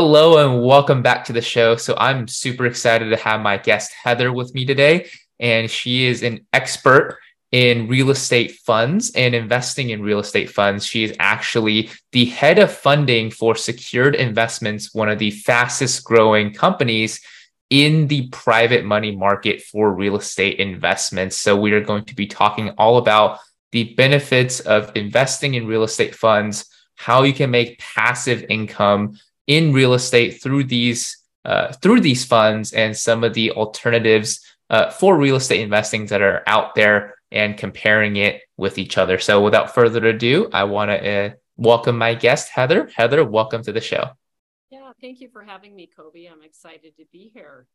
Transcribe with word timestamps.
Hello 0.00 0.38
and 0.38 0.62
welcome 0.62 1.02
back 1.02 1.24
to 1.24 1.32
the 1.32 1.42
show. 1.42 1.74
So 1.74 1.96
I'm 1.98 2.28
super 2.28 2.66
excited 2.66 3.10
to 3.10 3.16
have 3.16 3.40
my 3.40 3.56
guest 3.56 3.92
Heather 3.92 4.32
with 4.32 4.54
me 4.54 4.64
today, 4.64 5.08
and 5.40 5.68
she 5.68 6.06
is 6.06 6.22
an 6.22 6.46
expert 6.52 7.18
in 7.50 7.88
real 7.88 8.10
estate 8.10 8.52
funds 8.64 9.10
and 9.16 9.34
investing 9.34 9.90
in 9.90 10.00
real 10.00 10.20
estate 10.20 10.50
funds. 10.50 10.86
She 10.86 11.02
is 11.02 11.16
actually 11.18 11.90
the 12.12 12.26
head 12.26 12.60
of 12.60 12.70
funding 12.70 13.32
for 13.32 13.56
Secured 13.56 14.14
Investments, 14.14 14.94
one 14.94 15.08
of 15.08 15.18
the 15.18 15.32
fastest 15.32 16.04
growing 16.04 16.54
companies 16.54 17.20
in 17.68 18.06
the 18.06 18.28
private 18.28 18.84
money 18.84 19.16
market 19.16 19.62
for 19.62 19.92
real 19.92 20.14
estate 20.14 20.60
investments. 20.60 21.36
So 21.36 21.56
we 21.56 21.72
are 21.72 21.82
going 21.82 22.04
to 22.04 22.14
be 22.14 22.28
talking 22.28 22.70
all 22.78 22.98
about 22.98 23.40
the 23.72 23.94
benefits 23.94 24.60
of 24.60 24.92
investing 24.94 25.54
in 25.54 25.66
real 25.66 25.82
estate 25.82 26.14
funds, 26.14 26.66
how 26.94 27.24
you 27.24 27.32
can 27.32 27.50
make 27.50 27.80
passive 27.80 28.44
income 28.48 29.18
in 29.48 29.72
real 29.72 29.94
estate 29.94 30.40
through 30.40 30.62
these 30.64 31.18
uh, 31.44 31.72
through 31.72 32.00
these 32.00 32.24
funds 32.24 32.72
and 32.72 32.96
some 32.96 33.24
of 33.24 33.34
the 33.34 33.50
alternatives 33.52 34.44
uh, 34.70 34.90
for 34.90 35.16
real 35.16 35.36
estate 35.36 35.62
investing 35.62 36.06
that 36.06 36.20
are 36.20 36.42
out 36.46 36.74
there 36.74 37.14
and 37.32 37.56
comparing 37.56 38.16
it 38.16 38.42
with 38.56 38.78
each 38.78 38.98
other. 38.98 39.18
So 39.18 39.42
without 39.42 39.74
further 39.74 40.04
ado, 40.06 40.50
I 40.52 40.64
want 40.64 40.90
to 40.90 41.10
uh, 41.10 41.30
welcome 41.56 41.96
my 41.96 42.14
guest, 42.14 42.50
Heather. 42.50 42.90
Heather, 42.94 43.24
welcome 43.24 43.62
to 43.62 43.72
the 43.72 43.80
show. 43.80 44.10
Yeah, 44.70 44.92
thank 45.00 45.20
you 45.20 45.28
for 45.32 45.42
having 45.42 45.74
me, 45.74 45.88
Kobe. 45.96 46.26
I'm 46.26 46.42
excited 46.42 46.96
to 46.98 47.04
be 47.10 47.30
here. 47.32 47.66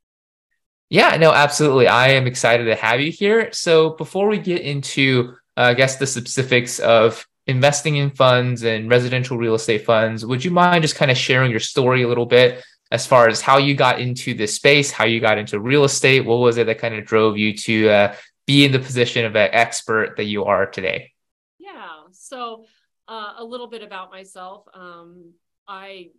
Yeah, 0.90 1.18
no, 1.18 1.32
absolutely. 1.32 1.88
I 1.88 2.10
am 2.10 2.28
excited 2.28 2.66
to 2.66 2.76
have 2.76 3.02
you 3.02 3.12
here. 3.12 3.52
So 3.54 3.92
before 3.92 4.28
we 4.28 4.38
get 4.38 4.62
into, 4.62 5.34
uh, 5.58 5.62
I 5.62 5.74
guess, 5.74 5.96
the 5.96 6.06
specifics 6.06 6.78
of 6.78 7.26
investing 7.48 7.98
in 7.98 8.10
funds 8.12 8.64
and 8.64 8.90
residential 8.90 9.38
real 9.38 9.56
estate 9.56 9.86
funds. 9.86 10.26
Would 10.26 10.46
you 10.46 10.52
mind 10.52 10.82
just 10.82 10.96
kind 10.96 11.12
of 11.12 11.18
sharing 11.18 11.52
your 11.52 11.60
story 11.60 12.04
a 12.04 12.08
little 12.08 12.26
bit 12.26 12.64
as 12.92 13.06
far 13.06 13.28
as 13.28 13.42
how 13.42 13.58
you 13.58 13.76
got 13.76 14.00
into 14.00 14.34
this 14.34 14.56
space, 14.56 14.92
how 14.92 15.06
you 15.06 15.20
got 15.20 15.38
into 15.38 15.60
real 15.60 15.84
estate? 15.84 16.26
What 16.26 16.38
was 16.38 16.58
it 16.58 16.68
that 16.68 16.80
kind 16.80 16.96
of 16.96 17.06
drove 17.06 17.38
you 17.38 17.56
to 17.58 17.90
uh, 17.90 18.16
be 18.46 18.66
in 18.66 18.72
the 18.72 18.80
position 18.80 19.26
of 19.26 19.36
an 19.36 19.50
expert 19.52 20.16
that 20.18 20.26
you 20.26 20.46
are 20.46 20.66
today? 20.66 21.12
Yeah. 21.60 22.04
So, 22.12 22.66
uh, 23.08 23.34
a 23.38 23.44
little 23.44 23.68
bit 23.68 23.84
about 23.84 24.12
myself. 24.12 24.66
Um, 24.74 25.34
I 25.68 26.12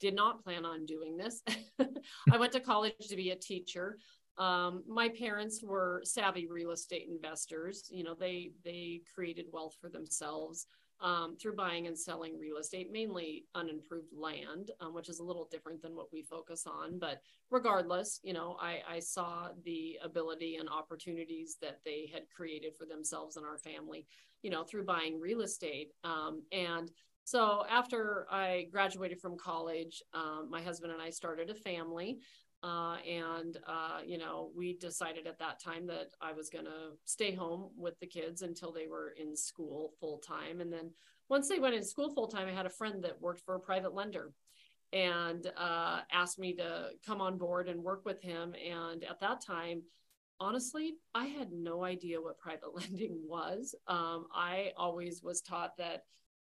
did 0.00 0.14
not 0.14 0.44
plan 0.44 0.64
on 0.64 0.86
doing 0.86 1.16
this. 1.16 1.42
I 2.30 2.36
went 2.36 2.52
to 2.52 2.60
college 2.60 2.92
to 3.08 3.16
be 3.16 3.30
a 3.30 3.36
teacher. 3.36 3.98
Um, 4.38 4.84
my 4.86 5.08
parents 5.08 5.62
were 5.62 6.00
savvy 6.04 6.46
real 6.46 6.70
estate 6.70 7.08
investors. 7.10 7.88
You 7.90 8.04
know, 8.04 8.14
they 8.14 8.52
they 8.64 9.02
created 9.14 9.46
wealth 9.52 9.76
for 9.80 9.88
themselves 9.88 10.66
um, 11.00 11.36
through 11.36 11.54
buying 11.54 11.86
and 11.86 11.98
selling 11.98 12.38
real 12.38 12.56
estate, 12.56 12.90
mainly 12.90 13.44
unimproved 13.54 14.12
land, 14.12 14.70
um, 14.80 14.94
which 14.94 15.08
is 15.08 15.20
a 15.20 15.24
little 15.24 15.48
different 15.50 15.80
than 15.80 15.94
what 15.94 16.12
we 16.12 16.22
focus 16.22 16.66
on. 16.66 16.98
But 16.98 17.20
regardless, 17.50 18.20
you 18.22 18.32
know, 18.32 18.56
I, 18.60 18.80
I 18.88 18.98
saw 18.98 19.48
the 19.64 19.98
ability 20.02 20.56
and 20.56 20.68
opportunities 20.68 21.56
that 21.62 21.80
they 21.84 22.10
had 22.12 22.22
created 22.34 22.76
for 22.76 22.84
themselves 22.84 23.36
and 23.36 23.46
our 23.46 23.58
family, 23.58 24.06
you 24.42 24.50
know, 24.50 24.64
through 24.64 24.84
buying 24.84 25.20
real 25.20 25.42
estate. 25.42 25.92
Um, 26.02 26.42
and 26.52 26.90
so 27.24 27.64
after 27.70 28.26
I 28.30 28.68
graduated 28.72 29.20
from 29.20 29.36
college, 29.36 30.02
um, 30.14 30.48
my 30.50 30.62
husband 30.62 30.92
and 30.92 31.02
I 31.02 31.10
started 31.10 31.50
a 31.50 31.54
family. 31.54 32.18
Uh, 32.62 32.96
and, 33.08 33.58
uh, 33.66 34.00
you 34.04 34.18
know, 34.18 34.50
we 34.56 34.74
decided 34.74 35.26
at 35.26 35.38
that 35.38 35.60
time 35.60 35.86
that 35.86 36.10
I 36.20 36.32
was 36.32 36.50
going 36.50 36.64
to 36.64 36.96
stay 37.04 37.32
home 37.32 37.70
with 37.76 37.98
the 38.00 38.06
kids 38.06 38.42
until 38.42 38.72
they 38.72 38.88
were 38.88 39.14
in 39.20 39.36
school 39.36 39.92
full 40.00 40.18
time. 40.18 40.60
And 40.60 40.72
then 40.72 40.90
once 41.28 41.48
they 41.48 41.60
went 41.60 41.76
in 41.76 41.84
school 41.84 42.10
full 42.12 42.26
time, 42.26 42.48
I 42.48 42.52
had 42.52 42.66
a 42.66 42.70
friend 42.70 43.02
that 43.04 43.20
worked 43.20 43.44
for 43.44 43.54
a 43.54 43.60
private 43.60 43.94
lender 43.94 44.32
and 44.92 45.46
uh, 45.56 46.00
asked 46.10 46.38
me 46.38 46.54
to 46.54 46.90
come 47.06 47.20
on 47.20 47.38
board 47.38 47.68
and 47.68 47.82
work 47.82 48.04
with 48.04 48.20
him. 48.20 48.54
And 48.54 49.04
at 49.04 49.20
that 49.20 49.40
time, 49.40 49.82
honestly, 50.40 50.94
I 51.14 51.26
had 51.26 51.52
no 51.52 51.84
idea 51.84 52.20
what 52.20 52.38
private 52.38 52.74
lending 52.74 53.18
was. 53.24 53.74
Um, 53.86 54.26
I 54.34 54.72
always 54.76 55.22
was 55.22 55.42
taught 55.42 55.76
that 55.78 56.04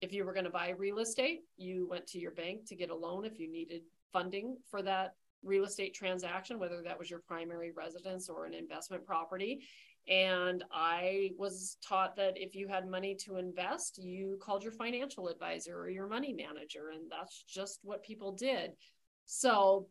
if 0.01 0.13
you 0.13 0.25
were 0.25 0.33
going 0.33 0.47
to 0.47 0.51
buy 0.51 0.71
real 0.71 0.99
estate, 0.99 1.43
you 1.57 1.87
went 1.89 2.09
to 2.09 2.19
your 2.19 2.33
bank 2.33 2.67
to 2.67 2.75
get 2.75 2.91
a 2.91 2.95
loan 2.95 3.25
if 3.25 3.39
you 3.39 3.51
needed 3.51 3.83
funding 4.13 4.57
for 4.69 4.83
that 4.83 5.15
real 5.43 5.65
estate 5.65 5.95
transaction, 5.95 6.59
whether 6.59 6.83
that 6.83 6.99
was 6.99 7.11
your 7.11 7.21
primary 7.27 7.73
residence 7.73 8.29
or 8.29 8.47
an 8.47 8.55
investment 8.55 9.05
property. 9.05 9.65
And 10.09 10.65
I 10.73 11.31
was 11.39 11.77
taught 11.87 12.17
that 12.17 12.35
if 12.37 12.55
you 12.55 12.67
had 12.67 12.89
money 12.89 13.17
to 13.25 13.37
invest, 13.37 13.99
you 14.03 14.39
called 14.43 14.65
your 14.65 14.73
financial 14.73 15.29
advisor 15.29 15.79
or 15.79 15.89
your 15.89 16.09
money 16.09 16.33
manager. 16.33 16.91
And 16.93 17.11
that's 17.11 17.45
just 17.49 17.81
what 17.83 18.03
people 18.03 18.33
did. 18.33 18.73
So, 19.27 19.87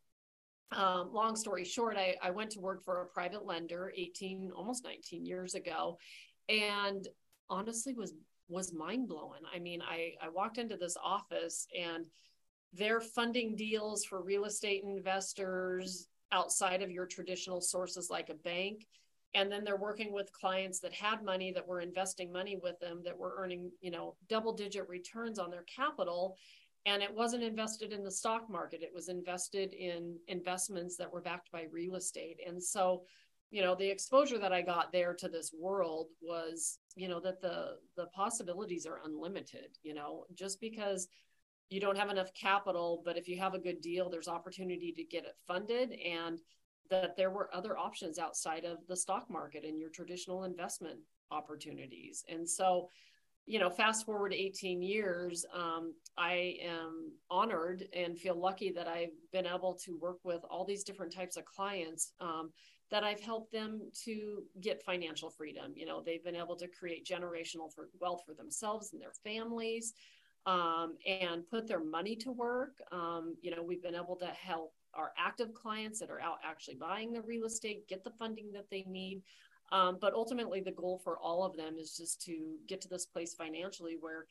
um, 0.73 1.11
long 1.13 1.35
story 1.35 1.65
short, 1.65 1.97
I, 1.97 2.15
I 2.21 2.31
went 2.31 2.51
to 2.51 2.59
work 2.59 2.83
for 2.83 3.01
a 3.01 3.05
private 3.05 3.45
lender 3.45 3.91
18, 3.95 4.51
almost 4.55 4.83
19 4.85 5.25
years 5.25 5.53
ago. 5.53 5.97
And 6.49 7.07
honestly 7.49 7.93
was 7.93 8.13
was 8.47 8.73
mind 8.73 9.07
blowing. 9.07 9.41
I 9.53 9.59
mean, 9.59 9.81
I, 9.81 10.13
I 10.21 10.27
walked 10.27 10.57
into 10.57 10.75
this 10.75 10.97
office 11.01 11.67
and 11.79 12.05
they're 12.73 13.01
funding 13.01 13.55
deals 13.55 14.05
for 14.05 14.21
real 14.21 14.45
estate 14.45 14.83
investors 14.83 16.07
outside 16.31 16.81
of 16.81 16.91
your 16.91 17.05
traditional 17.05 17.61
sources 17.61 18.09
like 18.09 18.29
a 18.29 18.33
bank. 18.35 18.87
And 19.33 19.51
then 19.51 19.63
they're 19.63 19.77
working 19.77 20.11
with 20.11 20.31
clients 20.33 20.79
that 20.79 20.93
had 20.93 21.23
money 21.23 21.51
that 21.53 21.67
were 21.67 21.81
investing 21.81 22.31
money 22.31 22.59
with 22.61 22.79
them 22.79 23.01
that 23.05 23.17
were 23.17 23.35
earning 23.37 23.71
you 23.81 23.91
know 23.91 24.15
double 24.29 24.53
digit 24.53 24.87
returns 24.87 25.39
on 25.39 25.49
their 25.49 25.63
capital. 25.63 26.37
And 26.85 27.03
it 27.03 27.13
wasn't 27.13 27.43
invested 27.43 27.93
in 27.93 28.03
the 28.03 28.11
stock 28.11 28.49
market. 28.49 28.81
It 28.81 28.93
was 28.93 29.07
invested 29.07 29.73
in 29.73 30.17
investments 30.27 30.97
that 30.97 31.11
were 31.11 31.21
backed 31.21 31.51
by 31.51 31.67
real 31.71 31.95
estate. 31.95 32.39
And 32.45 32.61
so 32.61 33.03
you 33.51 33.61
know 33.61 33.75
the 33.75 33.89
exposure 33.89 34.39
that 34.39 34.53
i 34.53 34.61
got 34.61 34.91
there 34.91 35.13
to 35.13 35.27
this 35.27 35.53
world 35.57 36.07
was 36.21 36.79
you 36.95 37.07
know 37.07 37.19
that 37.19 37.41
the 37.41 37.75
the 37.97 38.05
possibilities 38.07 38.85
are 38.85 39.01
unlimited 39.03 39.77
you 39.83 39.93
know 39.93 40.25
just 40.33 40.59
because 40.61 41.09
you 41.71 41.79
don't 41.79 41.97
have 41.97 42.09
enough 42.09 42.33
capital, 42.33 43.01
but 43.05 43.17
if 43.17 43.29
you 43.29 43.39
have 43.39 43.53
a 43.53 43.59
good 43.59 43.81
deal, 43.81 44.09
there's 44.09 44.27
opportunity 44.27 44.91
to 44.91 45.03
get 45.05 45.23
it 45.23 45.37
funded 45.47 45.93
and 45.93 46.41
that 46.89 47.15
there 47.15 47.31
were 47.31 47.49
other 47.55 47.77
options 47.77 48.19
outside 48.19 48.65
of 48.65 48.85
the 48.89 48.95
stock 48.95 49.29
market 49.29 49.63
and 49.63 49.79
your 49.79 49.89
traditional 49.89 50.43
investment 50.43 50.99
opportunities. 51.31 52.25
And 52.27 52.47
so, 52.47 52.89
you 53.45 53.57
know, 53.57 53.69
fast 53.69 54.05
forward 54.05 54.33
18 54.33 54.81
years, 54.81 55.45
um, 55.55 55.93
I 56.17 56.57
am 56.61 57.13
honored 57.29 57.85
and 57.93 58.19
feel 58.19 58.35
lucky 58.35 58.73
that 58.73 58.89
I've 58.89 59.15
been 59.31 59.47
able 59.47 59.79
to 59.85 59.97
work 59.97 60.19
with 60.25 60.41
all 60.49 60.65
these 60.65 60.83
different 60.83 61.15
types 61.15 61.37
of 61.37 61.45
clients 61.45 62.11
um, 62.19 62.51
that 62.91 63.05
I've 63.05 63.21
helped 63.21 63.53
them 63.53 63.89
to 64.03 64.43
get 64.59 64.83
financial 64.83 65.29
freedom. 65.29 65.71
You 65.73 65.85
know, 65.85 66.03
they've 66.05 66.23
been 66.23 66.35
able 66.35 66.57
to 66.57 66.67
create 66.67 67.05
generational 67.05 67.73
for 67.73 67.87
wealth 68.01 68.23
for 68.25 68.33
themselves 68.33 68.91
and 68.91 69.01
their 69.01 69.13
families 69.23 69.93
um, 70.45 70.95
and 71.05 71.47
put 71.47 71.67
their 71.67 71.83
money 71.83 72.15
to 72.17 72.31
work. 72.31 72.81
Um, 72.91 73.35
you 73.41 73.51
know, 73.51 73.61
we've 73.61 73.83
been 73.83 73.95
able 73.95 74.15
to 74.17 74.27
help 74.27 74.73
our 74.93 75.11
active 75.17 75.53
clients 75.53 75.99
that 75.99 76.09
are 76.09 76.19
out 76.19 76.39
actually 76.43 76.75
buying 76.75 77.13
the 77.13 77.21
real 77.21 77.45
estate 77.45 77.87
get 77.87 78.03
the 78.03 78.11
funding 78.11 78.51
that 78.53 78.69
they 78.69 78.83
need. 78.87 79.21
Um, 79.71 79.97
but 80.01 80.13
ultimately, 80.13 80.59
the 80.59 80.71
goal 80.71 80.99
for 81.03 81.17
all 81.17 81.45
of 81.45 81.55
them 81.55 81.77
is 81.77 81.95
just 81.95 82.21
to 82.23 82.57
get 82.67 82.81
to 82.81 82.89
this 82.89 83.05
place 83.05 83.33
financially 83.33 83.95
where 83.99 84.25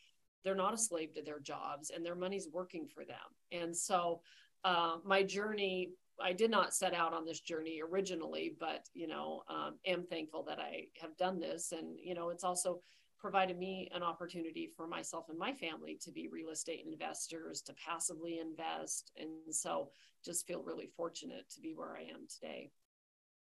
they're 0.44 0.54
not 0.54 0.74
a 0.74 0.78
slave 0.78 1.14
to 1.14 1.22
their 1.22 1.40
jobs 1.40 1.90
and 1.90 2.04
their 2.04 2.14
money's 2.14 2.48
working 2.52 2.86
for 2.86 3.04
them. 3.04 3.16
And 3.52 3.74
so, 3.74 4.20
uh, 4.64 4.96
my 5.04 5.22
journey, 5.22 5.90
I 6.22 6.34
did 6.34 6.50
not 6.50 6.74
set 6.74 6.92
out 6.92 7.14
on 7.14 7.24
this 7.24 7.40
journey 7.40 7.80
originally, 7.82 8.54
but 8.60 8.86
you 8.92 9.06
know, 9.06 9.42
um, 9.48 9.76
am 9.86 10.04
thankful 10.04 10.42
that 10.44 10.58
I 10.58 10.88
have 11.00 11.16
done 11.16 11.40
this. 11.40 11.72
And 11.72 11.98
you 11.98 12.14
know, 12.14 12.28
it's 12.28 12.44
also 12.44 12.82
provided 13.20 13.58
me 13.58 13.90
an 13.94 14.02
opportunity 14.02 14.70
for 14.76 14.86
myself 14.86 15.26
and 15.28 15.38
my 15.38 15.52
family 15.52 15.98
to 16.02 16.10
be 16.10 16.28
real 16.28 16.50
estate 16.50 16.84
investors, 16.90 17.62
to 17.62 17.74
passively 17.74 18.38
invest. 18.38 19.12
And 19.16 19.54
so 19.54 19.90
just 20.24 20.46
feel 20.46 20.62
really 20.62 20.90
fortunate 20.96 21.48
to 21.54 21.60
be 21.60 21.74
where 21.74 21.96
I 21.96 22.02
am 22.02 22.26
today. 22.32 22.70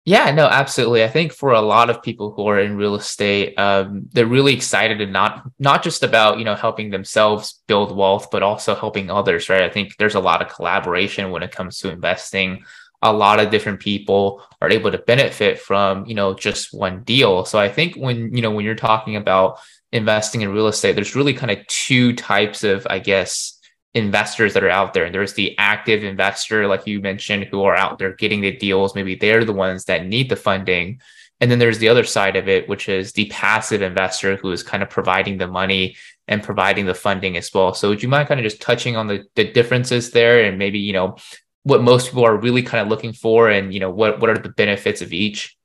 Yeah, 0.03 0.31
no, 0.31 0.47
absolutely. 0.47 1.03
I 1.03 1.09
think 1.09 1.31
for 1.31 1.51
a 1.51 1.61
lot 1.61 1.91
of 1.91 2.01
people 2.01 2.31
who 2.31 2.47
are 2.47 2.59
in 2.59 2.75
real 2.75 2.95
estate, 2.95 3.57
um, 3.59 4.09
they're 4.11 4.25
really 4.25 4.55
excited 4.55 4.99
and 4.99 5.13
not 5.13 5.43
not 5.59 5.83
just 5.83 6.01
about 6.01 6.39
you 6.39 6.45
know 6.45 6.55
helping 6.55 6.89
themselves 6.89 7.61
build 7.67 7.95
wealth, 7.95 8.29
but 8.31 8.41
also 8.41 8.73
helping 8.73 9.11
others. 9.11 9.47
Right? 9.47 9.61
I 9.61 9.69
think 9.69 9.97
there's 9.97 10.15
a 10.15 10.19
lot 10.19 10.41
of 10.41 10.51
collaboration 10.51 11.29
when 11.29 11.43
it 11.43 11.51
comes 11.51 11.77
to 11.77 11.91
investing 11.91 12.63
a 13.01 13.11
lot 13.11 13.39
of 13.39 13.49
different 13.49 13.79
people 13.79 14.43
are 14.61 14.69
able 14.69 14.91
to 14.91 14.97
benefit 14.99 15.59
from 15.59 16.05
you 16.05 16.15
know 16.15 16.33
just 16.33 16.73
one 16.73 17.03
deal. 17.03 17.45
So 17.45 17.59
i 17.59 17.69
think 17.69 17.95
when 17.95 18.33
you 18.35 18.41
know 18.41 18.51
when 18.51 18.65
you're 18.65 18.75
talking 18.75 19.15
about 19.15 19.59
investing 19.91 20.41
in 20.41 20.53
real 20.53 20.67
estate 20.67 20.93
there's 20.93 21.15
really 21.15 21.33
kind 21.33 21.51
of 21.51 21.67
two 21.67 22.13
types 22.13 22.63
of 22.63 22.87
i 22.89 22.97
guess 22.97 23.59
investors 23.93 24.53
that 24.53 24.63
are 24.63 24.69
out 24.69 24.93
there. 24.93 25.05
And 25.05 25.13
there's 25.13 25.33
the 25.33 25.57
active 25.57 26.03
investor 26.03 26.67
like 26.67 26.87
you 26.87 27.01
mentioned 27.01 27.45
who 27.45 27.63
are 27.63 27.75
out 27.75 27.99
there 27.99 28.13
getting 28.13 28.41
the 28.41 28.55
deals. 28.55 28.95
Maybe 28.95 29.15
they're 29.15 29.45
the 29.45 29.53
ones 29.53 29.85
that 29.85 30.05
need 30.05 30.29
the 30.29 30.35
funding. 30.35 31.01
And 31.41 31.49
then 31.49 31.59
there's 31.59 31.79
the 31.79 31.89
other 31.89 32.03
side 32.03 32.35
of 32.35 32.47
it 32.47 32.69
which 32.69 32.87
is 32.87 33.11
the 33.13 33.25
passive 33.25 33.81
investor 33.81 34.37
who 34.37 34.51
is 34.51 34.63
kind 34.63 34.83
of 34.83 34.89
providing 34.89 35.37
the 35.37 35.47
money 35.47 35.95
and 36.27 36.43
providing 36.43 36.85
the 36.85 36.93
funding 36.93 37.35
as 37.35 37.53
well. 37.53 37.73
So 37.73 37.89
would 37.89 38.01
you 38.01 38.09
mind 38.09 38.27
kind 38.27 38.39
of 38.39 38.43
just 38.43 38.61
touching 38.61 38.95
on 38.95 39.07
the, 39.07 39.25
the 39.35 39.51
differences 39.51 40.11
there 40.11 40.45
and 40.45 40.57
maybe, 40.57 40.79
you 40.79 40.93
know, 40.93 41.17
what 41.63 41.83
most 41.83 42.07
people 42.07 42.25
are 42.25 42.37
really 42.37 42.63
kind 42.63 42.81
of 42.81 42.87
looking 42.87 43.13
for 43.13 43.49
and, 43.49 43.73
you 43.73 43.79
know, 43.79 43.91
what, 43.91 44.19
what 44.19 44.29
are 44.29 44.37
the 44.37 44.49
benefits 44.49 45.01
of 45.01 45.13
each? 45.13 45.55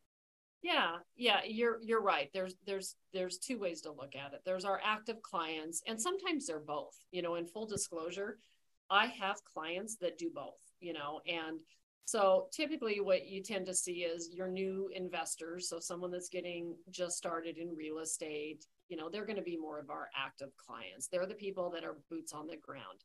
Yeah, 0.62 0.96
yeah, 1.14 1.40
you're 1.46 1.78
you're 1.80 2.02
right. 2.02 2.28
There's 2.34 2.56
there's 2.66 2.96
there's 3.12 3.38
two 3.38 3.56
ways 3.56 3.82
to 3.82 3.92
look 3.92 4.16
at 4.16 4.32
it. 4.32 4.40
There's 4.44 4.64
our 4.64 4.80
active 4.84 5.22
clients 5.22 5.80
and 5.86 6.00
sometimes 6.00 6.46
they're 6.46 6.58
both. 6.58 6.96
You 7.12 7.22
know, 7.22 7.36
in 7.36 7.46
full 7.46 7.66
disclosure, 7.66 8.38
I 8.90 9.06
have 9.06 9.36
clients 9.44 9.96
that 10.00 10.18
do 10.18 10.28
both, 10.34 10.58
you 10.80 10.92
know, 10.92 11.20
and 11.26 11.60
so 12.04 12.46
typically 12.52 13.00
what 13.00 13.26
you 13.26 13.42
tend 13.42 13.66
to 13.66 13.74
see 13.74 14.04
is 14.04 14.30
your 14.32 14.48
new 14.48 14.90
investors, 14.94 15.68
so 15.68 15.80
someone 15.80 16.12
that's 16.12 16.28
getting 16.28 16.76
just 16.90 17.16
started 17.16 17.58
in 17.58 17.74
real 17.76 17.98
estate, 17.98 18.64
you 18.88 18.96
know, 18.96 19.08
they're 19.08 19.26
going 19.26 19.36
to 19.36 19.42
be 19.42 19.56
more 19.56 19.80
of 19.80 19.90
our 19.90 20.08
active 20.16 20.50
clients. 20.56 21.08
They're 21.08 21.26
the 21.26 21.34
people 21.34 21.70
that 21.70 21.82
are 21.84 21.96
boots 22.08 22.32
on 22.32 22.46
the 22.46 22.56
ground. 22.56 23.02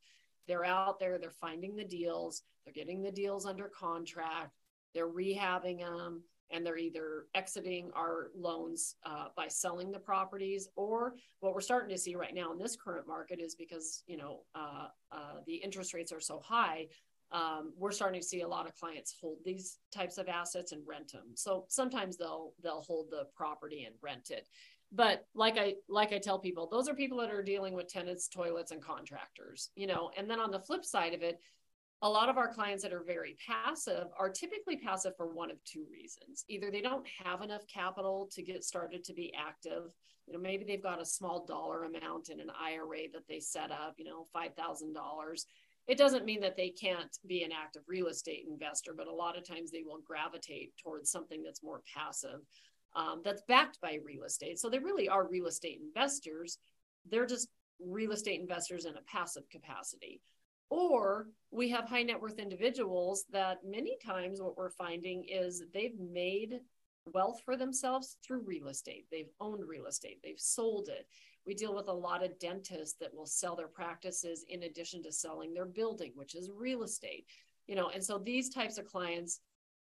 They're 0.47 0.65
out 0.65 0.99
there, 0.99 1.17
they're 1.17 1.29
finding 1.31 1.75
the 1.75 1.83
deals, 1.83 2.43
they're 2.65 2.73
getting 2.73 3.01
the 3.01 3.11
deals 3.11 3.45
under 3.45 3.69
contract, 3.69 4.57
they're 4.93 5.09
rehabbing 5.09 5.79
them, 5.79 6.23
and 6.51 6.65
they're 6.65 6.77
either 6.77 7.25
exiting 7.33 7.89
our 7.95 8.31
loans 8.35 8.95
uh, 9.05 9.27
by 9.35 9.47
selling 9.47 9.91
the 9.91 9.99
properties 9.99 10.67
or 10.75 11.15
what 11.39 11.53
we're 11.53 11.61
starting 11.61 11.89
to 11.89 11.97
see 11.97 12.15
right 12.15 12.35
now 12.35 12.51
in 12.51 12.59
this 12.59 12.75
current 12.75 13.07
market 13.07 13.39
is 13.39 13.55
because 13.55 14.03
you 14.07 14.17
know 14.17 14.41
uh, 14.53 14.87
uh, 15.11 15.35
the 15.47 15.55
interest 15.55 15.93
rates 15.93 16.11
are 16.11 16.19
so 16.19 16.39
high 16.39 16.87
um, 17.31 17.71
we're 17.77 17.91
starting 17.91 18.19
to 18.19 18.27
see 18.27 18.41
a 18.41 18.47
lot 18.47 18.67
of 18.67 18.75
clients 18.75 19.15
hold 19.21 19.37
these 19.45 19.77
types 19.93 20.17
of 20.17 20.27
assets 20.27 20.73
and 20.73 20.81
rent 20.85 21.11
them 21.11 21.27
so 21.35 21.65
sometimes 21.69 22.17
they'll 22.17 22.53
they'll 22.61 22.81
hold 22.81 23.07
the 23.09 23.25
property 23.35 23.85
and 23.85 23.95
rent 24.01 24.29
it 24.29 24.47
but 24.91 25.25
like 25.33 25.57
i 25.57 25.73
like 25.87 26.11
i 26.13 26.17
tell 26.17 26.39
people 26.39 26.67
those 26.69 26.89
are 26.89 26.93
people 26.93 27.17
that 27.17 27.31
are 27.31 27.43
dealing 27.43 27.73
with 27.73 27.87
tenants 27.87 28.27
toilets 28.27 28.71
and 28.71 28.81
contractors 28.81 29.69
you 29.75 29.87
know 29.87 30.11
and 30.17 30.29
then 30.29 30.39
on 30.39 30.51
the 30.51 30.59
flip 30.59 30.83
side 30.83 31.13
of 31.13 31.21
it 31.21 31.39
a 32.03 32.09
lot 32.09 32.29
of 32.29 32.37
our 32.37 32.51
clients 32.51 32.81
that 32.81 32.93
are 32.93 33.03
very 33.03 33.35
passive 33.47 34.07
are 34.17 34.29
typically 34.29 34.77
passive 34.77 35.15
for 35.15 35.27
one 35.27 35.51
of 35.51 35.63
two 35.63 35.85
reasons. 35.91 36.45
Either 36.49 36.71
they 36.71 36.81
don't 36.81 37.05
have 37.23 37.41
enough 37.41 37.61
capital 37.67 38.27
to 38.31 38.41
get 38.41 38.63
started 38.63 39.03
to 39.03 39.13
be 39.13 39.31
active. 39.37 39.83
You 40.25 40.33
know, 40.33 40.39
maybe 40.39 40.63
they've 40.63 40.81
got 40.81 41.01
a 41.01 41.05
small 41.05 41.45
dollar 41.45 41.83
amount 41.83 42.29
in 42.29 42.39
an 42.39 42.51
IRA 42.59 43.09
that 43.13 43.27
they 43.29 43.39
set 43.39 43.71
up, 43.71 43.95
you 43.97 44.05
know, 44.05 44.27
$5,000. 44.35 45.45
It 45.87 45.97
doesn't 45.97 46.25
mean 46.25 46.41
that 46.41 46.57
they 46.57 46.69
can't 46.69 47.15
be 47.27 47.43
an 47.43 47.51
active 47.51 47.83
real 47.87 48.07
estate 48.07 48.45
investor, 48.49 48.93
but 48.95 49.07
a 49.07 49.13
lot 49.13 49.37
of 49.37 49.47
times 49.47 49.71
they 49.71 49.83
will 49.85 49.99
gravitate 50.05 50.73
towards 50.81 51.11
something 51.11 51.43
that's 51.43 51.63
more 51.63 51.81
passive, 51.95 52.39
um, 52.95 53.21
that's 53.23 53.43
backed 53.47 53.79
by 53.81 53.99
real 54.03 54.23
estate. 54.23 54.59
So 54.59 54.69
they 54.69 54.79
really 54.79 55.07
are 55.07 55.27
real 55.27 55.47
estate 55.47 55.79
investors. 55.81 56.57
They're 57.09 57.25
just 57.25 57.47
real 57.79 58.11
estate 58.11 58.39
investors 58.39 58.85
in 58.85 58.95
a 58.95 59.01
passive 59.01 59.49
capacity. 59.49 60.21
Or 60.69 61.27
we 61.51 61.69
have 61.69 61.85
high 61.89 62.03
net 62.03 62.21
worth 62.21 62.39
individuals 62.39 63.25
that 63.31 63.59
many 63.65 63.97
times 64.05 64.41
what 64.41 64.57
we're 64.57 64.69
finding 64.69 65.25
is 65.27 65.63
they've 65.73 65.99
made 65.99 66.59
wealth 67.13 67.41
for 67.43 67.57
themselves 67.57 68.17
through 68.25 68.43
real 68.45 68.67
estate. 68.67 69.05
They've 69.11 69.31
owned 69.39 69.67
real 69.67 69.87
estate, 69.87 70.19
they've 70.23 70.39
sold 70.39 70.89
it. 70.89 71.07
We 71.45 71.55
deal 71.55 71.75
with 71.75 71.87
a 71.87 71.93
lot 71.93 72.23
of 72.23 72.37
dentists 72.39 72.97
that 72.99 73.13
will 73.13 73.25
sell 73.25 73.55
their 73.55 73.67
practices 73.67 74.45
in 74.47 74.63
addition 74.63 75.01
to 75.03 75.11
selling 75.11 75.53
their 75.53 75.65
building, 75.65 76.11
which 76.13 76.35
is 76.35 76.51
real 76.55 76.83
estate. 76.83 77.25
You 77.67 77.75
know, 77.75 77.89
and 77.89 78.03
so 78.03 78.17
these 78.17 78.49
types 78.49 78.77
of 78.77 78.85
clients 78.85 79.39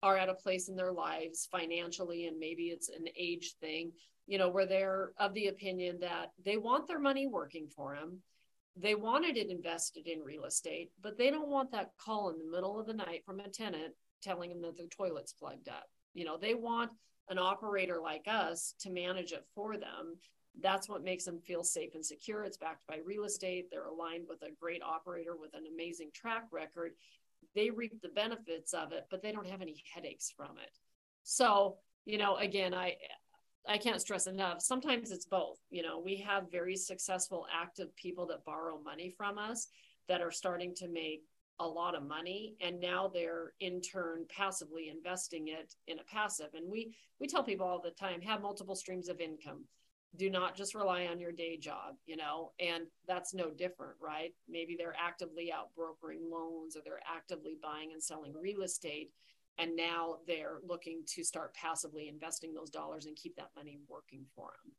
are 0.02 0.18
at 0.18 0.30
a 0.30 0.34
place 0.34 0.70
in 0.70 0.76
their 0.76 0.92
lives 0.92 1.48
financially, 1.52 2.28
and 2.28 2.40
maybe 2.40 2.68
it's 2.68 2.90
an 2.90 3.06
age 3.18 3.56
thing, 3.60 3.92
you 4.28 4.38
know, 4.38 4.50
where 4.50 4.66
they're 4.66 5.12
of 5.18 5.34
the 5.34 5.48
opinion 5.48 6.00
that 6.02 6.32
they 6.44 6.58
want 6.58 6.88
their 6.88 7.00
money 7.00 7.28
working 7.28 7.68
for 7.68 7.96
them 7.96 8.22
they 8.82 8.96
wanted 8.96 9.38
it 9.38 9.50
invested 9.50 10.08
in 10.08 10.22
real 10.22 10.46
estate, 10.46 10.92
but 11.02 11.18
they 11.18 11.30
don't 11.30 11.50
want 11.50 11.72
that 11.72 11.92
call 11.98 12.30
in 12.30 12.38
the 12.38 12.50
middle 12.50 12.80
of 12.80 12.88
the 12.88 12.94
night 12.94 13.24
from 13.26 13.40
a 13.40 13.50
tenant 13.50 13.94
telling 14.22 14.50
them 14.50 14.62
that 14.62 14.78
the 14.78 14.88
toilet's 14.88 15.34
plugged 15.34 15.68
up. 15.68 15.90
You 16.14 16.26
know, 16.26 16.38
they 16.38 16.54
want 16.54 16.92
an 17.30 17.38
operator 17.38 18.00
like 18.02 18.26
us 18.28 18.74
to 18.80 18.90
manage 18.90 19.32
it 19.32 19.46
for 19.54 19.78
them. 19.78 20.18
That's 20.62 20.90
what 20.90 21.04
makes 21.04 21.26
them 21.26 21.40
feel 21.40 21.64
safe 21.64 21.94
and 21.94 22.06
secure. 22.06 22.44
It's 22.44 22.58
backed 22.58 22.88
by 22.88 23.00
real 23.06 23.26
estate. 23.26 23.68
They're 23.70 23.86
aligned 23.86 24.26
with 24.28 24.42
a 24.42 24.56
great 24.60 24.82
operator 24.82 25.36
with 25.40 25.54
an 25.54 25.66
amazing 25.72 26.10
track 26.14 26.48
record. 26.52 26.94
They 27.56 27.70
reap 27.70 28.02
the 28.02 28.10
benefits 28.10 28.74
of 28.74 28.92
it, 28.92 29.06
but 29.10 29.22
they 29.22 29.32
don't 29.32 29.48
have 29.48 29.62
any 29.62 29.84
headaches 29.94 30.32
from 30.36 30.58
it. 30.58 30.78
So, 31.24 31.78
you 32.06 32.18
know, 32.18 32.38
again, 32.38 32.74
I 32.74 32.96
I 33.68 33.78
can't 33.78 34.02
stress 34.02 34.26
enough. 34.28 34.62
Sometimes 34.62 35.12
it's 35.12 35.26
both. 35.26 35.60
You 35.70 35.84
know, 35.84 36.00
we 36.00 36.18
have 36.18 36.52
very 36.52 36.76
successful, 36.76 37.46
active 37.54 37.96
people 37.96 38.26
that 38.28 38.46
borrow 38.46 38.80
money 38.82 39.10
from 39.10 39.38
us 39.38 39.68
that 40.08 40.22
are 40.22 40.32
starting 40.32 40.74
to 40.76 40.88
make 40.88 41.24
a 41.60 41.68
lot 41.68 41.94
of 41.94 42.08
money 42.08 42.56
and 42.62 42.80
now 42.80 43.10
they're 43.14 43.52
in 43.60 43.82
turn 43.82 44.26
passively 44.30 44.90
investing 44.90 45.50
it 45.50 45.76
in 45.88 46.00
a 46.00 46.04
passive 46.04 46.50
and 46.54 46.70
we 46.72 46.96
we 47.20 47.28
tell 47.28 47.44
people 47.44 47.68
all 47.68 47.82
the 47.82 47.92
time 47.92 48.22
have 48.22 48.42
multiple 48.42 48.76
streams 48.76 49.10
of 49.10 49.20
income 49.20 49.66
do 50.16 50.30
not 50.30 50.56
just 50.56 50.76
rely 50.76 51.06
on 51.06 51.20
your 51.20 51.32
day 51.32 51.56
job 51.56 51.96
you 52.06 52.18
know 52.18 52.52
and 52.60 52.86
that's 53.08 53.34
no 53.34 53.52
different 53.52 53.94
right? 54.02 54.34
Maybe 54.48 54.76
they're 54.78 54.96
actively 55.00 55.52
out 55.52 55.70
brokering 55.76 56.30
loans 56.32 56.76
or 56.76 56.82
they're 56.84 57.02
actively 57.16 57.58
buying 57.62 57.92
and 57.94 58.04
selling 58.04 58.34
real 58.40 58.62
estate 58.62 59.12
and 59.58 59.76
now 59.76 60.18
they're 60.26 60.60
looking 60.66 61.04
to 61.06 61.24
start 61.24 61.54
passively 61.54 62.08
investing 62.08 62.54
those 62.54 62.70
dollars 62.70 63.06
and 63.06 63.16
keep 63.16 63.36
that 63.36 63.50
money 63.56 63.80
working 63.90 64.26
for 64.36 64.54
them. 64.64 64.74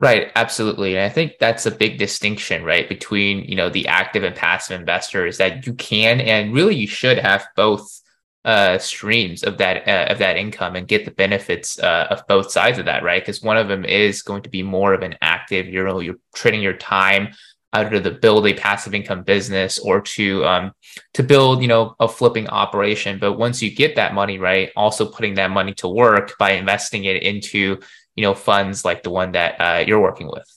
Right 0.00 0.32
absolutely 0.34 0.96
and 0.96 1.04
i 1.04 1.08
think 1.08 1.34
that's 1.38 1.66
a 1.66 1.70
big 1.70 1.98
distinction 1.98 2.64
right 2.64 2.88
between 2.88 3.44
you 3.44 3.56
know 3.56 3.68
the 3.68 3.86
active 3.88 4.24
and 4.24 4.34
passive 4.34 4.78
investors 4.78 5.38
that 5.38 5.66
you 5.66 5.74
can 5.74 6.20
and 6.20 6.52
really 6.52 6.74
you 6.74 6.88
should 6.88 7.18
have 7.18 7.46
both 7.56 8.02
uh, 8.44 8.78
streams 8.78 9.42
of 9.42 9.58
that 9.58 9.88
uh, 9.88 10.12
of 10.12 10.18
that 10.18 10.36
income 10.36 10.76
and 10.76 10.86
get 10.86 11.04
the 11.04 11.10
benefits 11.10 11.78
uh, 11.78 12.06
of 12.10 12.26
both 12.28 12.50
sides 12.50 12.78
of 12.78 12.84
that, 12.84 13.02
right? 13.02 13.22
Because 13.22 13.42
one 13.42 13.56
of 13.56 13.68
them 13.68 13.84
is 13.84 14.22
going 14.22 14.42
to 14.42 14.50
be 14.50 14.62
more 14.62 14.92
of 14.94 15.02
an 15.02 15.16
active. 15.22 15.66
You're 15.68 16.02
you're 16.02 16.16
trading 16.34 16.62
your 16.62 16.76
time 16.76 17.34
either 17.74 18.00
to 18.00 18.10
build 18.12 18.46
a 18.46 18.54
passive 18.54 18.94
income 18.94 19.22
business 19.24 19.78
or 19.78 20.00
to 20.00 20.44
um, 20.44 20.72
to 21.14 21.22
build 21.22 21.60
you 21.60 21.68
know 21.68 21.94
a 22.00 22.08
flipping 22.08 22.48
operation 22.48 23.18
but 23.18 23.34
once 23.34 23.60
you 23.62 23.74
get 23.74 23.96
that 23.96 24.14
money 24.14 24.38
right 24.38 24.70
also 24.76 25.06
putting 25.10 25.34
that 25.34 25.50
money 25.50 25.74
to 25.74 25.88
work 25.88 26.34
by 26.38 26.52
investing 26.52 27.04
it 27.04 27.22
into 27.22 27.78
you 28.14 28.22
know 28.22 28.34
funds 28.34 28.84
like 28.84 29.02
the 29.02 29.10
one 29.10 29.32
that 29.32 29.60
uh, 29.60 29.84
you're 29.86 30.00
working 30.00 30.28
with 30.28 30.48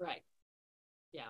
right 0.00 0.22
Yeah. 1.12 1.24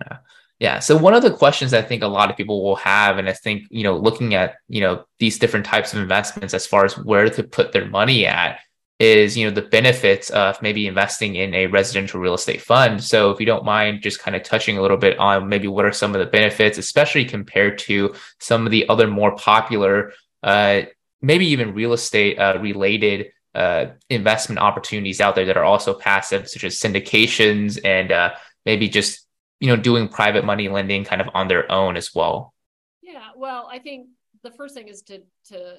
yeah 0.00 0.18
yeah 0.58 0.78
so 0.78 0.96
one 0.96 1.14
of 1.14 1.22
the 1.22 1.30
questions 1.30 1.74
i 1.74 1.82
think 1.82 2.02
a 2.02 2.06
lot 2.06 2.30
of 2.30 2.36
people 2.36 2.62
will 2.62 2.76
have 2.76 3.18
and 3.18 3.28
i 3.28 3.32
think 3.32 3.64
you 3.70 3.82
know 3.82 3.96
looking 3.96 4.34
at 4.34 4.56
you 4.68 4.80
know 4.80 5.04
these 5.18 5.38
different 5.38 5.66
types 5.66 5.92
of 5.92 6.00
investments 6.00 6.54
as 6.54 6.66
far 6.66 6.84
as 6.84 6.96
where 6.98 7.28
to 7.28 7.42
put 7.42 7.72
their 7.72 7.86
money 7.86 8.26
at 8.26 8.58
is 8.98 9.36
you 9.36 9.46
know 9.46 9.54
the 9.54 9.62
benefits 9.62 10.30
of 10.30 10.60
maybe 10.62 10.86
investing 10.86 11.36
in 11.36 11.54
a 11.54 11.66
residential 11.66 12.18
real 12.18 12.34
estate 12.34 12.62
fund. 12.62 13.02
So 13.02 13.30
if 13.30 13.38
you 13.38 13.44
don't 13.44 13.64
mind 13.64 14.02
just 14.02 14.20
kind 14.20 14.34
of 14.34 14.42
touching 14.42 14.78
a 14.78 14.82
little 14.82 14.96
bit 14.96 15.18
on 15.18 15.48
maybe 15.48 15.68
what 15.68 15.84
are 15.84 15.92
some 15.92 16.14
of 16.14 16.18
the 16.18 16.26
benefits 16.26 16.78
especially 16.78 17.26
compared 17.26 17.78
to 17.80 18.14
some 18.40 18.64
of 18.64 18.72
the 18.72 18.88
other 18.88 19.06
more 19.06 19.36
popular 19.36 20.12
uh, 20.42 20.82
maybe 21.20 21.46
even 21.46 21.74
real 21.74 21.92
estate 21.92 22.38
uh, 22.38 22.58
related 22.60 23.32
uh, 23.54 23.86
investment 24.10 24.58
opportunities 24.58 25.20
out 25.20 25.34
there 25.34 25.46
that 25.46 25.56
are 25.56 25.64
also 25.64 25.94
passive 25.94 26.48
such 26.48 26.64
as 26.64 26.78
syndications 26.78 27.78
and 27.84 28.12
uh, 28.12 28.32
maybe 28.64 28.88
just 28.88 29.25
you 29.60 29.68
know 29.68 29.76
doing 29.76 30.08
private 30.08 30.44
money 30.44 30.68
lending 30.68 31.04
kind 31.04 31.20
of 31.20 31.28
on 31.34 31.48
their 31.48 31.70
own 31.70 31.96
as 31.96 32.14
well. 32.14 32.54
Yeah 33.02 33.30
well 33.36 33.68
i 33.70 33.78
think 33.78 34.08
the 34.42 34.50
first 34.50 34.74
thing 34.74 34.88
is 34.88 35.02
to 35.02 35.22
to 35.48 35.76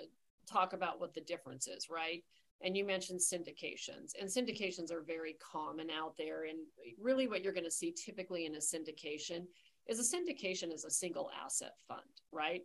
talk 0.47 0.73
about 0.73 0.99
what 0.99 1.13
the 1.13 1.21
difference 1.21 1.67
is 1.67 1.89
right? 1.89 2.23
And 2.61 2.75
you 2.75 2.85
mentioned 2.85 3.19
syndications 3.19 4.13
and 4.19 4.27
syndications 4.27 4.91
are 4.91 5.01
very 5.01 5.35
common 5.39 5.89
out 5.91 6.15
there 6.17 6.45
and 6.45 6.57
really 6.99 7.27
what 7.27 7.43
you're 7.43 7.53
going 7.53 7.65
to 7.65 7.71
see 7.71 7.91
typically 7.91 8.45
in 8.45 8.55
a 8.55 8.59
syndication 8.59 9.45
is 9.87 9.99
a 9.99 10.17
syndication 10.17 10.73
is 10.73 10.83
a 10.83 10.89
single 10.89 11.29
asset 11.43 11.73
fund 11.87 12.01
right? 12.31 12.63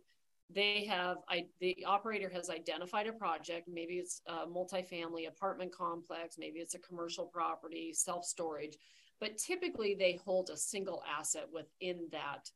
They 0.49 0.85
have 0.85 1.17
I, 1.29 1.45
the 1.59 1.85
operator 1.85 2.29
has 2.29 2.49
identified 2.49 3.07
a 3.07 3.13
project 3.13 3.67
maybe 3.71 3.95
it's 3.95 4.21
a 4.27 4.47
multifamily 4.47 5.27
apartment 5.27 5.71
complex 5.75 6.37
maybe 6.37 6.59
it's 6.59 6.75
a 6.75 6.79
commercial 6.79 7.25
property 7.25 7.93
self 7.93 8.25
storage 8.25 8.77
but 9.19 9.37
typically 9.37 9.95
they 9.95 10.19
hold 10.25 10.49
a 10.49 10.57
single 10.57 11.03
asset 11.07 11.47
within 11.51 12.07
that 12.11 12.49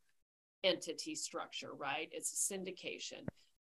entity 0.64 1.16
structure 1.16 1.74
right 1.74 2.10
it's 2.12 2.34
a 2.34 2.54
syndication 2.54 3.26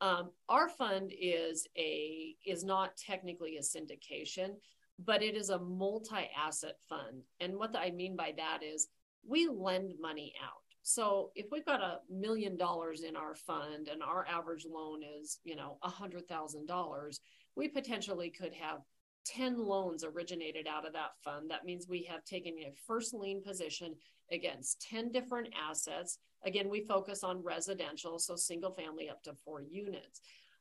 um, 0.01 0.31
our 0.49 0.69
fund 0.69 1.13
is 1.19 1.67
a 1.77 2.35
is 2.47 2.65
not 2.65 2.97
technically 2.97 3.59
a 3.59 3.61
syndication, 3.61 4.55
but 4.99 5.23
it 5.23 5.37
is 5.37 5.51
a 5.51 5.59
multi-asset 5.59 6.77
fund. 6.89 7.23
And 7.41 7.57
what 7.57 7.77
I 7.77 7.91
mean 7.91 8.17
by 8.17 8.33
that 8.37 8.61
is 8.63 8.89
we 9.27 9.49
lend 9.49 9.93
money 10.01 10.33
out. 10.43 10.63
So 10.83 11.31
if 11.35 11.47
we've 11.53 11.67
got 11.67 11.83
a 11.83 11.99
million 12.09 12.57
dollars 12.57 13.03
in 13.03 13.15
our 13.15 13.35
fund 13.35 13.89
and 13.89 14.03
our 14.03 14.27
average 14.27 14.67
loan 14.67 15.01
is, 15.21 15.39
you 15.45 15.55
know, 15.55 15.77
a 15.83 15.91
hundred 15.91 16.27
thousand 16.27 16.67
dollars, 16.67 17.21
we 17.55 17.69
potentially 17.69 18.31
could 18.31 18.55
have 18.55 18.81
10 19.27 19.59
loans 19.59 20.05
originated 20.05 20.67
out 20.67 20.87
of 20.87 20.93
that 20.93 21.13
fund. 21.23 21.51
That 21.51 21.65
means 21.65 21.87
we 21.89 22.03
have 22.11 22.25
taken 22.25 22.55
a 22.59 22.73
first 22.87 23.15
lien 23.15 23.43
position 23.43 23.95
against 24.33 24.81
10 24.89 25.13
different 25.13 25.49
assets. 25.69 26.19
Again, 26.45 26.69
we 26.69 26.83
focus 26.83 27.23
on 27.23 27.43
residential, 27.43 28.19
so 28.19 28.37
single 28.37 28.73
family 28.73 29.09
up 29.11 29.23
to 29.25 29.35
four 29.45 29.61
units. 29.63 30.21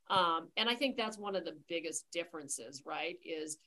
Um, 0.09 0.49
and 0.57 0.67
I 0.67 0.75
think 0.75 0.97
that's 0.97 1.17
one 1.17 1.35
of 1.35 1.45
the 1.45 1.57
biggest 1.67 2.05
differences, 2.11 2.83
right? 2.85 3.17
Is 3.23 3.57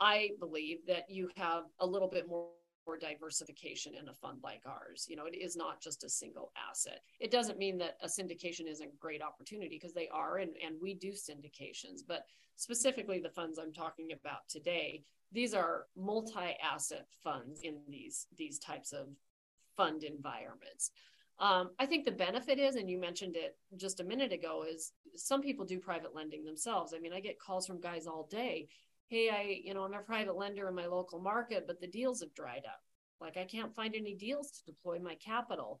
I 0.00 0.30
believe 0.40 0.78
that 0.88 1.08
you 1.08 1.30
have 1.36 1.64
a 1.80 1.86
little 1.86 2.08
bit 2.08 2.28
more 2.28 2.48
more 2.86 2.96
diversification 2.96 3.94
in 3.94 4.08
a 4.08 4.14
fund 4.14 4.38
like 4.42 4.62
ours. 4.66 5.06
You 5.08 5.16
know, 5.16 5.26
it 5.26 5.36
is 5.36 5.56
not 5.56 5.80
just 5.80 6.04
a 6.04 6.08
single 6.08 6.52
asset. 6.70 7.00
It 7.20 7.30
doesn't 7.30 7.58
mean 7.58 7.78
that 7.78 7.96
a 8.02 8.06
syndication 8.06 8.68
isn't 8.68 8.92
a 8.92 8.96
great 9.00 9.22
opportunity 9.22 9.76
because 9.76 9.94
they 9.94 10.08
are, 10.08 10.38
and, 10.38 10.52
and 10.64 10.76
we 10.80 10.94
do 10.94 11.12
syndications, 11.12 12.00
but 12.06 12.24
specifically 12.56 13.20
the 13.20 13.30
funds 13.30 13.58
I'm 13.58 13.72
talking 13.72 14.10
about 14.12 14.48
today, 14.48 15.02
these 15.32 15.54
are 15.54 15.86
multi-asset 15.96 17.06
funds 17.22 17.62
in 17.62 17.80
these 17.88 18.26
these 18.36 18.58
types 18.58 18.92
of 18.92 19.08
fund 19.76 20.04
environments. 20.04 20.92
Um, 21.38 21.70
I 21.78 21.84
think 21.84 22.04
the 22.04 22.12
benefit 22.12 22.58
is, 22.58 22.76
and 22.76 22.88
you 22.88 22.98
mentioned 22.98 23.36
it 23.36 23.58
just 23.76 24.00
a 24.00 24.04
minute 24.04 24.32
ago, 24.32 24.64
is 24.66 24.92
some 25.14 25.42
people 25.42 25.66
do 25.66 25.78
private 25.78 26.14
lending 26.14 26.44
themselves. 26.44 26.94
I 26.94 26.98
mean, 26.98 27.12
I 27.12 27.20
get 27.20 27.38
calls 27.38 27.66
from 27.66 27.80
guys 27.80 28.06
all 28.06 28.26
day 28.30 28.68
hey, 29.08 29.30
I, 29.30 29.60
you 29.64 29.74
know, 29.74 29.84
I'm 29.84 29.94
a 29.94 29.98
private 30.00 30.36
lender 30.36 30.68
in 30.68 30.74
my 30.74 30.86
local 30.86 31.20
market, 31.20 31.64
but 31.66 31.80
the 31.80 31.86
deals 31.86 32.20
have 32.20 32.34
dried 32.34 32.64
up. 32.66 32.80
Like 33.20 33.36
I 33.36 33.44
can't 33.44 33.74
find 33.74 33.94
any 33.94 34.14
deals 34.14 34.50
to 34.50 34.72
deploy 34.72 34.98
my 34.98 35.14
capital. 35.14 35.80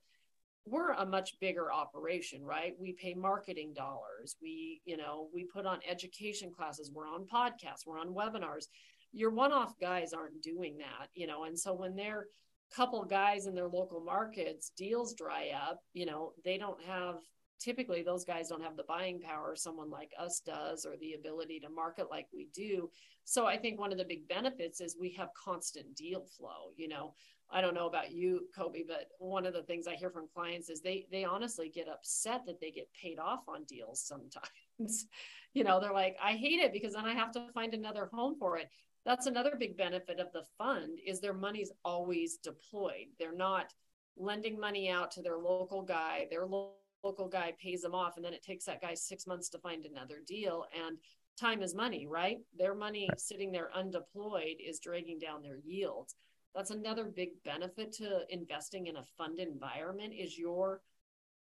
We're 0.64 0.92
a 0.92 1.06
much 1.06 1.38
bigger 1.40 1.72
operation, 1.72 2.44
right? 2.44 2.74
We 2.78 2.92
pay 2.92 3.14
marketing 3.14 3.74
dollars. 3.74 4.36
We, 4.42 4.80
you 4.84 4.96
know, 4.96 5.28
we 5.32 5.44
put 5.44 5.66
on 5.66 5.78
education 5.88 6.50
classes. 6.50 6.90
We're 6.92 7.06
on 7.06 7.26
podcasts. 7.26 7.86
We're 7.86 8.00
on 8.00 8.14
webinars. 8.14 8.66
Your 9.12 9.30
one-off 9.30 9.74
guys 9.80 10.12
aren't 10.12 10.42
doing 10.42 10.78
that, 10.78 11.08
you 11.14 11.26
know, 11.26 11.44
and 11.44 11.58
so 11.58 11.72
when 11.72 11.94
they're 11.94 12.26
couple 12.74 13.04
guys 13.04 13.46
in 13.46 13.54
their 13.54 13.68
local 13.68 14.00
markets 14.00 14.72
deals 14.76 15.14
dry 15.14 15.50
up 15.54 15.80
you 15.92 16.04
know 16.04 16.32
they 16.44 16.58
don't 16.58 16.82
have 16.82 17.16
typically 17.58 18.02
those 18.02 18.24
guys 18.24 18.48
don't 18.48 18.62
have 18.62 18.76
the 18.76 18.84
buying 18.84 19.20
power 19.20 19.54
someone 19.56 19.90
like 19.90 20.12
us 20.18 20.40
does 20.40 20.84
or 20.84 20.96
the 20.98 21.14
ability 21.14 21.60
to 21.60 21.68
market 21.68 22.10
like 22.10 22.26
we 22.32 22.48
do. 22.54 22.90
So 23.24 23.46
i 23.46 23.56
think 23.56 23.78
one 23.78 23.92
of 23.92 23.98
the 23.98 24.04
big 24.04 24.28
benefits 24.28 24.80
is 24.80 24.96
we 24.98 25.10
have 25.12 25.28
constant 25.34 25.94
deal 25.94 26.24
flow 26.36 26.72
you 26.76 26.88
know? 26.88 27.14
I 27.48 27.60
don't 27.60 27.74
know 27.74 27.86
about 27.86 28.10
you 28.10 28.48
kobe 28.56 28.82
but 28.86 29.08
one 29.18 29.46
of 29.46 29.54
the 29.54 29.62
things 29.62 29.86
i 29.86 29.94
hear 29.94 30.10
from 30.10 30.28
clients 30.34 30.68
is 30.68 30.80
they 30.80 31.06
they 31.12 31.24
honestly 31.24 31.68
get 31.68 31.88
upset 31.88 32.44
that 32.46 32.60
they 32.60 32.70
get 32.70 32.88
paid 32.92 33.18
off 33.18 33.48
on 33.48 33.64
deals 33.64 34.00
sometimes. 34.00 35.06
You 35.54 35.64
know 35.64 35.80
they're 35.80 35.90
like 35.90 36.18
i 36.22 36.32
hate 36.32 36.60
it 36.60 36.70
because 36.70 36.92
then 36.92 37.06
i 37.06 37.14
have 37.14 37.32
to 37.32 37.46
find 37.54 37.72
another 37.72 38.10
home 38.12 38.36
for 38.38 38.58
it. 38.58 38.68
That's 39.06 39.26
another 39.26 39.54
big 39.56 39.76
benefit 39.76 40.18
of 40.18 40.32
the 40.32 40.42
fund 40.58 40.98
is 41.06 41.20
their 41.20 41.32
money's 41.32 41.70
always 41.84 42.38
deployed. 42.38 43.06
They're 43.20 43.32
not 43.32 43.72
lending 44.16 44.58
money 44.58 44.90
out 44.90 45.12
to 45.12 45.22
their 45.22 45.38
local 45.38 45.82
guy. 45.82 46.26
Their 46.28 46.42
local 46.44 46.74
local 47.06 47.28
guy 47.28 47.52
pays 47.62 47.82
them 47.82 47.94
off 47.94 48.16
and 48.16 48.24
then 48.24 48.34
it 48.34 48.42
takes 48.42 48.64
that 48.64 48.80
guy 48.80 48.94
six 48.94 49.26
months 49.26 49.48
to 49.48 49.58
find 49.58 49.84
another 49.86 50.16
deal 50.26 50.64
and 50.84 50.98
time 51.38 51.62
is 51.62 51.74
money 51.74 52.06
right? 52.06 52.38
Their 52.58 52.74
money 52.74 53.08
sitting 53.16 53.52
there 53.52 53.70
undeployed 53.76 54.56
is 54.60 54.80
dragging 54.80 55.18
down 55.18 55.42
their 55.42 55.58
yields 55.64 56.16
that's 56.56 56.70
another 56.70 57.04
big 57.04 57.42
benefit 57.44 57.92
to 57.92 58.22
investing 58.30 58.86
in 58.86 58.96
a 58.96 59.04
fund 59.18 59.38
environment 59.38 60.14
is 60.18 60.38
you're 60.38 60.80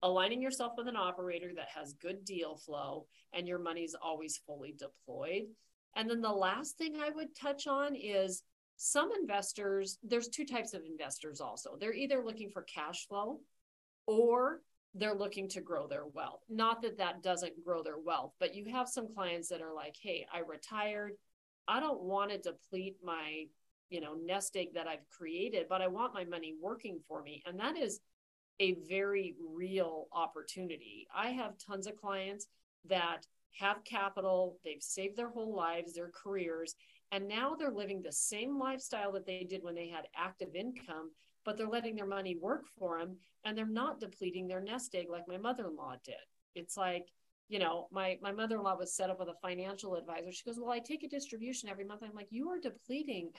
aligning 0.04 0.39
yourself 0.39 0.74
with 0.78 0.88
an 0.88 0.96
operator 0.96 1.51
that 1.56 1.68
has 1.75 1.94
good 1.94 2.24
deal 2.24 2.56
flow 2.56 3.08
and 3.34 3.48
your 3.48 3.58
money's 3.58 3.96
always 4.00 4.39
fully 4.46 4.75
deployed. 4.78 5.48
And 5.96 6.08
then 6.08 6.22
the 6.22 6.32
last 6.32 6.78
thing 6.78 6.98
i 7.01 7.10
would 7.10 7.36
touch 7.36 7.66
on 7.66 7.96
is 7.96 8.44
some 8.78 9.10
investors 9.20 9.98
there's 10.04 10.30
two 10.30 10.46
types 10.46 10.75
of 10.75 10.84
investors 10.86 11.42
also. 11.42 11.75
They're 11.78 11.92
either 11.92 12.24
looking 12.24 12.51
for 12.51 12.62
cash 12.62 13.08
flow 13.08 13.39
or 14.06 14.62
they're 14.96 15.15
looking 15.15 15.48
to 15.50 15.62
grow 15.62 15.88
their 15.88 16.05
wealth. 16.08 16.41
Not 16.50 16.81
that 16.81 16.98
that 16.98 17.22
doesn't 17.22 17.63
grow 17.63 17.84
their 17.84 18.00
wealth, 18.00 18.34
but 18.39 18.55
you 18.55 18.65
have 18.65 18.89
some 18.89 19.13
clients 19.13 19.50
that 19.50 19.62
are 19.62 19.74
like, 19.74 19.96
"Hey, 19.96 20.27
I 20.31 20.39
retired. 20.39 21.17
I 21.67 21.79
don't 21.79 22.01
want 22.01 22.31
to 22.31 22.38
deplete 22.38 22.98
my, 23.03 23.48
you 23.89 24.01
know, 24.01 24.15
nest 24.15 24.58
egg 24.58 24.74
that 24.74 24.88
I've 24.88 25.08
created, 25.10 25.67
but 25.69 25.81
I 25.81 25.88
want 25.88 26.13
my 26.13 26.25
money 26.25 26.55
working 26.60 27.00
for 27.08 27.22
me." 27.22 27.43
And 27.46 27.60
that 27.60 27.77
is 27.77 28.01
a 28.60 28.74
very 28.74 29.36
real 29.39 30.08
opportunity. 30.12 31.08
I 31.13 31.31
have 31.31 31.58
tons 31.58 31.88
of 31.88 31.96
clients 31.96 32.48
that 32.86 33.27
have 33.53 33.84
capital, 33.84 34.60
they've 34.63 34.81
saved 34.81 35.15
their 35.15 35.29
whole 35.29 35.55
lives, 35.55 35.93
their 35.93 36.12
careers, 36.12 36.75
and 37.12 37.27
now 37.27 37.55
they're 37.55 37.72
living 37.72 38.01
the 38.01 38.12
same 38.12 38.60
lifestyle 38.60 39.12
that 39.13 39.25
they 39.25 39.43
did 39.43 39.63
when 39.63 39.75
they 39.75 39.88
had 39.88 40.08
active 40.15 40.55
income 40.55 41.12
but 41.50 41.58
they're 41.58 41.68
letting 41.68 41.96
their 41.96 42.06
money 42.06 42.38
work 42.39 42.65
for 42.77 43.00
them 43.00 43.18
and 43.44 43.58
they're 43.58 43.65
not 43.65 44.00
depleting 44.00 44.48
their 44.48 44.62
nest 44.62 44.94
egg 44.94 45.08
like 45.10 45.27
my 45.27 45.36
mother-in-law 45.36 45.96
did. 46.06 46.13
It's 46.53 46.77
like, 46.77 47.08
you 47.48 47.58
know, 47.58 47.88
my 47.91 48.20
my 48.22 48.32
mother-in-law 48.32 48.77
was 48.77 48.96
set 48.96 49.10
up 49.10 49.18
with 49.18 49.29
a 49.29 49.34
financial 49.41 49.96
advisor. 49.96 50.32
She 50.32 50.46
goes, 50.46 50.60
"Well, 50.60 50.70
I 50.70 50.77
take 50.77 51.01
a 51.01 51.10
distribution 51.10 51.68
every 51.68 51.86
month." 51.86 52.03
I'm 52.03 52.13
like, 52.13 52.27
"You 52.29 52.50
are 52.50 52.60
depleting 52.60 53.32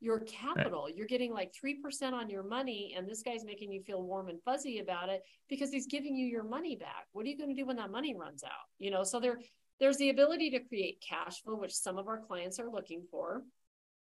your 0.00 0.20
capital. 0.20 0.84
Right. 0.84 0.94
You're 0.94 1.06
getting 1.06 1.32
like 1.32 1.54
3% 1.54 2.14
on 2.14 2.28
your 2.28 2.42
money 2.42 2.94
and 2.96 3.08
this 3.08 3.22
guy's 3.22 3.44
making 3.44 3.72
you 3.72 3.82
feel 3.82 4.02
warm 4.02 4.28
and 4.28 4.40
fuzzy 4.44 4.78
about 4.80 5.08
it 5.08 5.22
because 5.48 5.70
he's 5.70 5.86
giving 5.86 6.14
you 6.14 6.26
your 6.26 6.44
money 6.44 6.76
back. 6.76 7.06
What 7.12 7.24
are 7.24 7.30
you 7.30 7.38
going 7.38 7.48
to 7.48 7.60
do 7.60 7.66
when 7.66 7.76
that 7.76 7.90
money 7.90 8.14
runs 8.14 8.44
out?" 8.44 8.68
You 8.78 8.90
know, 8.90 9.04
so 9.04 9.20
there 9.20 9.40
there's 9.80 9.96
the 9.96 10.10
ability 10.10 10.50
to 10.50 10.60
create 10.60 11.02
cash 11.08 11.40
flow 11.42 11.56
which 11.56 11.72
some 11.72 11.96
of 11.96 12.08
our 12.08 12.20
clients 12.20 12.60
are 12.60 12.68
looking 12.68 13.06
for 13.10 13.42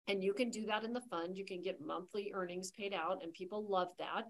and 0.08 0.22
you 0.22 0.32
can 0.32 0.50
do 0.50 0.66
that 0.66 0.84
in 0.84 0.92
the 0.92 1.00
fund. 1.00 1.36
You 1.36 1.44
can 1.44 1.62
get 1.62 1.80
monthly 1.80 2.32
earnings 2.34 2.70
paid 2.70 2.92
out, 2.94 3.22
and 3.22 3.32
people 3.32 3.66
love 3.68 3.88
that. 3.98 4.24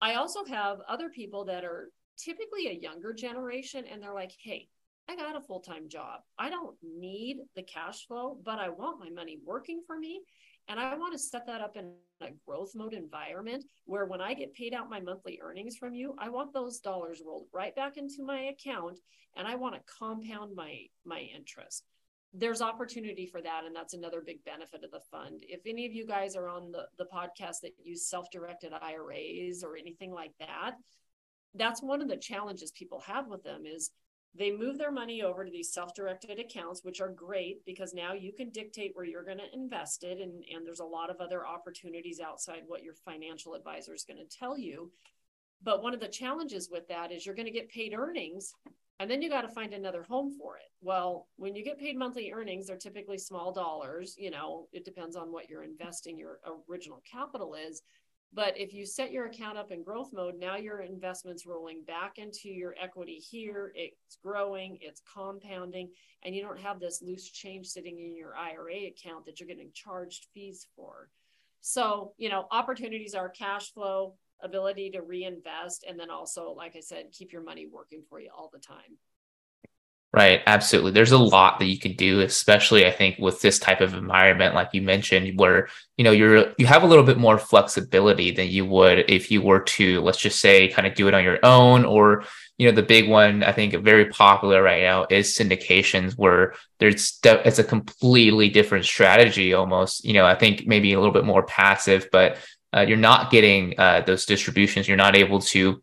I 0.00 0.14
also 0.14 0.44
have 0.44 0.78
other 0.88 1.08
people 1.08 1.44
that 1.46 1.64
are 1.64 1.90
typically 2.18 2.68
a 2.68 2.80
younger 2.80 3.12
generation, 3.12 3.84
and 3.90 4.02
they're 4.02 4.14
like, 4.14 4.32
hey, 4.42 4.68
I 5.08 5.16
got 5.16 5.36
a 5.36 5.40
full 5.40 5.60
time 5.60 5.88
job. 5.88 6.20
I 6.38 6.50
don't 6.50 6.76
need 6.82 7.38
the 7.56 7.62
cash 7.62 8.06
flow, 8.06 8.38
but 8.44 8.58
I 8.58 8.68
want 8.68 9.00
my 9.00 9.10
money 9.10 9.38
working 9.44 9.82
for 9.86 9.98
me. 9.98 10.22
And 10.68 10.78
I 10.78 10.94
want 10.94 11.12
to 11.12 11.18
set 11.18 11.46
that 11.46 11.60
up 11.60 11.76
in 11.76 11.92
a 12.20 12.28
growth 12.46 12.70
mode 12.76 12.94
environment 12.94 13.64
where 13.84 14.06
when 14.06 14.20
I 14.20 14.32
get 14.32 14.54
paid 14.54 14.74
out 14.74 14.88
my 14.88 15.00
monthly 15.00 15.40
earnings 15.42 15.76
from 15.76 15.92
you, 15.92 16.14
I 16.18 16.28
want 16.28 16.52
those 16.52 16.78
dollars 16.78 17.20
rolled 17.26 17.48
right 17.52 17.74
back 17.74 17.96
into 17.96 18.22
my 18.24 18.42
account 18.42 19.00
and 19.36 19.46
I 19.46 19.56
want 19.56 19.74
to 19.74 19.92
compound 19.98 20.54
my 20.54 20.82
my 21.04 21.20
interest 21.36 21.84
there's 22.34 22.62
opportunity 22.62 23.26
for 23.26 23.42
that 23.42 23.64
and 23.66 23.76
that's 23.76 23.94
another 23.94 24.22
big 24.24 24.42
benefit 24.44 24.84
of 24.84 24.90
the 24.90 25.00
fund. 25.10 25.42
If 25.42 25.60
any 25.66 25.84
of 25.86 25.92
you 25.92 26.06
guys 26.06 26.34
are 26.34 26.48
on 26.48 26.72
the, 26.72 26.86
the 26.96 27.06
podcast 27.12 27.60
that 27.62 27.72
use 27.82 28.08
self-directed 28.08 28.72
iras 28.80 29.62
or 29.62 29.76
anything 29.76 30.12
like 30.12 30.32
that 30.38 30.76
that's 31.54 31.82
one 31.82 32.00
of 32.00 32.08
the 32.08 32.16
challenges 32.16 32.70
people 32.72 33.00
have 33.00 33.28
with 33.28 33.42
them 33.42 33.64
is 33.66 33.90
they 34.34 34.50
move 34.50 34.78
their 34.78 34.90
money 34.90 35.22
over 35.22 35.44
to 35.44 35.50
these 35.50 35.72
self-directed 35.72 36.38
accounts 36.38 36.82
which 36.82 37.00
are 37.00 37.10
great 37.10 37.64
because 37.66 37.92
now 37.92 38.14
you 38.14 38.32
can 38.32 38.48
dictate 38.50 38.92
where 38.94 39.04
you're 39.04 39.24
going 39.24 39.38
to 39.38 39.54
invest 39.54 40.04
it 40.04 40.20
and, 40.20 40.42
and 40.54 40.66
there's 40.66 40.80
a 40.80 40.84
lot 40.84 41.10
of 41.10 41.20
other 41.20 41.46
opportunities 41.46 42.20
outside 42.20 42.62
what 42.66 42.82
your 42.82 42.94
financial 42.94 43.54
advisor 43.54 43.92
is 43.92 44.04
going 44.04 44.16
to 44.16 44.38
tell 44.38 44.56
you. 44.56 44.90
But 45.62 45.82
one 45.82 45.94
of 45.94 46.00
the 46.00 46.08
challenges 46.08 46.70
with 46.72 46.88
that 46.88 47.12
is 47.12 47.26
you're 47.26 47.34
going 47.34 47.46
to 47.46 47.52
get 47.52 47.68
paid 47.68 47.94
earnings 47.94 48.54
and 49.02 49.10
then 49.10 49.20
you 49.20 49.28
got 49.28 49.42
to 49.42 49.48
find 49.48 49.74
another 49.74 50.04
home 50.04 50.32
for 50.38 50.56
it. 50.56 50.70
Well, 50.80 51.28
when 51.36 51.54
you 51.54 51.64
get 51.64 51.78
paid 51.78 51.98
monthly 51.98 52.32
earnings, 52.32 52.66
they're 52.66 52.76
typically 52.76 53.18
small 53.18 53.52
dollars. 53.52 54.14
You 54.16 54.30
know, 54.30 54.68
it 54.72 54.84
depends 54.84 55.16
on 55.16 55.32
what 55.32 55.50
you're 55.50 55.64
investing 55.64 56.16
your 56.16 56.38
original 56.70 57.02
capital 57.10 57.54
is. 57.54 57.82
But 58.34 58.56
if 58.56 58.72
you 58.72 58.86
set 58.86 59.12
your 59.12 59.26
account 59.26 59.58
up 59.58 59.72
in 59.72 59.82
growth 59.82 60.10
mode, 60.12 60.36
now 60.38 60.56
your 60.56 60.80
investment's 60.80 61.46
rolling 61.46 61.82
back 61.84 62.16
into 62.16 62.48
your 62.48 62.74
equity 62.80 63.16
here. 63.16 63.72
It's 63.74 64.16
growing, 64.22 64.78
it's 64.80 65.02
compounding, 65.12 65.90
and 66.22 66.34
you 66.34 66.40
don't 66.40 66.60
have 66.60 66.80
this 66.80 67.02
loose 67.02 67.28
change 67.28 67.66
sitting 67.66 67.98
in 67.98 68.16
your 68.16 68.34
IRA 68.34 68.86
account 68.86 69.26
that 69.26 69.38
you're 69.38 69.48
getting 69.48 69.70
charged 69.74 70.28
fees 70.32 70.66
for. 70.74 71.10
So, 71.60 72.14
you 72.16 72.30
know, 72.30 72.46
opportunities 72.50 73.14
are 73.14 73.28
cash 73.28 73.72
flow, 73.72 74.14
ability 74.42 74.90
to 74.90 75.02
reinvest 75.02 75.84
and 75.88 75.98
then 75.98 76.10
also 76.10 76.54
like 76.56 76.76
i 76.76 76.80
said 76.80 77.06
keep 77.12 77.32
your 77.32 77.42
money 77.42 77.66
working 77.66 78.02
for 78.08 78.20
you 78.20 78.28
all 78.36 78.50
the 78.52 78.58
time. 78.58 78.98
Right 80.14 80.42
absolutely. 80.46 80.90
There's 80.90 81.12
a 81.12 81.16
lot 81.18 81.58
that 81.58 81.64
you 81.64 81.78
can 81.78 81.94
do 81.94 82.20
especially 82.20 82.86
i 82.86 82.90
think 82.90 83.18
with 83.18 83.40
this 83.40 83.58
type 83.58 83.80
of 83.80 83.94
environment 83.94 84.54
like 84.54 84.68
you 84.74 84.82
mentioned 84.82 85.38
where 85.38 85.68
you 85.96 86.04
know 86.04 86.10
you're 86.10 86.52
you 86.58 86.66
have 86.66 86.82
a 86.82 86.86
little 86.86 87.04
bit 87.04 87.16
more 87.16 87.38
flexibility 87.38 88.30
than 88.30 88.48
you 88.48 88.66
would 88.66 89.10
if 89.10 89.30
you 89.30 89.40
were 89.40 89.60
to 89.60 90.02
let's 90.02 90.18
just 90.18 90.38
say 90.38 90.68
kind 90.68 90.86
of 90.86 90.94
do 90.94 91.08
it 91.08 91.14
on 91.14 91.24
your 91.24 91.38
own 91.42 91.86
or 91.86 92.24
you 92.58 92.68
know 92.68 92.74
the 92.74 92.82
big 92.82 93.08
one 93.08 93.42
i 93.42 93.52
think 93.52 93.74
very 93.82 94.04
popular 94.10 94.62
right 94.62 94.82
now 94.82 95.06
is 95.08 95.34
syndications 95.34 96.12
where 96.12 96.52
there's 96.78 97.18
it's 97.24 97.58
a 97.58 97.64
completely 97.64 98.50
different 98.50 98.84
strategy 98.84 99.54
almost. 99.54 100.04
You 100.04 100.12
know 100.12 100.26
i 100.26 100.34
think 100.34 100.66
maybe 100.66 100.92
a 100.92 100.98
little 100.98 101.14
bit 101.14 101.24
more 101.24 101.42
passive 101.42 102.08
but 102.12 102.36
uh, 102.74 102.80
you're 102.80 102.96
not 102.96 103.30
getting 103.30 103.74
uh, 103.78 104.02
those 104.06 104.24
distributions. 104.26 104.88
You're 104.88 104.96
not 104.96 105.16
able 105.16 105.40
to 105.40 105.82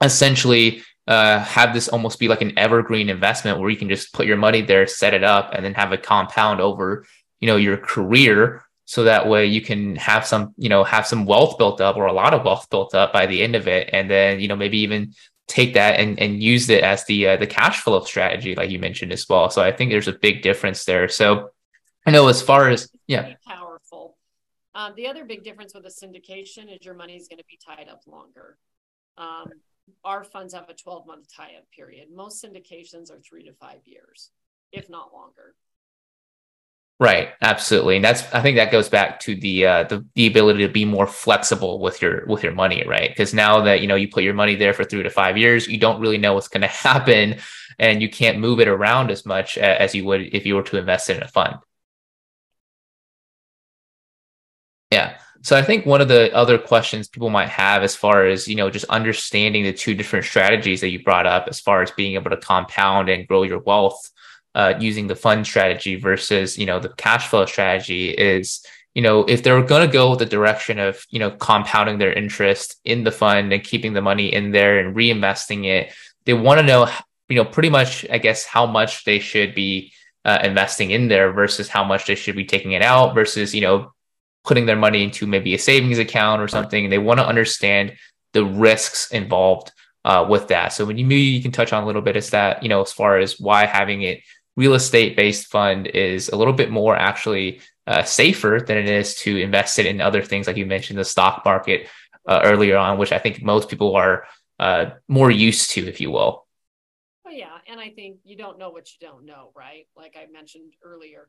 essentially 0.00 0.82
uh, 1.06 1.40
have 1.40 1.72
this 1.72 1.88
almost 1.88 2.18
be 2.18 2.28
like 2.28 2.42
an 2.42 2.58
evergreen 2.58 3.08
investment 3.08 3.58
where 3.58 3.70
you 3.70 3.76
can 3.76 3.88
just 3.88 4.12
put 4.12 4.26
your 4.26 4.36
money 4.36 4.62
there, 4.62 4.86
set 4.86 5.14
it 5.14 5.24
up, 5.24 5.50
and 5.54 5.64
then 5.64 5.74
have 5.74 5.92
it 5.92 6.02
compound 6.02 6.60
over 6.60 7.04
you 7.40 7.46
know, 7.46 7.56
your 7.56 7.76
career 7.76 8.62
so 8.84 9.04
that 9.04 9.28
way 9.28 9.46
you 9.46 9.60
can 9.60 9.96
have 9.96 10.24
some 10.24 10.54
you 10.56 10.68
know 10.68 10.84
have 10.84 11.06
some 11.06 11.26
wealth 11.26 11.58
built 11.58 11.80
up 11.80 11.96
or 11.96 12.06
a 12.06 12.12
lot 12.12 12.32
of 12.32 12.44
wealth 12.44 12.68
built 12.70 12.94
up 12.94 13.12
by 13.12 13.26
the 13.26 13.42
end 13.42 13.56
of 13.56 13.68
it. 13.68 13.90
And 13.92 14.10
then 14.10 14.40
you 14.40 14.48
know 14.48 14.56
maybe 14.56 14.78
even 14.78 15.14
take 15.48 15.74
that 15.74 15.98
and 15.98 16.18
and 16.18 16.42
use 16.42 16.70
it 16.70 16.82
as 16.82 17.04
the 17.04 17.28
uh, 17.28 17.36
the 17.36 17.46
cash 17.46 17.80
flow 17.80 18.02
strategy 18.04 18.54
like 18.54 18.70
you 18.70 18.78
mentioned 18.78 19.12
as 19.12 19.28
well. 19.28 19.50
So 19.50 19.62
i 19.62 19.72
think 19.72 19.90
there's 19.90 20.08
a 20.08 20.12
big 20.12 20.42
difference 20.42 20.84
there. 20.84 21.08
So 21.08 21.50
i 22.06 22.10
know 22.10 22.28
as 22.28 22.40
far 22.40 22.68
as 22.68 22.88
yeah 23.06 23.34
um, 24.76 24.92
the 24.96 25.08
other 25.08 25.24
big 25.24 25.42
difference 25.42 25.74
with 25.74 25.86
a 25.86 25.88
syndication 25.88 26.72
is 26.72 26.84
your 26.84 26.94
money 26.94 27.16
is 27.16 27.28
going 27.28 27.38
to 27.38 27.44
be 27.48 27.58
tied 27.64 27.88
up 27.88 28.02
longer 28.06 28.58
um, 29.18 29.48
our 30.04 30.22
funds 30.22 30.54
have 30.54 30.68
a 30.68 30.74
12 30.74 31.06
month 31.06 31.26
tie 31.34 31.54
up 31.58 31.64
period 31.74 32.08
most 32.14 32.44
syndications 32.44 33.10
are 33.10 33.18
three 33.20 33.42
to 33.42 33.52
five 33.52 33.80
years 33.84 34.30
if 34.72 34.88
not 34.88 35.12
longer 35.12 35.54
Right, 36.98 37.28
absolutely, 37.42 37.96
and 37.96 38.04
that's 38.04 38.22
I 38.32 38.40
think 38.40 38.56
that 38.56 38.72
goes 38.72 38.88
back 38.88 39.20
to 39.20 39.34
the 39.34 39.66
uh, 39.66 39.82
the 39.82 40.06
the 40.14 40.26
ability 40.26 40.66
to 40.66 40.72
be 40.72 40.86
more 40.86 41.06
flexible 41.06 41.78
with 41.78 42.00
your 42.00 42.24
with 42.24 42.42
your 42.42 42.54
money, 42.54 42.84
right? 42.86 43.10
Because 43.10 43.34
now 43.34 43.60
that 43.60 43.82
you 43.82 43.86
know 43.86 43.96
you 43.96 44.08
put 44.08 44.22
your 44.22 44.32
money 44.32 44.54
there 44.54 44.72
for 44.72 44.82
three 44.82 45.02
to 45.02 45.10
five 45.10 45.36
years, 45.36 45.68
you 45.68 45.76
don't 45.76 46.00
really 46.00 46.16
know 46.16 46.32
what's 46.32 46.48
going 46.48 46.62
to 46.62 46.68
happen, 46.68 47.36
and 47.78 48.00
you 48.00 48.08
can't 48.08 48.38
move 48.38 48.60
it 48.60 48.68
around 48.68 49.10
as 49.10 49.26
much 49.26 49.58
as 49.58 49.94
you 49.94 50.06
would 50.06 50.34
if 50.34 50.46
you 50.46 50.54
were 50.54 50.62
to 50.62 50.78
invest 50.78 51.10
in 51.10 51.22
a 51.22 51.28
fund. 51.28 51.56
Yeah. 54.90 55.18
So 55.42 55.56
I 55.56 55.62
think 55.62 55.86
one 55.86 56.00
of 56.00 56.08
the 56.08 56.34
other 56.34 56.58
questions 56.58 57.08
people 57.08 57.30
might 57.30 57.48
have 57.48 57.82
as 57.82 57.94
far 57.94 58.26
as, 58.26 58.48
you 58.48 58.56
know, 58.56 58.68
just 58.68 58.84
understanding 58.86 59.62
the 59.62 59.72
two 59.72 59.94
different 59.94 60.24
strategies 60.24 60.80
that 60.80 60.90
you 60.90 61.02
brought 61.02 61.26
up 61.26 61.46
as 61.48 61.60
far 61.60 61.82
as 61.82 61.90
being 61.92 62.14
able 62.14 62.30
to 62.30 62.36
compound 62.36 63.08
and 63.08 63.28
grow 63.28 63.44
your 63.44 63.60
wealth 63.60 64.10
uh, 64.56 64.72
using 64.80 65.06
the 65.06 65.14
fund 65.14 65.46
strategy 65.46 65.96
versus 65.96 66.58
you 66.58 66.64
know 66.64 66.80
the 66.80 66.88
cash 66.88 67.28
flow 67.28 67.44
strategy 67.44 68.08
is 68.08 68.64
you 68.94 69.02
know 69.02 69.20
if 69.24 69.42
they're 69.42 69.62
going 69.62 69.86
to 69.86 69.92
go 69.92 70.16
the 70.16 70.24
direction 70.24 70.78
of 70.78 71.04
you 71.10 71.18
know 71.18 71.30
compounding 71.30 71.98
their 71.98 72.12
interest 72.12 72.76
in 72.84 73.04
the 73.04 73.12
fund 73.12 73.52
and 73.52 73.62
keeping 73.62 73.92
the 73.92 74.00
money 74.00 74.32
in 74.32 74.52
there 74.52 74.78
and 74.78 74.96
reinvesting 74.96 75.66
it 75.66 75.92
they 76.24 76.32
want 76.32 76.58
to 76.58 76.66
know 76.66 76.90
you 77.28 77.36
know 77.36 77.44
pretty 77.44 77.68
much 77.68 78.06
i 78.10 78.16
guess 78.16 78.46
how 78.46 78.64
much 78.64 79.04
they 79.04 79.18
should 79.18 79.54
be 79.54 79.92
uh, 80.24 80.38
investing 80.42 80.90
in 80.90 81.06
there 81.06 81.32
versus 81.32 81.68
how 81.68 81.84
much 81.84 82.06
they 82.06 82.14
should 82.14 82.34
be 82.34 82.46
taking 82.46 82.72
it 82.72 82.80
out 82.80 83.14
versus 83.14 83.54
you 83.54 83.60
know 83.60 83.92
putting 84.46 84.66
their 84.66 84.76
money 84.76 85.02
into 85.04 85.26
maybe 85.26 85.54
a 85.54 85.58
savings 85.58 85.98
account 85.98 86.40
or 86.40 86.48
something 86.48 86.84
and 86.84 86.92
they 86.92 86.98
want 86.98 87.18
to 87.18 87.26
understand 87.26 87.92
the 88.32 88.44
risks 88.44 89.10
involved 89.10 89.72
uh, 90.04 90.24
with 90.28 90.48
that. 90.48 90.72
So 90.72 90.84
when 90.84 90.96
you 90.96 91.04
maybe 91.04 91.22
you 91.22 91.42
can 91.42 91.52
touch 91.52 91.72
on 91.72 91.82
a 91.82 91.86
little 91.86 92.00
bit 92.00 92.16
is 92.16 92.30
that 92.30 92.62
you 92.62 92.68
know 92.68 92.80
as 92.80 92.92
far 92.92 93.18
as 93.18 93.40
why 93.40 93.66
having 93.66 94.02
it 94.02 94.20
real 94.56 94.74
estate 94.74 95.16
based 95.16 95.48
fund 95.48 95.88
is 95.88 96.28
a 96.28 96.36
little 96.36 96.54
bit 96.54 96.70
more 96.70 96.96
actually 96.96 97.60
uh, 97.86 98.02
safer 98.02 98.60
than 98.66 98.78
it 98.78 98.88
is 98.88 99.16
to 99.16 99.36
invest 99.36 99.78
it 99.78 99.86
in 99.86 100.00
other 100.00 100.22
things 100.22 100.46
like 100.46 100.56
you 100.56 100.66
mentioned 100.66 100.98
the 100.98 101.04
stock 101.04 101.42
market 101.44 101.88
uh, 102.26 102.40
earlier 102.44 102.76
on 102.76 102.98
which 102.98 103.12
i 103.12 103.18
think 103.18 103.42
most 103.42 103.68
people 103.68 103.94
are 103.94 104.24
uh, 104.58 104.86
more 105.06 105.30
used 105.30 105.70
to 105.72 105.86
if 105.86 106.00
you 106.00 106.10
will. 106.10 106.46
Oh 107.26 107.30
yeah 107.30 107.58
and 107.68 107.78
i 107.78 107.90
think 107.90 108.18
you 108.24 108.36
don't 108.36 108.58
know 108.58 108.70
what 108.70 108.88
you 108.92 109.06
don't 109.06 109.26
know 109.26 109.50
right? 109.54 109.86
Like 109.96 110.16
i 110.16 110.30
mentioned 110.32 110.72
earlier 110.82 111.28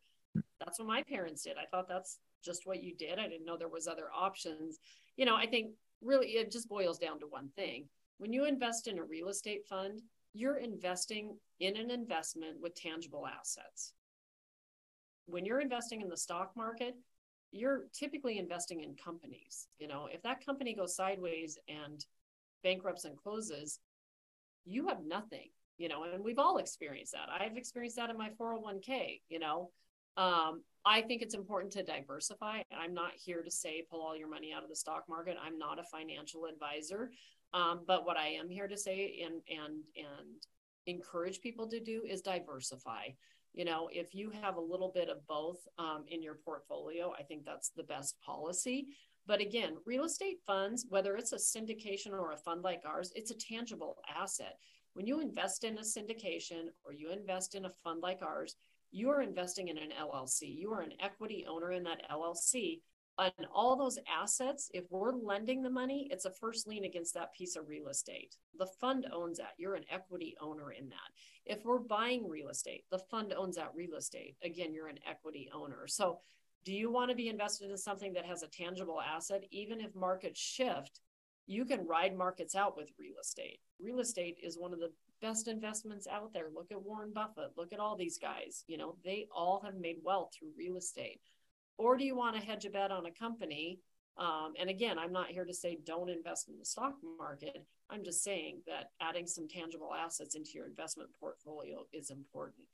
that's 0.60 0.80
what 0.80 0.88
my 0.88 1.04
parents 1.04 1.44
did 1.44 1.58
i 1.58 1.66
thought 1.72 1.88
that's 1.88 2.20
just 2.44 2.66
what 2.66 2.84
you 2.84 2.96
did 2.96 3.20
i 3.20 3.28
didn't 3.28 3.46
know 3.46 3.58
there 3.58 3.68
was 3.68 3.88
other 3.88 4.08
options 4.16 4.80
you 5.16 5.26
know 5.26 5.36
i 5.36 5.46
think 5.46 5.72
really 6.02 6.28
it 6.28 6.52
just 6.52 6.70
boils 6.70 7.00
down 7.00 7.20
to 7.20 7.28
one 7.28 7.50
thing 7.56 7.86
when 8.18 8.34
you 8.34 8.46
invest 8.46 8.88
in 8.88 9.00
a 9.00 9.04
real 9.04 9.30
estate 9.30 9.66
fund 9.68 10.02
you're 10.38 10.58
investing 10.58 11.36
in 11.60 11.76
an 11.78 11.90
investment 11.90 12.62
with 12.62 12.76
tangible 12.76 13.26
assets. 13.28 13.94
When 15.26 15.46
you're 15.46 15.60
investing 15.60 16.02
in 16.02 16.10
the 16.10 16.18
stock 16.18 16.52
market, 16.56 16.96
you're 17.52 17.86
typically 17.92 18.38
investing 18.38 18.82
in 18.82 18.96
companies. 18.96 19.68
You 19.80 19.88
know, 19.88 20.08
if 20.12 20.22
that 20.24 20.46
company 20.46 20.76
goes 20.76 20.96
sideways 20.96 21.58
and 21.68 22.06
bankrupts 22.64 23.06
and 23.06 23.18
closes, 23.18 23.80
you 24.66 24.88
have 24.88 25.04
nothing, 25.06 25.50
you 25.78 25.90
know, 25.90 26.04
and 26.04 26.24
we've 26.24 26.40
all 26.40 26.58
experienced 26.58 27.14
that. 27.14 27.30
I've 27.30 27.58
experienced 27.58 27.98
that 27.98 28.10
in 28.10 28.18
my 28.18 28.30
401k, 28.40 29.22
you 29.30 29.40
know. 29.40 29.72
Um, 30.18 30.64
I 30.86 31.02
think 31.02 31.22
it's 31.22 31.36
important 31.36 31.72
to 31.74 31.84
diversify. 31.84 32.62
I'm 32.76 32.94
not 32.94 33.12
here 33.16 33.44
to 33.44 33.52
say 33.52 33.86
pull 33.90 34.02
all 34.02 34.18
your 34.18 34.30
money 34.30 34.52
out 34.54 34.64
of 34.64 34.70
the 34.70 34.76
stock 34.76 35.04
market. 35.08 35.38
I'm 35.42 35.58
not 35.58 35.80
a 35.80 35.84
financial 35.84 36.46
advisor. 36.46 37.12
Um, 37.54 37.82
but 37.88 38.06
what 38.06 38.18
I 38.18 38.28
am 38.30 38.50
here 38.50 38.68
to 38.68 38.78
say 38.78 39.22
and 39.24 39.42
and 39.50 39.84
and 39.96 40.28
encourage 40.86 41.42
people 41.42 41.68
to 41.68 41.80
do 41.80 42.04
is 42.08 42.22
diversify. 42.22 43.10
You 43.54 43.66
know, 43.66 43.90
if 43.92 44.14
you 44.14 44.30
have 44.42 44.56
a 44.56 44.62
little 44.62 44.92
bit 44.94 45.10
of 45.10 45.26
both 45.28 45.58
um, 45.78 46.06
in 46.08 46.22
your 46.22 46.36
portfolio, 46.36 47.14
I 47.18 47.24
think 47.24 47.46
that's 47.46 47.70
the 47.70 47.84
best 47.84 48.20
policy. 48.22 48.88
But 49.26 49.42
again, 49.42 49.76
real 49.86 50.06
estate 50.06 50.38
funds, 50.46 50.86
whether 50.90 51.18
it's 51.18 51.34
a 51.34 51.38
syndication 51.38 52.12
or 52.12 52.32
a 52.32 52.38
fund 52.38 52.64
like 52.64 52.84
ours, 52.86 53.12
it's 53.16 53.32
a 53.32 53.38
tangible 53.38 53.98
asset. 54.16 54.58
When 54.94 55.06
you 55.06 55.20
invest 55.20 55.64
in 55.64 55.78
a 55.78 55.82
syndication 55.82 56.70
or 56.86 56.94
you 56.94 57.12
invest 57.12 57.56
in 57.56 57.66
a 57.66 57.72
fund 57.84 58.02
like 58.02 58.22
ours, 58.22 58.56
you 58.92 59.10
are 59.10 59.22
investing 59.22 59.68
in 59.68 59.78
an 59.78 59.92
LLC. 60.00 60.56
You 60.58 60.72
are 60.74 60.82
an 60.82 60.94
equity 61.00 61.46
owner 61.48 61.72
in 61.72 61.84
that 61.84 62.02
LLC 62.12 62.82
on 63.18 63.32
all 63.54 63.76
those 63.76 63.98
assets, 64.08 64.70
if 64.74 64.86
we're 64.92 65.12
lending 65.12 65.64
the 65.64 65.70
money, 65.70 66.08
it's 66.12 66.26
a 66.26 66.32
first 66.32 66.68
lien 66.68 66.86
against 66.86 67.16
that 67.16 67.34
piece 67.34 67.56
of 67.56 67.68
real 67.68 67.88
estate. 67.88 68.36
The 68.60 68.68
fund 68.80 69.08
owns 69.12 69.40
that. 69.40 69.54
You're 69.58 69.76
an 69.76 69.86
equity 69.90 70.36
owner 70.40 70.72
in 70.72 70.90
that. 70.90 70.98
If 71.46 71.66
we're 71.66 71.80
buying 71.80 72.30
real 72.30 72.50
estate, 72.50 72.86
the 72.92 73.00
fund 73.00 73.34
owns 73.36 73.56
that 73.56 73.74
real 73.76 73.96
estate. 73.96 74.36
Again, 74.44 74.74
you're 74.74 74.88
an 74.88 75.00
equity 75.10 75.50
owner. 75.54 75.88
So, 75.88 76.20
do 76.64 76.74
you 76.74 76.92
want 76.92 77.10
to 77.10 77.16
be 77.16 77.30
invested 77.30 77.72
in 77.72 77.78
something 77.78 78.14
that 78.14 78.26
has 78.26 78.44
a 78.44 78.48
tangible 78.48 79.00
asset? 79.02 79.46
Even 79.52 79.80
if 79.80 79.96
markets 79.96 80.40
shift, 80.40 81.00
you 81.48 81.66
can 81.66 81.88
ride 81.88 82.16
markets 82.16 82.56
out 82.56 82.76
with 82.76 82.92
real 83.00 83.16
estate. 83.22 83.60
Real 83.80 84.00
estate 84.00 84.38
is 84.44 84.58
one 84.60 84.74
of 84.74 84.80
the 84.80 84.92
best 85.22 85.48
investments 85.48 86.08
out 86.08 86.34
there. 86.34 86.48
Look 86.54 86.72
at 86.72 86.82
Warren 86.82 87.12
Buffett, 87.14 87.52
look 87.58 87.74
at 87.74 87.80
all 87.80 87.96
these 87.96 88.18
guys. 88.18 88.64
You 88.68 88.78
know, 88.78 88.96
they 89.04 89.28
all 89.36 89.62
have 89.66 89.76
made 89.76 89.98
wealth 90.04 90.34
through 90.38 90.52
real 90.58 90.78
estate 90.78 91.22
or 91.78 91.96
do 91.96 92.04
you 92.04 92.16
want 92.16 92.36
to 92.36 92.42
hedge 92.42 92.66
a 92.66 92.70
bet 92.70 92.92
on 92.92 93.06
a 93.06 93.12
company? 93.12 93.80
Um, 94.18 94.54
and 94.60 94.70
again, 94.70 94.98
I'm 94.98 95.12
not 95.12 95.28
here 95.28 95.46
to 95.46 95.54
say 95.54 95.78
don't 95.86 96.10
invest 96.10 96.50
in 96.50 96.58
the 96.58 96.66
stock 96.66 96.96
market. 97.18 97.66
I'm 97.90 98.04
just 98.04 98.24
saying 98.24 98.62
that 98.66 98.92
adding 99.00 99.28
some 99.28 99.48
tangible 99.48 99.94
assets 99.94 100.36
into 100.36 100.52
your 100.56 100.66
investment 100.66 101.10
portfolio 101.20 101.86
is 101.94 102.10
important. 102.10 102.66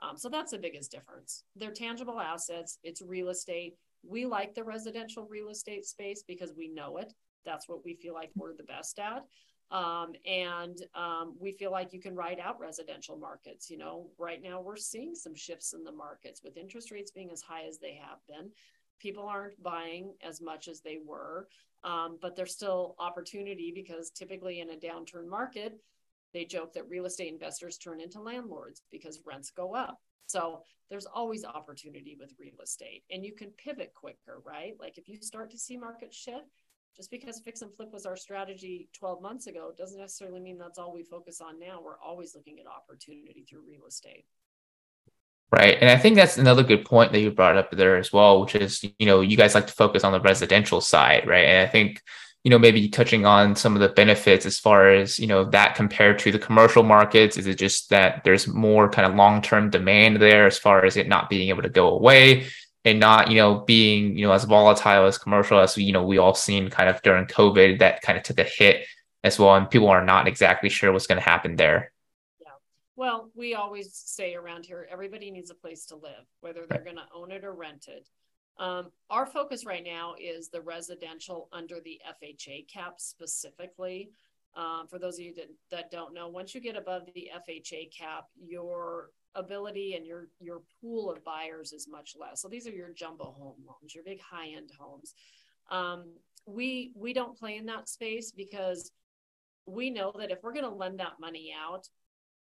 Um, 0.00 0.16
so 0.16 0.28
that's 0.28 0.52
the 0.52 0.58
biggest 0.58 0.90
difference. 0.90 1.44
They're 1.56 1.72
tangible 1.72 2.20
assets, 2.20 2.78
it's 2.82 3.02
real 3.02 3.28
estate. 3.30 3.74
We 4.04 4.26
like 4.26 4.54
the 4.54 4.64
residential 4.64 5.26
real 5.28 5.48
estate 5.48 5.84
space 5.84 6.24
because 6.26 6.52
we 6.56 6.68
know 6.68 6.96
it. 6.98 7.12
That's 7.44 7.68
what 7.68 7.84
we 7.84 7.94
feel 7.94 8.14
like 8.14 8.30
we're 8.34 8.56
the 8.56 8.62
best 8.64 8.98
at. 8.98 9.24
Um, 9.72 10.12
and 10.26 10.76
um, 10.94 11.34
we 11.40 11.50
feel 11.50 11.70
like 11.70 11.94
you 11.94 12.00
can 12.00 12.14
ride 12.14 12.38
out 12.38 12.60
residential 12.60 13.16
markets. 13.16 13.70
You 13.70 13.78
know, 13.78 14.10
right 14.18 14.42
now 14.42 14.60
we're 14.60 14.76
seeing 14.76 15.14
some 15.14 15.34
shifts 15.34 15.72
in 15.72 15.82
the 15.82 15.90
markets 15.90 16.42
with 16.44 16.58
interest 16.58 16.90
rates 16.90 17.10
being 17.10 17.30
as 17.30 17.40
high 17.40 17.64
as 17.66 17.78
they 17.78 17.94
have 17.94 18.18
been. 18.28 18.50
People 19.00 19.24
aren't 19.24 19.60
buying 19.62 20.12
as 20.22 20.42
much 20.42 20.68
as 20.68 20.82
they 20.82 20.98
were, 21.04 21.48
um, 21.84 22.18
but 22.20 22.36
there's 22.36 22.52
still 22.52 22.94
opportunity 22.98 23.72
because 23.74 24.10
typically 24.10 24.60
in 24.60 24.70
a 24.70 24.76
downturn 24.76 25.26
market, 25.26 25.80
they 26.34 26.44
joke 26.44 26.74
that 26.74 26.88
real 26.88 27.06
estate 27.06 27.32
investors 27.32 27.78
turn 27.78 28.00
into 28.00 28.20
landlords 28.20 28.82
because 28.90 29.20
rents 29.26 29.50
go 29.50 29.74
up. 29.74 29.98
So 30.26 30.62
there's 30.88 31.06
always 31.06 31.44
opportunity 31.44 32.16
with 32.18 32.34
real 32.38 32.60
estate 32.62 33.04
and 33.10 33.24
you 33.24 33.32
can 33.34 33.50
pivot 33.50 33.92
quicker, 33.94 34.40
right? 34.44 34.74
Like 34.78 34.98
if 34.98 35.08
you 35.08 35.16
start 35.20 35.50
to 35.50 35.58
see 35.58 35.76
market 35.76 36.14
shift, 36.14 36.46
just 36.96 37.10
because 37.10 37.40
fix 37.40 37.62
and 37.62 37.74
flip 37.74 37.92
was 37.92 38.06
our 38.06 38.16
strategy 38.16 38.88
12 38.98 39.22
months 39.22 39.46
ago 39.46 39.72
doesn't 39.76 39.98
necessarily 39.98 40.40
mean 40.40 40.58
that's 40.58 40.78
all 40.78 40.92
we 40.92 41.02
focus 41.02 41.40
on 41.40 41.58
now. 41.58 41.80
We're 41.82 41.98
always 41.98 42.34
looking 42.34 42.58
at 42.60 42.66
opportunity 42.66 43.44
through 43.48 43.62
real 43.66 43.86
estate. 43.88 44.26
Right. 45.50 45.76
And 45.80 45.90
I 45.90 45.98
think 45.98 46.16
that's 46.16 46.38
another 46.38 46.62
good 46.62 46.86
point 46.86 47.12
that 47.12 47.20
you 47.20 47.30
brought 47.30 47.58
up 47.58 47.70
there 47.70 47.98
as 47.98 48.10
well, 48.10 48.40
which 48.40 48.54
is, 48.54 48.82
you 48.98 49.06
know, 49.06 49.20
you 49.20 49.36
guys 49.36 49.54
like 49.54 49.66
to 49.66 49.72
focus 49.72 50.02
on 50.02 50.12
the 50.12 50.20
residential 50.20 50.80
side, 50.80 51.26
right? 51.26 51.44
And 51.44 51.66
I 51.66 51.70
think, 51.70 52.00
you 52.42 52.50
know, 52.50 52.58
maybe 52.58 52.88
touching 52.88 53.26
on 53.26 53.54
some 53.54 53.74
of 53.74 53.80
the 53.80 53.90
benefits 53.90 54.46
as 54.46 54.58
far 54.58 54.90
as, 54.90 55.18
you 55.18 55.26
know, 55.26 55.44
that 55.44 55.74
compared 55.74 56.18
to 56.20 56.32
the 56.32 56.38
commercial 56.38 56.82
markets. 56.82 57.36
Is 57.36 57.46
it 57.46 57.56
just 57.56 57.90
that 57.90 58.24
there's 58.24 58.48
more 58.48 58.88
kind 58.88 59.06
of 59.06 59.14
long 59.14 59.42
term 59.42 59.68
demand 59.68 60.16
there 60.22 60.46
as 60.46 60.58
far 60.58 60.86
as 60.86 60.96
it 60.96 61.06
not 61.06 61.28
being 61.28 61.50
able 61.50 61.62
to 61.62 61.68
go 61.68 61.88
away? 61.88 62.46
And 62.84 62.98
not 62.98 63.30
you 63.30 63.36
know 63.36 63.60
being 63.60 64.16
you 64.16 64.26
know 64.26 64.32
as 64.32 64.44
volatile 64.44 65.06
as 65.06 65.18
commercial 65.18 65.58
as 65.58 65.76
you 65.76 65.92
know 65.92 66.02
we 66.02 66.18
all 66.18 66.34
seen 66.34 66.68
kind 66.70 66.88
of 66.88 67.00
during 67.02 67.26
covid 67.26 67.78
that 67.78 68.02
kind 68.02 68.18
of 68.18 68.24
took 68.24 68.38
a 68.38 68.44
hit 68.44 68.86
as 69.24 69.38
well 69.38 69.54
and 69.54 69.70
people 69.70 69.88
are 69.88 70.04
not 70.04 70.26
exactly 70.26 70.68
sure 70.68 70.92
what's 70.92 71.06
going 71.06 71.20
to 71.20 71.24
happen 71.24 71.54
there. 71.56 71.92
Yeah. 72.40 72.48
Well 72.96 73.30
we 73.34 73.54
always 73.54 73.94
say 73.94 74.34
around 74.34 74.66
here 74.66 74.86
everybody 74.90 75.30
needs 75.30 75.50
a 75.50 75.54
place 75.54 75.86
to 75.86 75.96
live 75.96 76.26
whether 76.40 76.66
they're 76.68 76.78
right. 76.78 76.84
going 76.84 76.96
to 76.96 77.14
own 77.14 77.30
it 77.30 77.44
or 77.44 77.54
rent 77.54 77.86
it. 77.88 78.08
Um, 78.58 78.90
our 79.08 79.26
focus 79.26 79.64
right 79.64 79.82
now 79.84 80.14
is 80.20 80.48
the 80.48 80.60
residential 80.60 81.48
under 81.52 81.80
the 81.80 82.00
fha 82.20 82.66
cap 82.68 82.94
specifically. 82.98 84.10
Um, 84.54 84.86
for 84.88 84.98
those 84.98 85.14
of 85.14 85.20
you 85.20 85.34
that, 85.36 85.48
that 85.70 85.90
don't 85.90 86.12
know, 86.12 86.28
once 86.28 86.54
you 86.54 86.60
get 86.60 86.76
above 86.76 87.04
the 87.14 87.30
FHA 87.48 87.96
cap, 87.96 88.26
your 88.38 89.08
ability 89.34 89.94
and 89.94 90.06
your 90.06 90.28
your 90.40 90.62
pool 90.80 91.10
of 91.10 91.24
buyers 91.24 91.72
is 91.72 91.88
much 91.88 92.14
less. 92.18 92.42
So 92.42 92.48
these 92.48 92.66
are 92.66 92.72
your 92.72 92.90
jumbo 92.90 93.34
home 93.38 93.56
loans, 93.66 93.94
your 93.94 94.04
big 94.04 94.20
high 94.20 94.48
end 94.56 94.70
homes. 94.78 95.14
Um, 95.70 96.12
we 96.46 96.92
we 96.94 97.12
don't 97.12 97.38
play 97.38 97.56
in 97.56 97.66
that 97.66 97.88
space 97.88 98.32
because 98.32 98.90
we 99.66 99.90
know 99.90 100.12
that 100.18 100.30
if 100.30 100.42
we're 100.42 100.52
going 100.52 100.68
to 100.68 100.74
lend 100.74 100.98
that 100.98 101.20
money 101.20 101.54
out, 101.56 101.88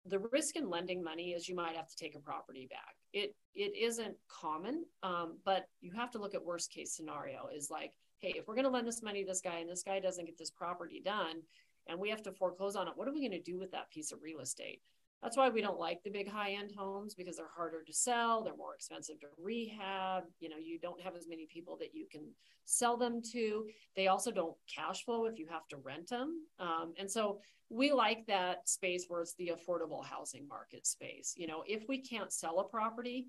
the 0.06 0.20
risk 0.32 0.56
in 0.56 0.70
lending 0.70 1.04
money 1.04 1.32
is 1.32 1.48
you 1.48 1.56
might 1.56 1.76
have 1.76 1.88
to 1.88 1.96
take 1.96 2.16
a 2.16 2.20
property 2.20 2.68
back. 2.70 2.96
It 3.14 3.36
it 3.54 3.76
isn't 3.76 4.16
common, 4.28 4.86
um, 5.02 5.38
but 5.46 5.66
you 5.82 5.92
have 5.94 6.12
to 6.12 6.20
look 6.20 6.36
at 6.36 6.44
worst 6.44 6.72
case 6.72 6.96
scenario. 6.96 7.48
Is 7.56 7.70
like, 7.72 7.94
hey, 8.20 8.34
if 8.38 8.48
we're 8.48 8.56
going 8.56 8.66
to 8.66 8.72
lend 8.72 8.88
this 8.88 9.02
money 9.02 9.24
to 9.24 9.28
this 9.28 9.42
guy 9.42 9.60
and 9.60 9.70
this 9.70 9.84
guy 9.84 10.00
doesn't 10.00 10.26
get 10.26 10.38
this 10.38 10.52
property 10.52 11.02
done, 11.04 11.42
and 11.88 12.00
we 12.00 12.10
have 12.10 12.22
to 12.24 12.32
foreclose 12.32 12.76
on 12.76 12.88
it, 12.88 12.94
what 12.96 13.08
are 13.08 13.14
we 13.14 13.22
going 13.22 13.32
to 13.32 13.52
do 13.52 13.58
with 13.58 13.72
that 13.72 13.90
piece 13.90 14.12
of 14.12 14.22
real 14.22 14.40
estate? 14.40 14.82
That's 15.26 15.38
why 15.38 15.50
we 15.50 15.60
don't 15.60 15.80
like 15.80 16.04
the 16.04 16.12
big 16.12 16.30
high 16.30 16.52
end 16.52 16.72
homes 16.78 17.16
because 17.16 17.38
they're 17.38 17.48
harder 17.56 17.82
to 17.82 17.92
sell, 17.92 18.44
they're 18.44 18.56
more 18.56 18.76
expensive 18.76 19.20
to 19.22 19.28
rehab. 19.42 20.26
You 20.40 20.50
know, 20.50 20.58
you 20.58 20.78
don't 20.78 21.02
have 21.02 21.16
as 21.16 21.28
many 21.28 21.48
people 21.52 21.78
that 21.78 21.96
you 21.96 22.06
can 22.12 22.30
sell 22.66 22.96
them 22.96 23.24
to. 23.32 23.66
They 23.96 24.06
also 24.06 24.30
don't 24.30 24.56
cash 24.68 25.04
flow 25.04 25.26
if 25.26 25.40
you 25.40 25.48
have 25.50 25.68
to 25.70 25.78
rent 25.78 26.10
them. 26.10 26.44
Um, 26.60 26.94
and 27.00 27.10
so 27.10 27.40
we 27.70 27.92
like 27.92 28.28
that 28.28 28.70
space 28.70 29.06
where 29.08 29.22
it's 29.22 29.34
the 29.40 29.52
affordable 29.56 30.06
housing 30.06 30.48
market 30.48 30.86
space. 30.86 31.34
You 31.36 31.48
know, 31.48 31.64
if 31.66 31.86
we 31.90 32.02
can't 32.02 32.32
sell 32.32 32.60
a 32.60 32.64
property, 32.64 33.26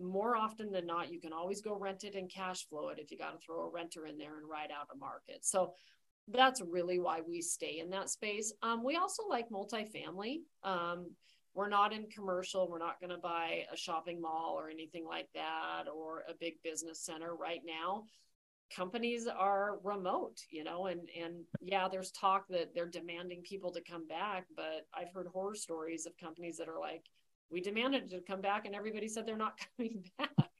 more 0.00 0.34
often 0.34 0.72
than 0.72 0.86
not, 0.86 1.12
you 1.12 1.20
can 1.20 1.32
always 1.32 1.60
go 1.60 1.78
rent 1.78 2.02
it 2.02 2.16
and 2.16 2.28
cash 2.28 2.66
flow 2.68 2.88
it 2.88 2.98
if 2.98 3.12
you 3.12 3.16
got 3.16 3.30
to 3.30 3.38
throw 3.38 3.62
a 3.62 3.70
renter 3.70 4.06
in 4.06 4.18
there 4.18 4.38
and 4.38 4.48
ride 4.48 4.70
out 4.76 4.88
a 4.92 4.98
market. 4.98 5.44
So 5.44 5.74
that's 6.30 6.60
really 6.60 6.98
why 6.98 7.20
we 7.26 7.40
stay 7.40 7.78
in 7.78 7.90
that 7.90 8.10
space. 8.10 8.52
Um, 8.62 8.84
we 8.84 8.96
also 8.96 9.24
like 9.28 9.48
multifamily. 9.50 10.40
Um, 10.62 11.10
we're 11.54 11.68
not 11.68 11.92
in 11.92 12.06
commercial. 12.06 12.68
We're 12.68 12.78
not 12.78 13.00
going 13.00 13.10
to 13.10 13.18
buy 13.18 13.64
a 13.72 13.76
shopping 13.76 14.20
mall 14.20 14.54
or 14.56 14.70
anything 14.70 15.04
like 15.04 15.28
that 15.34 15.84
or 15.92 16.22
a 16.28 16.34
big 16.38 16.54
business 16.62 17.00
center 17.00 17.34
right 17.34 17.62
now. 17.66 18.04
Companies 18.74 19.26
are 19.26 19.78
remote, 19.82 20.36
you 20.50 20.62
know, 20.62 20.86
and 20.86 21.08
and 21.18 21.36
yeah, 21.60 21.88
there's 21.88 22.10
talk 22.10 22.46
that 22.50 22.74
they're 22.74 22.86
demanding 22.86 23.40
people 23.40 23.72
to 23.72 23.80
come 23.80 24.06
back, 24.06 24.44
but 24.54 24.86
I've 24.92 25.10
heard 25.12 25.26
horror 25.26 25.54
stories 25.54 26.04
of 26.04 26.12
companies 26.18 26.58
that 26.58 26.68
are 26.68 26.78
like, 26.78 27.06
we 27.50 27.62
demanded 27.62 28.10
to 28.10 28.20
come 28.20 28.42
back, 28.42 28.66
and 28.66 28.74
everybody 28.74 29.08
said 29.08 29.24
they're 29.26 29.38
not 29.38 29.58
coming 29.78 30.04
back 30.18 30.50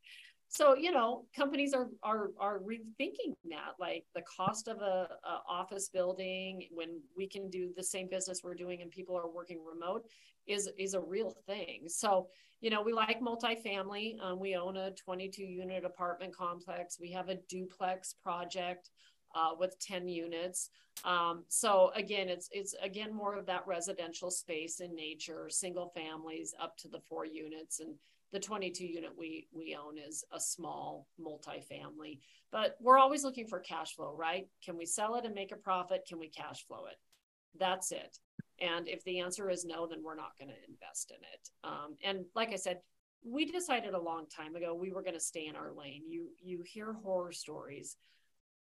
so 0.49 0.75
you 0.75 0.91
know 0.91 1.25
companies 1.37 1.75
are 1.75 1.89
are 2.03 2.31
are 2.41 2.61
rethinking 2.61 3.35
that 3.51 3.75
like 3.79 4.05
the 4.15 4.23
cost 4.23 4.67
of 4.67 4.79
a, 4.79 5.09
a, 5.25 5.41
office 5.49 5.91
building 5.91 6.67
when 6.73 7.01
we 7.17 7.27
can 7.27 7.51
do 7.51 7.71
the 7.77 7.83
same 7.83 8.09
business 8.09 8.41
we're 8.43 8.55
doing 8.55 8.81
and 8.81 8.91
people 8.91 9.17
are 9.17 9.31
working 9.31 9.61
remote 9.65 10.07
is 10.47 10.69
is 10.79 10.95
a 10.95 11.01
real 11.01 11.37
thing. 11.47 11.83
So 11.87 12.29
you 12.61 12.71
know 12.71 12.83
we 12.83 12.93
like 12.93 13.21
multifamily. 13.21 14.21
Um, 14.23 14.41
we 14.41 14.57
own 14.57 14.77
a 14.77 14.91
22 14.93 15.43
unit 15.43 15.85
apartment 15.85 16.35
complex. 16.35 16.99
We 16.99 17.13
have 17.13 17.29
a 17.29 17.37
duplex 17.49 18.15
project 18.15 18.91
uh, 19.35 19.51
with 19.59 19.79
10 19.81 20.09
units. 20.09 20.71
Um, 21.05 21.45
so 21.49 21.93
again 21.95 22.31
it's 22.31 22.49
it's 22.53 22.75
again 22.83 23.15
more 23.15 23.37
of 23.37 23.45
that 23.47 23.67
residential 23.67 24.31
space 24.31 24.81
in 24.81 24.95
nature 24.95 25.49
single 25.51 25.93
families 25.95 26.55
up 26.61 26.77
to 26.79 26.89
the 26.89 27.01
four 27.09 27.27
units 27.27 27.81
and 27.81 27.95
the 28.33 28.41
22 28.41 28.85
unit 28.85 29.11
we 29.17 29.49
we 29.53 29.77
own 29.77 29.97
is 29.99 30.25
a 30.33 30.41
small 30.41 31.07
multifamily 31.21 32.21
but 32.51 32.77
we're 32.81 32.99
always 32.99 33.25
looking 33.25 33.47
for 33.47 33.61
cash 33.61 33.95
flow 33.95 34.15
right? 34.17 34.47
Can 34.65 34.77
we 34.77 34.87
sell 34.87 35.17
it 35.17 35.25
and 35.25 35.35
make 35.35 35.53
a 35.53 35.57
profit? 35.57 36.07
Can 36.09 36.19
we 36.19 36.29
cash 36.29 36.67
flow 36.67 36.87
it? 36.87 36.97
That's 37.59 37.93
it. 37.93 38.19
And 38.61 38.89
if 38.89 39.05
the 39.05 39.21
answer 39.21 39.51
is 39.51 39.65
no 39.65 39.87
then 39.87 40.03
we're 40.03 40.17
not 40.17 40.39
going 40.39 40.51
to 40.51 40.71
invest 40.71 41.11
in 41.11 41.23
it. 41.33 41.49
Um, 41.65 41.97
and 42.05 42.25
like 42.35 42.53
i 42.53 42.57
said 42.57 42.81
we 43.25 43.45
decided 43.47 43.95
a 43.95 44.01
long 44.01 44.27
time 44.29 44.55
ago 44.55 44.75
we 44.75 44.93
were 44.93 45.03
going 45.03 45.15
to 45.15 45.21
stay 45.21 45.47
in 45.47 45.57
our 45.57 45.73
lane. 45.73 46.03
You 46.07 46.29
you 46.41 46.63
hear 46.65 46.93
horror 46.93 47.33
stories 47.33 47.97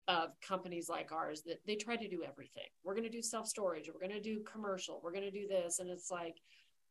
of 0.08 0.30
companies 0.40 0.88
like 0.88 1.12
ours 1.12 1.42
that 1.42 1.60
they 1.66 1.76
try 1.76 1.94
to 1.94 2.08
do 2.08 2.22
everything. 2.26 2.64
We're 2.82 2.94
going 2.94 3.04
to 3.04 3.10
do 3.10 3.22
self 3.22 3.46
storage 3.46 3.90
we're 3.92 4.06
going 4.06 4.20
to 4.20 4.28
do 4.28 4.42
commercial 4.50 5.00
we're 5.02 5.12
going 5.12 5.24
to 5.24 5.30
do 5.30 5.46
this 5.46 5.78
and 5.78 5.90
it's 5.90 6.10
like 6.10 6.36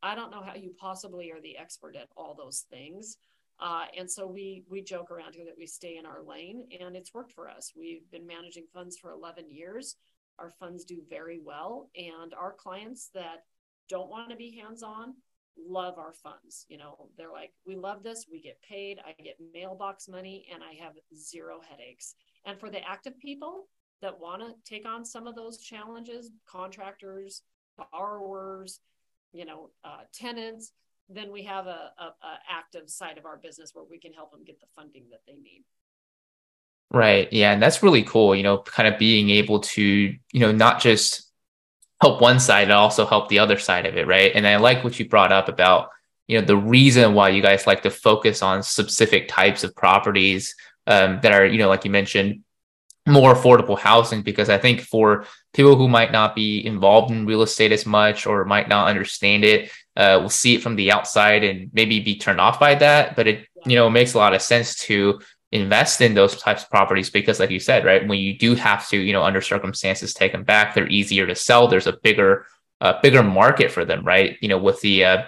I 0.03 0.15
don't 0.15 0.31
know 0.31 0.43
how 0.43 0.55
you 0.55 0.73
possibly 0.79 1.31
are 1.31 1.41
the 1.41 1.57
expert 1.57 1.95
at 1.95 2.09
all 2.15 2.35
those 2.35 2.65
things. 2.69 3.17
Uh, 3.59 3.85
and 3.97 4.09
so 4.09 4.27
we 4.27 4.63
we 4.69 4.81
joke 4.81 5.09
around 5.09 5.33
here 5.33 5.45
that 5.45 5.57
we 5.57 5.65
stay 5.65 5.97
in 5.97 6.05
our 6.05 6.21
lane, 6.21 6.67
and 6.79 6.95
it's 6.95 7.13
worked 7.13 7.31
for 7.31 7.49
us. 7.49 7.73
We've 7.75 8.09
been 8.11 8.27
managing 8.27 8.65
funds 8.73 8.97
for 8.97 9.11
11 9.11 9.49
years. 9.49 9.95
Our 10.37 10.51
funds 10.59 10.85
do 10.85 11.01
very 11.09 11.39
well, 11.43 11.89
and 11.95 12.33
our 12.35 12.53
clients 12.53 13.09
that 13.15 13.45
don't 13.89 14.09
want 14.09 14.29
to 14.29 14.35
be 14.35 14.59
hands-on 14.61 15.15
love 15.59 15.97
our 15.97 16.13
funds. 16.13 16.65
You 16.69 16.77
know, 16.77 17.09
they're 17.17 17.31
like, 17.31 17.53
we 17.65 17.75
love 17.75 18.03
this. 18.03 18.25
We 18.31 18.41
get 18.41 18.61
paid. 18.61 18.99
I 19.05 19.19
get 19.21 19.37
mailbox 19.53 20.07
money, 20.07 20.45
and 20.53 20.61
I 20.63 20.73
have 20.83 20.93
zero 21.15 21.59
headaches. 21.67 22.15
And 22.45 22.59
for 22.59 22.69
the 22.69 22.87
active 22.87 23.17
people 23.19 23.67
that 24.01 24.19
want 24.19 24.41
to 24.41 24.53
take 24.63 24.87
on 24.87 25.03
some 25.03 25.27
of 25.27 25.35
those 25.35 25.57
challenges, 25.57 26.31
contractors, 26.47 27.41
borrowers, 27.91 28.79
you 29.33 29.45
know 29.45 29.69
uh, 29.83 30.01
tenants 30.13 30.71
then 31.09 31.31
we 31.31 31.43
have 31.43 31.67
a, 31.67 31.91
a, 31.97 32.03
a 32.03 32.39
active 32.51 32.89
side 32.89 33.17
of 33.17 33.25
our 33.25 33.37
business 33.37 33.71
where 33.73 33.85
we 33.89 33.97
can 33.97 34.11
help 34.11 34.31
them 34.31 34.43
get 34.43 34.59
the 34.59 34.65
funding 34.75 35.05
that 35.11 35.21
they 35.25 35.35
need. 35.35 35.63
Right. 36.91 37.31
Yeah. 37.31 37.53
And 37.53 37.61
that's 37.61 37.81
really 37.81 38.03
cool 38.03 38.35
you 38.35 38.43
know 38.43 38.59
kind 38.59 38.91
of 38.91 38.99
being 38.99 39.29
able 39.29 39.59
to 39.61 39.83
you 39.83 40.39
know 40.39 40.51
not 40.51 40.81
just 40.81 41.29
help 42.01 42.21
one 42.21 42.39
side 42.39 42.67
but 42.67 42.77
also 42.77 43.05
help 43.05 43.27
the 43.29 43.39
other 43.39 43.57
side 43.57 43.85
of 43.85 43.97
it 43.97 44.07
right? 44.07 44.31
And 44.33 44.47
i 44.47 44.57
like 44.57 44.83
what 44.83 44.99
you 44.99 45.07
brought 45.07 45.31
up 45.31 45.49
about 45.49 45.89
you 46.27 46.39
know 46.39 46.45
the 46.45 46.57
reason 46.57 47.13
why 47.13 47.29
you 47.29 47.41
guys 47.41 47.67
like 47.67 47.83
to 47.83 47.89
focus 47.89 48.41
on 48.41 48.61
specific 48.63 49.27
types 49.27 49.63
of 49.63 49.75
properties 49.75 50.55
um, 50.85 51.19
that 51.23 51.31
are 51.31 51.45
you 51.45 51.57
know 51.57 51.67
like 51.67 51.85
you 51.85 51.91
mentioned 51.91 52.43
more 53.07 53.33
affordable 53.33 53.79
housing 53.79 54.21
because 54.21 54.49
I 54.49 54.57
think 54.57 54.81
for 54.81 55.25
people 55.53 55.75
who 55.75 55.87
might 55.87 56.11
not 56.11 56.35
be 56.35 56.65
involved 56.65 57.09
in 57.11 57.25
real 57.25 57.41
estate 57.41 57.71
as 57.71 57.85
much 57.85 58.27
or 58.27 58.45
might 58.45 58.67
not 58.67 58.89
understand 58.89 59.45
it, 59.45 59.71
uh, 59.95 60.19
will 60.21 60.29
see 60.29 60.55
it 60.55 60.61
from 60.61 60.75
the 60.75 60.91
outside 60.91 61.43
and 61.43 61.71
maybe 61.73 61.99
be 61.99 62.17
turned 62.17 62.41
off 62.41 62.59
by 62.59 62.75
that. 62.75 63.15
But 63.15 63.27
it, 63.27 63.47
you 63.65 63.75
know, 63.75 63.89
makes 63.89 64.13
a 64.13 64.17
lot 64.17 64.33
of 64.33 64.41
sense 64.41 64.75
to 64.85 65.21
invest 65.51 66.01
in 66.01 66.13
those 66.13 66.35
types 66.35 66.63
of 66.63 66.69
properties 66.69 67.09
because, 67.09 67.39
like 67.39 67.49
you 67.49 67.59
said, 67.59 67.85
right, 67.85 68.05
when 68.07 68.19
you 68.19 68.37
do 68.37 68.55
have 68.55 68.87
to, 68.89 68.97
you 68.97 69.13
know, 69.13 69.23
under 69.23 69.41
circumstances 69.41 70.13
take 70.13 70.33
them 70.33 70.43
back, 70.43 70.75
they're 70.75 70.89
easier 70.89 71.25
to 71.25 71.35
sell. 71.35 71.67
There's 71.67 71.87
a 71.87 71.97
bigger, 72.03 72.45
uh, 72.81 72.99
bigger 73.01 73.23
market 73.23 73.71
for 73.71 73.85
them, 73.85 74.03
right? 74.03 74.37
You 74.41 74.49
know, 74.49 74.57
with 74.57 74.81
the 74.81 75.05
uh, 75.05 75.23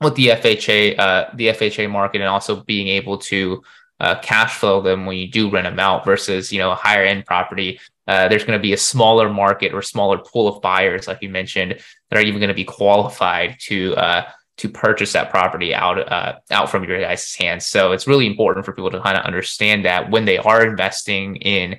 with 0.00 0.14
the 0.14 0.28
FHA, 0.28 0.98
uh, 0.98 1.30
the 1.34 1.48
FHA 1.48 1.90
market, 1.90 2.22
and 2.22 2.28
also 2.28 2.64
being 2.64 2.88
able 2.88 3.18
to 3.18 3.62
uh, 4.00 4.18
cash 4.20 4.54
flow 4.54 4.80
them 4.80 5.06
when 5.06 5.18
you 5.18 5.28
do 5.28 5.50
rent 5.50 5.66
them 5.66 5.78
out 5.78 6.04
versus 6.04 6.52
you 6.52 6.58
know 6.58 6.72
a 6.72 6.74
higher 6.74 7.04
end 7.04 7.26
property. 7.26 7.78
Uh, 8.06 8.28
there's 8.28 8.44
going 8.44 8.58
to 8.58 8.62
be 8.62 8.72
a 8.72 8.78
smaller 8.78 9.28
market 9.28 9.72
or 9.72 9.82
smaller 9.82 10.18
pool 10.18 10.48
of 10.48 10.60
buyers 10.62 11.06
like 11.06 11.22
you 11.22 11.28
mentioned 11.28 11.78
that 12.08 12.18
are 12.18 12.22
even 12.22 12.40
going 12.40 12.48
to 12.48 12.54
be 12.54 12.64
qualified 12.64 13.56
to 13.60 13.94
uh, 13.96 14.28
to 14.56 14.68
purchase 14.68 15.12
that 15.12 15.30
property 15.30 15.74
out 15.74 15.98
uh, 16.10 16.38
out 16.50 16.70
from 16.70 16.84
your 16.84 17.00
guys' 17.00 17.34
hands. 17.34 17.66
So 17.66 17.92
it's 17.92 18.06
really 18.06 18.26
important 18.26 18.64
for 18.64 18.72
people 18.72 18.90
to 18.90 19.00
kind 19.00 19.16
of 19.16 19.24
understand 19.24 19.84
that 19.84 20.10
when 20.10 20.24
they 20.24 20.38
are 20.38 20.66
investing 20.66 21.36
in 21.36 21.78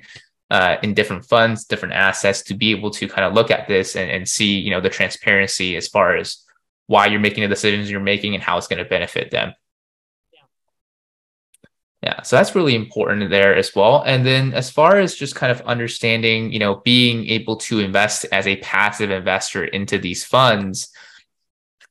uh, 0.50 0.76
in 0.82 0.94
different 0.94 1.24
funds 1.24 1.64
different 1.64 1.94
assets 1.94 2.42
to 2.42 2.54
be 2.54 2.70
able 2.72 2.90
to 2.90 3.08
kind 3.08 3.24
of 3.24 3.32
look 3.32 3.50
at 3.50 3.66
this 3.66 3.96
and, 3.96 4.10
and 4.10 4.28
see 4.28 4.58
you 4.58 4.70
know 4.70 4.80
the 4.80 4.90
transparency 4.90 5.76
as 5.76 5.88
far 5.88 6.14
as 6.16 6.44
why 6.86 7.06
you're 7.06 7.20
making 7.20 7.42
the 7.42 7.48
decisions 7.48 7.90
you're 7.90 8.00
making 8.00 8.34
and 8.34 8.42
how 8.42 8.58
it's 8.58 8.68
going 8.68 8.82
to 8.82 8.88
benefit 8.88 9.30
them 9.30 9.54
yeah, 12.02 12.22
so 12.22 12.34
that's 12.34 12.56
really 12.56 12.74
important 12.74 13.30
there 13.30 13.54
as 13.54 13.76
well. 13.76 14.02
And 14.02 14.26
then 14.26 14.54
as 14.54 14.70
far 14.70 14.98
as 14.98 15.14
just 15.14 15.36
kind 15.36 15.52
of 15.52 15.60
understanding, 15.62 16.52
you 16.52 16.58
know, 16.58 16.76
being 16.84 17.28
able 17.28 17.56
to 17.58 17.78
invest 17.78 18.26
as 18.32 18.48
a 18.48 18.56
passive 18.56 19.10
investor 19.10 19.64
into 19.64 19.98
these 19.98 20.24
funds, 20.24 20.90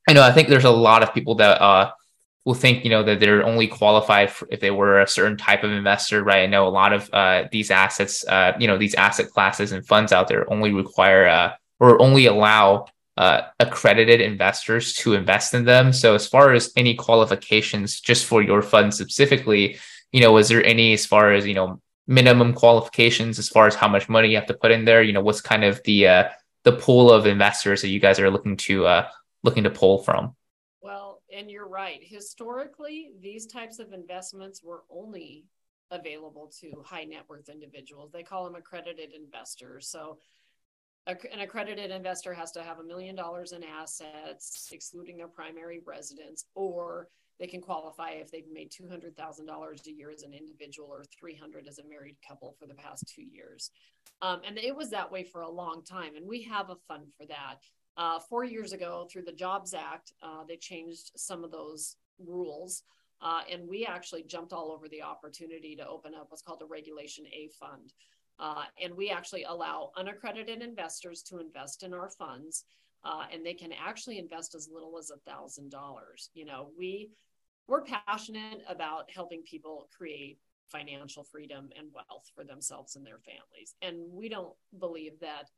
I 0.06 0.12
know 0.12 0.22
I 0.22 0.32
think 0.32 0.48
there's 0.48 0.64
a 0.64 0.70
lot 0.70 1.02
of 1.02 1.14
people 1.14 1.36
that 1.36 1.62
uh, 1.62 1.92
will 2.44 2.52
think, 2.52 2.84
you 2.84 2.90
know, 2.90 3.02
that 3.04 3.20
they're 3.20 3.46
only 3.46 3.66
qualified 3.66 4.30
if 4.50 4.60
they 4.60 4.70
were 4.70 5.00
a 5.00 5.08
certain 5.08 5.38
type 5.38 5.64
of 5.64 5.70
investor, 5.70 6.22
right? 6.22 6.42
I 6.42 6.46
know 6.46 6.68
a 6.68 6.68
lot 6.68 6.92
of 6.92 7.08
uh, 7.14 7.44
these 7.50 7.70
assets, 7.70 8.22
uh, 8.26 8.52
you 8.58 8.66
know, 8.66 8.76
these 8.76 8.94
asset 8.94 9.30
classes 9.30 9.72
and 9.72 9.86
funds 9.86 10.12
out 10.12 10.28
there 10.28 10.50
only 10.52 10.74
require 10.74 11.26
uh, 11.26 11.52
or 11.80 12.02
only 12.02 12.26
allow 12.26 12.86
uh, 13.16 13.42
accredited 13.60 14.20
investors 14.20 14.94
to 14.94 15.14
invest 15.14 15.54
in 15.54 15.64
them. 15.64 15.92
So 15.92 16.14
as 16.14 16.26
far 16.26 16.52
as 16.52 16.70
any 16.76 16.94
qualifications 16.94 18.00
just 18.00 18.26
for 18.26 18.42
your 18.42 18.60
fund 18.60 18.92
specifically, 18.92 19.78
you 20.12 20.20
know, 20.20 20.32
was 20.32 20.48
there 20.48 20.64
any 20.64 20.92
as 20.92 21.06
far 21.06 21.32
as, 21.32 21.46
you 21.46 21.54
know, 21.54 21.80
minimum 22.06 22.52
qualifications 22.52 23.38
as 23.38 23.48
far 23.48 23.66
as 23.66 23.74
how 23.74 23.88
much 23.88 24.08
money 24.08 24.28
you 24.28 24.36
have 24.36 24.46
to 24.46 24.54
put 24.54 24.70
in 24.70 24.84
there? 24.84 25.02
You 25.02 25.12
know, 25.12 25.22
what's 25.22 25.40
kind 25.40 25.64
of 25.64 25.82
the 25.84 26.06
uh, 26.06 26.28
the 26.64 26.72
pool 26.72 27.10
of 27.10 27.26
investors 27.26 27.82
that 27.82 27.88
you 27.88 27.98
guys 27.98 28.20
are 28.20 28.30
looking 28.30 28.56
to 28.58 28.86
uh, 28.86 29.08
looking 29.42 29.64
to 29.64 29.70
pull 29.70 29.98
from? 29.98 30.36
Well, 30.80 31.22
and 31.34 31.50
you're 31.50 31.68
right. 31.68 32.00
Historically, 32.02 33.12
these 33.20 33.46
types 33.46 33.78
of 33.78 33.92
investments 33.92 34.62
were 34.62 34.84
only 34.90 35.44
available 35.90 36.50
to 36.60 36.82
high 36.84 37.04
net 37.04 37.24
worth 37.28 37.48
individuals. 37.48 38.10
They 38.12 38.22
call 38.22 38.44
them 38.44 38.54
accredited 38.54 39.12
investors. 39.12 39.88
So 39.88 40.18
an 41.06 41.40
accredited 41.40 41.90
investor 41.90 42.32
has 42.32 42.52
to 42.52 42.62
have 42.62 42.78
a 42.78 42.84
million 42.84 43.16
dollars 43.16 43.52
in 43.52 43.64
assets, 43.64 44.68
excluding 44.72 45.16
their 45.16 45.28
primary 45.28 45.80
residence, 45.84 46.44
or 46.54 47.08
they 47.40 47.46
can 47.46 47.60
qualify 47.60 48.10
if 48.10 48.30
they've 48.30 48.50
made 48.52 48.70
$200,000 48.70 49.86
a 49.86 49.92
year 49.92 50.10
as 50.10 50.22
an 50.22 50.32
individual 50.32 50.88
or 50.88 51.04
300 51.18 51.66
as 51.66 51.78
a 51.78 51.88
married 51.88 52.16
couple 52.26 52.54
for 52.58 52.66
the 52.66 52.74
past 52.74 53.10
two 53.12 53.22
years. 53.22 53.70
Um, 54.20 54.42
and 54.46 54.58
it 54.58 54.76
was 54.76 54.90
that 54.90 55.10
way 55.10 55.24
for 55.24 55.40
a 55.40 55.50
long 55.50 55.82
time. 55.84 56.14
And 56.14 56.26
we 56.28 56.42
have 56.42 56.70
a 56.70 56.76
fund 56.86 57.12
for 57.18 57.26
that. 57.26 57.56
Uh, 57.96 58.20
four 58.20 58.44
years 58.44 58.72
ago, 58.72 59.08
through 59.10 59.22
the 59.22 59.32
Jobs 59.32 59.74
Act, 59.74 60.12
uh, 60.22 60.44
they 60.46 60.56
changed 60.56 61.10
some 61.16 61.42
of 61.42 61.50
those 61.50 61.96
rules. 62.24 62.84
Uh, 63.20 63.40
and 63.50 63.68
we 63.68 63.84
actually 63.84 64.22
jumped 64.22 64.52
all 64.52 64.70
over 64.70 64.88
the 64.88 65.02
opportunity 65.02 65.76
to 65.76 65.86
open 65.86 66.14
up 66.14 66.26
what's 66.28 66.42
called 66.42 66.62
a 66.62 66.66
Regulation 66.66 67.24
A 67.26 67.48
fund. 67.58 67.92
Uh, 68.42 68.64
and 68.82 68.94
we 68.96 69.08
actually 69.08 69.44
allow 69.44 69.92
unaccredited 69.96 70.62
investors 70.62 71.22
to 71.22 71.38
invest 71.38 71.84
in 71.84 71.94
our 71.94 72.10
funds. 72.10 72.64
Uh, 73.04 73.24
and 73.32 73.46
they 73.46 73.54
can 73.54 73.70
actually 73.72 74.18
invest 74.18 74.54
as 74.54 74.68
little 74.72 74.98
as 74.98 75.10
a 75.10 75.30
thousand 75.30 75.70
dollars. 75.70 76.28
You 76.34 76.44
know, 76.44 76.70
we 76.76 77.10
we're 77.68 77.82
passionate 77.82 78.62
about 78.68 79.10
helping 79.10 79.42
people 79.42 79.88
create 79.96 80.38
financial 80.66 81.22
freedom 81.22 81.68
and 81.78 81.88
wealth 81.94 82.30
for 82.34 82.44
themselves 82.44 82.96
and 82.96 83.06
their 83.06 83.20
families. 83.20 83.74
And 83.80 84.12
we 84.12 84.28
don't 84.28 84.54
believe 84.78 85.20
that 85.20 85.48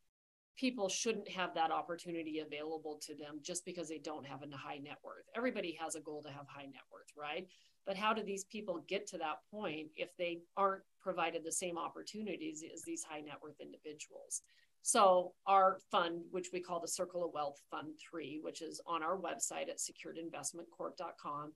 people 0.57 0.88
shouldn't 0.88 1.29
have 1.29 1.55
that 1.55 1.70
opportunity 1.70 2.40
available 2.40 3.01
to 3.07 3.14
them 3.14 3.38
just 3.42 3.64
because 3.64 3.88
they 3.88 3.99
don't 3.99 4.27
have 4.27 4.42
a 4.42 4.57
high 4.57 4.79
net 4.79 4.99
worth. 5.03 5.25
Everybody 5.35 5.77
has 5.81 5.94
a 5.94 6.01
goal 6.01 6.23
to 6.23 6.31
have 6.31 6.47
high 6.47 6.66
net 6.66 6.85
worth, 6.92 7.11
right? 7.16 7.47
But 7.87 7.97
how 7.97 8.14
do 8.14 8.23
these 8.23 8.44
people 8.44 8.85
get 8.88 9.07
to 9.09 9.18
that 9.18 9.38
point 9.51 9.88
if 9.97 10.09
they 10.16 10.40
aren't 10.57 10.83
provided 11.01 11.44
the 11.44 11.53
same 11.53 11.77
opportunities 11.77 12.64
as 12.73 12.83
these 12.83 13.05
high 13.05 13.20
net 13.20 13.38
worth 13.42 13.61
individuals? 13.61 14.42
So, 14.83 15.33
our 15.47 15.79
fund, 15.90 16.23
which 16.31 16.51
we 16.53 16.61
call 16.61 16.79
the 16.79 16.88
Circle 16.88 17.25
of 17.25 17.33
Wealth 17.33 17.59
Fund 17.70 17.94
3, 18.11 18.40
which 18.42 18.61
is 18.61 18.81
on 18.87 19.03
our 19.03 19.16
website 19.16 19.70
at 19.70 19.79
securedinvestmentcorp.com, 19.79 21.53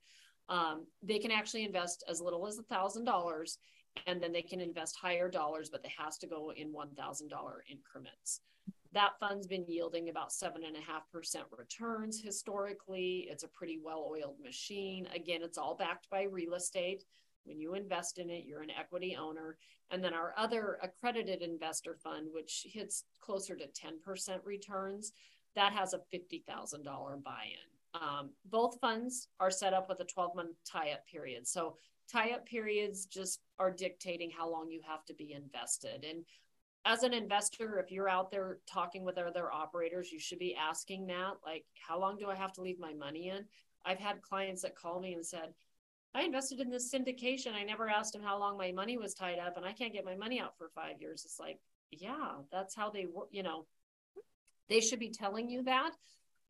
um, 0.49 0.87
they 1.03 1.19
can 1.19 1.31
actually 1.31 1.65
invest 1.65 2.05
as 2.09 2.23
little 2.23 2.47
as 2.47 2.59
$1,000 2.59 3.59
and 4.07 4.23
then 4.23 4.33
they 4.33 4.43
can 4.43 4.61
invest 4.61 4.97
higher 4.97 5.29
dollars, 5.29 5.69
but 5.71 5.85
it 5.85 5.91
has 5.99 6.19
to 6.19 6.27
go 6.27 6.53
in 6.57 6.73
$1,000 6.73 7.23
increments. 7.71 8.41
That 8.93 9.19
fund's 9.21 9.47
been 9.47 9.67
yielding 9.69 10.09
about 10.09 10.31
7.5% 10.31 11.37
returns 11.57 12.23
historically. 12.23 13.29
It's 13.31 13.45
a 13.45 13.49
pretty 13.49 13.79
well 13.83 14.09
oiled 14.11 14.41
machine. 14.43 15.07
Again, 15.15 15.41
it's 15.43 15.59
all 15.59 15.77
backed 15.77 16.09
by 16.11 16.23
real 16.23 16.55
estate. 16.55 17.05
When 17.45 17.61
you 17.61 17.75
invest 17.75 18.19
in 18.19 18.31
it, 18.31 18.45
you're 18.47 18.63
an 18.63 18.71
equity 18.71 19.17
owner. 19.19 19.57
And 19.91 20.03
then 20.03 20.15
our 20.15 20.35
other 20.37 20.79
accredited 20.83 21.43
investor 21.43 21.97
fund, 22.03 22.29
which 22.33 22.67
hits 22.71 23.05
closer 23.21 23.57
to 23.57 23.65
10% 23.67 24.39
returns, 24.45 25.13
that 25.55 25.73
has 25.73 25.95
a 25.95 26.01
$50,000 26.15 26.45
buy 27.23 27.45
in. 27.45 28.01
Um, 28.01 28.31
both 28.45 28.79
funds 28.81 29.29
are 29.41 29.51
set 29.51 29.73
up 29.73 29.89
with 29.89 30.01
a 30.01 30.05
12 30.05 30.37
month 30.37 30.57
tie 30.71 30.93
up 30.93 31.07
period. 31.07 31.47
So 31.47 31.77
tie 32.11 32.33
up 32.33 32.47
periods 32.47 33.07
just 33.07 33.41
are 33.59 33.71
dictating 33.71 34.31
how 34.31 34.51
long 34.51 34.71
you 34.71 34.81
have 34.87 35.05
to 35.07 35.15
be 35.15 35.33
invested. 35.33 36.05
And 36.09 36.25
as 36.85 37.03
an 37.03 37.13
investor, 37.13 37.79
if 37.79 37.91
you're 37.91 38.09
out 38.09 38.31
there 38.31 38.59
talking 38.67 39.05
with 39.05 39.19
other 39.19 39.53
operators, 39.53 40.11
you 40.13 40.19
should 40.19 40.39
be 40.39 40.55
asking 40.55 41.07
that, 41.09 41.35
like, 41.45 41.65
how 41.87 42.01
long 42.01 42.17
do 42.17 42.29
I 42.29 42.35
have 42.35 42.53
to 42.55 42.63
leave 42.63 42.79
my 42.79 42.95
money 42.95 43.29
in? 43.29 43.45
I've 43.85 43.99
had 43.99 44.23
clients 44.23 44.63
that 44.63 44.77
call 44.77 45.01
me 45.01 45.15
and 45.15 45.25
said, 45.25 45.55
I 46.15 46.23
invested 46.23 46.61
in 46.61 46.71
this 46.71 46.93
syndication. 46.93 47.55
I 47.55 47.65
never 47.65 47.89
asked 47.89 48.13
them 48.15 48.23
how 48.23 48.39
long 48.39 48.57
my 48.57 48.73
money 48.73 48.97
was 48.97 49.15
tied 49.15 49.39
up, 49.39 49.57
and 49.57 49.67
I 49.67 49.73
can't 49.73 49.93
get 49.93 50.05
my 50.05 50.17
money 50.17 50.41
out 50.41 50.57
for 50.57 50.71
five 50.75 51.01
years. 51.01 51.25
It's 51.25 51.39
like, 51.39 51.59
yeah, 51.91 52.37
that's 52.51 52.75
how 52.75 52.91
they 52.91 53.07
work. 53.07 53.29
You 53.31 53.43
know, 53.43 53.67
they 54.69 54.81
should 54.81 54.99
be 54.99 55.11
telling 55.11 55.51
you 55.51 55.63
that. 55.65 55.93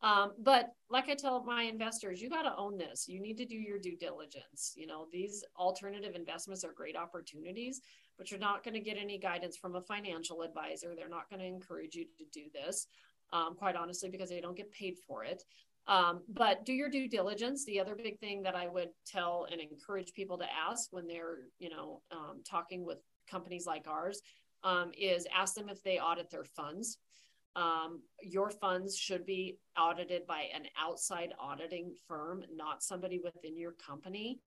Um, 0.01 0.31
but 0.39 0.71
like 0.89 1.09
I 1.09 1.15
tell 1.15 1.43
my 1.43 1.63
investors, 1.63 2.21
you 2.21 2.29
got 2.29 2.43
to 2.43 2.55
own 2.55 2.77
this. 2.77 3.07
You 3.09 3.19
need 3.19 3.37
to 3.37 3.45
do 3.45 3.55
your 3.55 3.79
due 3.79 3.97
diligence. 3.97 4.73
You 4.75 4.87
know, 4.87 5.07
these 5.11 5.43
alternative 5.57 6.15
investments 6.15 6.63
are 6.63 6.71
great 6.71 6.95
opportunities, 6.95 7.81
but 8.19 8.29
you're 8.29 8.39
not 8.39 8.63
going 8.63 8.75
to 8.75 8.79
get 8.79 8.97
any 8.97 9.17
guidance 9.17 9.57
from 9.57 9.75
a 9.75 9.81
financial 9.81 10.43
advisor. 10.43 10.93
They're 10.95 11.09
not 11.09 11.27
going 11.29 11.39
to 11.39 11.45
encourage 11.47 11.95
you 11.95 12.05
to 12.17 12.25
do 12.31 12.45
this, 12.53 12.85
um, 13.33 13.55
quite 13.55 13.75
honestly, 13.75 14.09
because 14.09 14.29
they 14.29 14.41
don't 14.41 14.57
get 14.57 14.71
paid 14.71 14.97
for 15.07 15.23
it. 15.23 15.41
Um, 15.87 16.21
but 16.27 16.65
do 16.65 16.73
your 16.73 16.89
due 16.89 17.07
diligence. 17.07 17.65
The 17.65 17.79
other 17.79 17.95
big 17.95 18.19
thing 18.19 18.43
that 18.43 18.55
I 18.55 18.67
would 18.67 18.89
tell 19.07 19.47
and 19.51 19.59
encourage 19.59 20.13
people 20.13 20.37
to 20.37 20.45
ask 20.45 20.89
when 20.91 21.07
they're, 21.07 21.37
you 21.57 21.69
know, 21.69 22.03
um, 22.11 22.43
talking 22.47 22.85
with 22.85 22.99
companies 23.27 23.65
like 23.65 23.87
ours 23.87 24.21
um, 24.63 24.91
is 24.95 25.25
ask 25.35 25.55
them 25.55 25.69
if 25.69 25.81
they 25.81 25.97
audit 25.97 26.29
their 26.29 26.43
funds 26.43 26.99
um, 27.55 28.01
your 28.21 28.49
funds 28.49 28.95
should 28.95 29.25
be 29.25 29.57
audited 29.77 30.27
by 30.27 30.45
an 30.53 30.63
outside 30.79 31.33
auditing 31.39 31.93
firm, 32.07 32.43
not 32.53 32.83
somebody 32.83 33.19
within 33.23 33.57
your 33.57 33.73
company. 33.73 34.39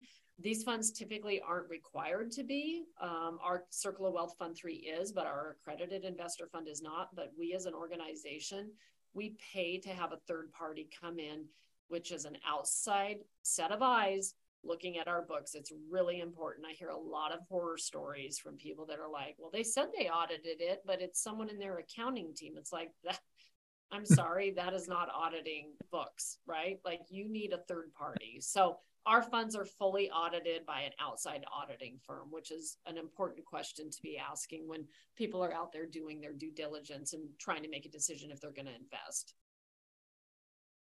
These 0.43 0.63
funds 0.63 0.91
typically 0.91 1.41
aren't 1.41 1.69
required 1.69 2.31
to 2.33 2.43
be. 2.43 2.85
Um, 3.01 3.39
our 3.43 3.65
Circle 3.69 4.07
of 4.07 4.15
Wealth 4.15 4.37
Fund 4.39 4.57
3 4.57 4.75
is, 4.75 5.13
but 5.13 5.27
our 5.27 5.57
accredited 5.61 6.05
investor 6.05 6.47
fund 6.47 6.67
is 6.67 6.81
not. 6.81 7.15
But 7.15 7.33
we 7.39 7.53
as 7.55 7.67
an 7.67 7.75
organization, 7.75 8.71
we 9.13 9.37
pay 9.53 9.79
to 9.79 9.91
have 9.91 10.13
a 10.13 10.21
third 10.27 10.51
party 10.53 10.89
come 10.99 11.19
in, 11.19 11.45
which 11.89 12.11
is 12.11 12.25
an 12.25 12.39
outside 12.49 13.19
set 13.43 13.71
of 13.71 13.83
eyes 13.83 14.35
looking 14.65 14.99
at 14.99 15.09
our 15.09 15.23
books. 15.23 15.55
It's 15.55 15.73
really 15.91 16.21
important. 16.21 16.67
I 16.67 16.73
hear 16.73 16.91
a 16.91 16.99
lot 16.99 17.33
of 17.33 17.41
horror 17.49 17.79
stories 17.79 18.39
from 18.39 18.57
people 18.57 18.87
that 18.87 18.99
are 18.99 19.11
like, 19.11 19.37
well, 19.39 19.51
they 19.53 19.63
said 19.63 19.87
they 19.97 20.09
audited 20.09 20.61
it, 20.61 20.83
but 20.87 21.03
it's 21.03 21.23
someone 21.23 21.49
in 21.49 21.59
their 21.59 21.79
accounting 21.79 22.35
team. 22.35 22.55
It's 22.57 22.73
like 22.73 22.93
that. 23.05 23.21
I'm 23.93 24.07
sorry, 24.07 24.53
that 24.53 24.73
is 24.73 24.87
not 24.87 25.09
auditing 25.13 25.73
books, 25.91 26.39
right? 26.47 26.79
Like 26.85 27.01
you 27.09 27.29
need 27.29 27.53
a 27.53 27.59
third 27.67 27.93
party. 27.93 28.39
So 28.41 28.77
our 29.07 29.23
funds 29.23 29.57
are 29.57 29.65
fully 29.65 30.11
audited 30.11 30.67
by 30.67 30.83
an 30.83 30.93
outside 31.01 31.45
auditing 31.53 31.99
firm, 32.07 32.29
which 32.31 32.51
is 32.51 32.77
an 32.87 32.99
important 32.99 33.45
question 33.45 33.91
to 33.91 34.03
be 34.03 34.19
asking 34.19 34.69
when 34.69 34.85
people 35.17 35.43
are 35.43 35.53
out 35.53 35.73
there 35.73 35.87
doing 35.87 36.21
their 36.21 36.33
due 36.33 36.51
diligence 36.51 37.13
and 37.13 37.23
trying 37.39 37.63
to 37.63 37.69
make 37.69 37.87
a 37.87 37.91
decision 37.91 38.31
if 38.31 38.41
they're 38.41 38.51
going 38.51 38.67
to 38.67 38.75
invest. 38.75 39.35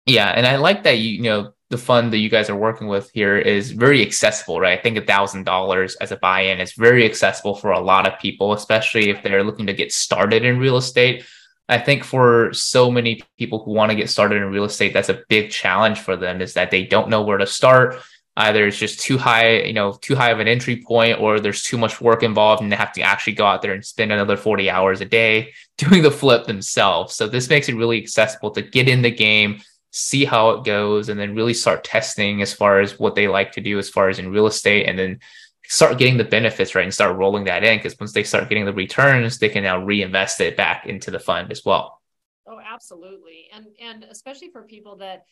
Yeah, 0.07 0.29
and 0.29 0.47
I 0.47 0.55
like 0.55 0.83
that 0.83 0.99
you, 0.99 1.09
you 1.09 1.23
know 1.23 1.51
the 1.69 1.77
fund 1.77 2.13
that 2.13 2.19
you 2.19 2.29
guys 2.29 2.49
are 2.49 2.55
working 2.55 2.87
with 2.87 3.11
here 3.11 3.37
is 3.37 3.71
very 3.71 4.01
accessible, 4.01 4.59
right? 4.59 4.79
I 4.79 4.81
think 4.81 4.97
a 4.97 5.05
thousand 5.05 5.43
dollars 5.43 5.95
as 5.95 6.13
a 6.13 6.17
buy-in 6.17 6.61
is 6.61 6.71
very 6.73 7.05
accessible 7.05 7.55
for 7.55 7.71
a 7.71 7.79
lot 7.79 8.07
of 8.07 8.17
people, 8.19 8.53
especially 8.53 9.09
if 9.09 9.21
they're 9.21 9.43
looking 9.43 9.67
to 9.67 9.73
get 9.73 9.91
started 9.91 10.45
in 10.45 10.59
real 10.59 10.77
estate. 10.77 11.25
I 11.69 11.77
think 11.77 12.03
for 12.03 12.53
so 12.53 12.89
many 12.89 13.21
people 13.37 13.63
who 13.63 13.71
want 13.71 13.91
to 13.91 13.95
get 13.95 14.09
started 14.09 14.37
in 14.37 14.51
real 14.51 14.63
estate, 14.63 14.93
that's 14.93 15.09
a 15.09 15.23
big 15.27 15.51
challenge 15.51 15.99
for 15.99 16.15
them 16.15 16.41
is 16.41 16.53
that 16.53 16.71
they 16.71 16.85
don't 16.85 17.09
know 17.09 17.23
where 17.23 17.37
to 17.37 17.45
start. 17.45 17.99
Either 18.37 18.67
it's 18.67 18.77
just 18.77 18.99
too 18.99 19.17
high, 19.17 19.61
you 19.61 19.73
know, 19.73 19.93
too 19.93 20.15
high 20.15 20.29
of 20.29 20.39
an 20.39 20.47
entry 20.47 20.83
point, 20.85 21.19
or 21.19 21.39
there's 21.39 21.63
too 21.63 21.77
much 21.77 21.99
work 21.99 22.23
involved 22.23 22.61
and 22.61 22.71
they 22.71 22.75
have 22.75 22.93
to 22.93 23.01
actually 23.01 23.33
go 23.33 23.45
out 23.45 23.61
there 23.61 23.73
and 23.73 23.83
spend 23.83 24.11
another 24.11 24.37
40 24.37 24.69
hours 24.69 25.01
a 25.01 25.05
day 25.05 25.53
doing 25.77 26.03
the 26.03 26.11
flip 26.11 26.45
themselves. 26.45 27.15
So 27.15 27.27
this 27.27 27.49
makes 27.49 27.67
it 27.67 27.75
really 27.75 28.01
accessible 28.01 28.51
to 28.51 28.61
get 28.61 28.87
in 28.87 29.01
the 29.01 29.11
game, 29.11 29.59
see 29.91 30.23
how 30.23 30.51
it 30.51 30.63
goes 30.63 31.09
and 31.09 31.19
then 31.19 31.35
really 31.35 31.53
start 31.53 31.83
testing 31.83 32.41
as 32.41 32.53
far 32.53 32.79
as 32.79 32.99
what 32.99 33.15
they 33.15 33.27
like 33.27 33.51
to 33.53 33.61
do 33.61 33.79
as 33.79 33.89
far 33.89 34.09
as 34.09 34.19
in 34.19 34.31
real 34.31 34.47
estate 34.47 34.87
and 34.87 34.99
then 34.99 35.19
start 35.67 35.97
getting 35.97 36.17
the 36.17 36.23
benefits 36.23 36.75
right 36.75 36.83
and 36.83 36.93
start 36.93 37.17
rolling 37.17 37.43
that 37.45 37.63
in 37.63 37.77
because 37.77 37.99
once 37.99 38.13
they 38.13 38.23
start 38.23 38.49
getting 38.49 38.65
the 38.65 38.73
returns 38.73 39.37
they 39.37 39.49
can 39.49 39.63
now 39.63 39.83
reinvest 39.83 40.39
it 40.41 40.55
back 40.57 40.85
into 40.85 41.11
the 41.11 41.19
fund 41.19 41.51
as 41.51 41.63
well. 41.65 42.01
Oh 42.47 42.59
absolutely. 42.59 43.47
And 43.53 43.67
and 43.79 44.03
especially 44.05 44.49
for 44.49 44.63
people 44.63 44.95
that 44.97 45.23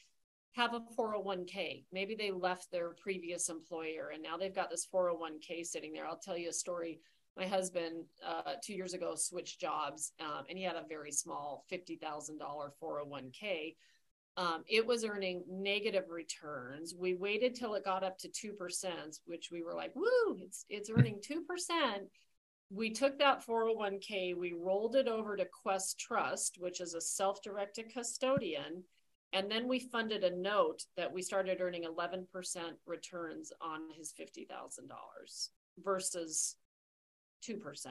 have 0.53 0.73
a 0.73 0.81
401k 0.97 1.85
maybe 1.91 2.15
they 2.15 2.31
left 2.31 2.71
their 2.71 2.91
previous 3.01 3.49
employer 3.49 4.11
and 4.13 4.23
now 4.23 4.37
they've 4.37 4.55
got 4.55 4.69
this 4.69 4.87
401k 4.93 5.65
sitting 5.65 5.93
there. 5.93 6.05
I'll 6.05 6.17
tell 6.17 6.37
you 6.37 6.49
a 6.49 6.53
story. 6.53 6.99
My 7.37 7.45
husband 7.45 8.05
uh, 8.25 8.53
two 8.63 8.73
years 8.73 8.93
ago 8.93 9.15
switched 9.15 9.59
jobs 9.59 10.13
um, 10.21 10.45
and 10.49 10.57
he 10.57 10.63
had 10.63 10.77
a 10.77 10.85
very 10.87 11.11
small 11.11 11.65
$50000 11.71 11.99
401k 12.81 13.75
um, 14.37 14.63
it 14.67 14.85
was 14.85 15.05
earning 15.05 15.43
negative 15.49 16.09
returns. 16.09 16.93
We 16.97 17.13
waited 17.13 17.55
till 17.55 17.75
it 17.75 17.85
got 17.85 18.03
up 18.03 18.17
to 18.19 18.27
2%, 18.27 19.19
which 19.25 19.49
we 19.51 19.63
were 19.63 19.73
like, 19.73 19.95
woo, 19.95 20.37
it's, 20.39 20.65
it's 20.69 20.89
earning 20.95 21.21
2%. 21.21 21.39
We 22.71 22.89
took 22.89 23.19
that 23.19 23.45
401k, 23.45 24.35
we 24.35 24.53
rolled 24.53 24.95
it 24.95 25.07
over 25.07 25.37
to 25.37 25.45
Quest 25.45 25.99
Trust, 25.99 26.57
which 26.59 26.81
is 26.81 26.95
a 26.95 27.01
self 27.01 27.41
directed 27.43 27.93
custodian. 27.93 28.83
And 29.33 29.51
then 29.51 29.67
we 29.67 29.79
funded 29.79 30.23
a 30.23 30.35
note 30.35 30.83
that 30.97 31.11
we 31.11 31.21
started 31.21 31.59
earning 31.61 31.83
11% 31.83 32.25
returns 32.85 33.51
on 33.61 33.81
his 33.95 34.13
$50,000 34.19 35.49
versus 35.83 36.55
2%. 37.45 37.87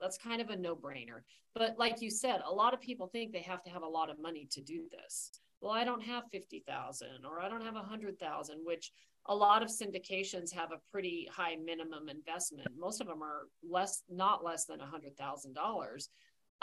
That's 0.00 0.18
kind 0.18 0.40
of 0.40 0.50
a 0.50 0.56
no 0.56 0.76
brainer. 0.76 1.20
But 1.54 1.76
like 1.78 2.02
you 2.02 2.10
said, 2.10 2.40
a 2.44 2.52
lot 2.52 2.74
of 2.74 2.80
people 2.80 3.06
think 3.06 3.32
they 3.32 3.40
have 3.42 3.62
to 3.64 3.70
have 3.70 3.82
a 3.82 3.88
lot 3.88 4.10
of 4.10 4.20
money 4.20 4.46
to 4.50 4.60
do 4.60 4.84
this 4.90 5.30
well 5.60 5.72
i 5.72 5.84
don't 5.84 6.02
have 6.02 6.24
50000 6.30 7.08
or 7.24 7.40
i 7.40 7.48
don't 7.48 7.64
have 7.64 7.74
100000 7.74 8.58
which 8.64 8.92
a 9.28 9.34
lot 9.34 9.62
of 9.62 9.68
syndications 9.68 10.52
have 10.52 10.70
a 10.70 10.80
pretty 10.92 11.28
high 11.32 11.56
minimum 11.64 12.08
investment 12.08 12.68
most 12.78 13.00
of 13.00 13.06
them 13.06 13.22
are 13.22 13.48
less 13.68 14.02
not 14.08 14.44
less 14.44 14.66
than 14.66 14.78
$100000 14.80 16.08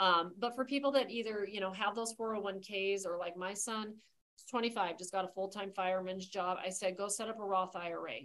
Um, 0.00 0.32
but 0.38 0.54
for 0.56 0.64
people 0.64 0.90
that 0.92 1.10
either, 1.10 1.46
you 1.48 1.60
know, 1.60 1.72
have 1.72 1.94
those 1.94 2.14
401ks 2.14 3.06
or 3.06 3.16
like 3.16 3.36
my 3.36 3.54
son, 3.54 3.94
25, 4.50 4.98
just 4.98 5.12
got 5.12 5.24
a 5.24 5.28
full-time 5.28 5.70
fireman's 5.70 6.26
job. 6.26 6.58
I 6.64 6.70
said, 6.70 6.96
go 6.96 7.06
set 7.08 7.28
up 7.28 7.38
a 7.38 7.44
Roth 7.44 7.76
IRA. 7.76 8.18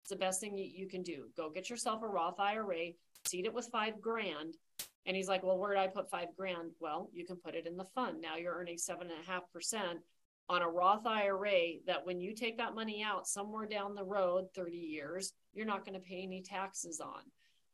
It's 0.00 0.10
the 0.10 0.16
best 0.16 0.40
thing 0.40 0.58
you, 0.58 0.64
you 0.64 0.88
can 0.88 1.02
do. 1.02 1.28
Go 1.36 1.48
get 1.48 1.70
yourself 1.70 2.02
a 2.02 2.08
Roth 2.08 2.40
IRA, 2.40 2.90
seed 3.26 3.46
it 3.46 3.54
with 3.54 3.68
five 3.72 4.00
grand. 4.00 4.56
And 5.06 5.16
he's 5.16 5.28
like, 5.28 5.42
well, 5.42 5.58
where 5.58 5.74
did 5.74 5.80
I 5.80 5.88
put 5.88 6.10
five 6.10 6.28
grand? 6.36 6.70
Well, 6.80 7.10
you 7.12 7.24
can 7.24 7.36
put 7.36 7.54
it 7.54 7.66
in 7.66 7.76
the 7.76 7.84
fund. 7.84 8.20
Now 8.20 8.36
you're 8.36 8.54
earning 8.54 8.78
seven 8.78 9.10
and 9.10 9.20
a 9.20 9.30
half 9.30 9.50
percent 9.52 9.98
on 10.48 10.62
a 10.62 10.68
Roth 10.68 11.06
IRA 11.06 11.78
that 11.86 12.04
when 12.04 12.20
you 12.20 12.34
take 12.34 12.58
that 12.58 12.74
money 12.74 13.02
out 13.02 13.26
somewhere 13.26 13.66
down 13.66 13.94
the 13.94 14.04
road, 14.04 14.46
30 14.54 14.76
years, 14.76 15.32
you're 15.54 15.66
not 15.66 15.84
going 15.84 15.94
to 15.94 16.06
pay 16.06 16.22
any 16.22 16.42
taxes 16.42 17.00
on. 17.00 17.22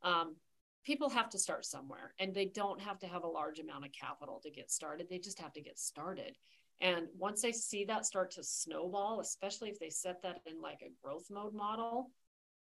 Um, 0.03 0.37
people 0.85 1.11
have 1.11 1.29
to 1.31 1.39
start 1.39 1.65
somewhere 1.65 2.15
and 2.19 2.35
they 2.35 2.47
don't 2.47 2.81
have 2.81 2.99
to 3.01 3.07
have 3.07 3.25
a 3.25 3.29
large 3.29 3.59
amount 3.59 3.85
of 3.85 3.93
capital 3.93 4.41
to 4.43 4.51
get 4.51 4.71
started. 4.71 5.09
They 5.09 5.19
just 5.19 5.41
have 5.41 5.53
to 5.55 5.61
get 5.61 5.79
started. 5.79 6.37
And 6.81 7.09
once 7.19 7.43
they 7.43 7.53
see 7.53 7.85
that 7.87 8.07
start 8.07 8.31
to 8.33 8.45
snowball, 8.45 9.21
especially 9.21 9.71
if 9.71 9.81
they 9.81 9.91
set 9.91 10.23
that 10.23 10.41
in 10.47 10.61
like 10.61 10.83
a 10.83 10.93
growth 11.03 11.27
mode 11.31 11.55
model, 11.55 12.11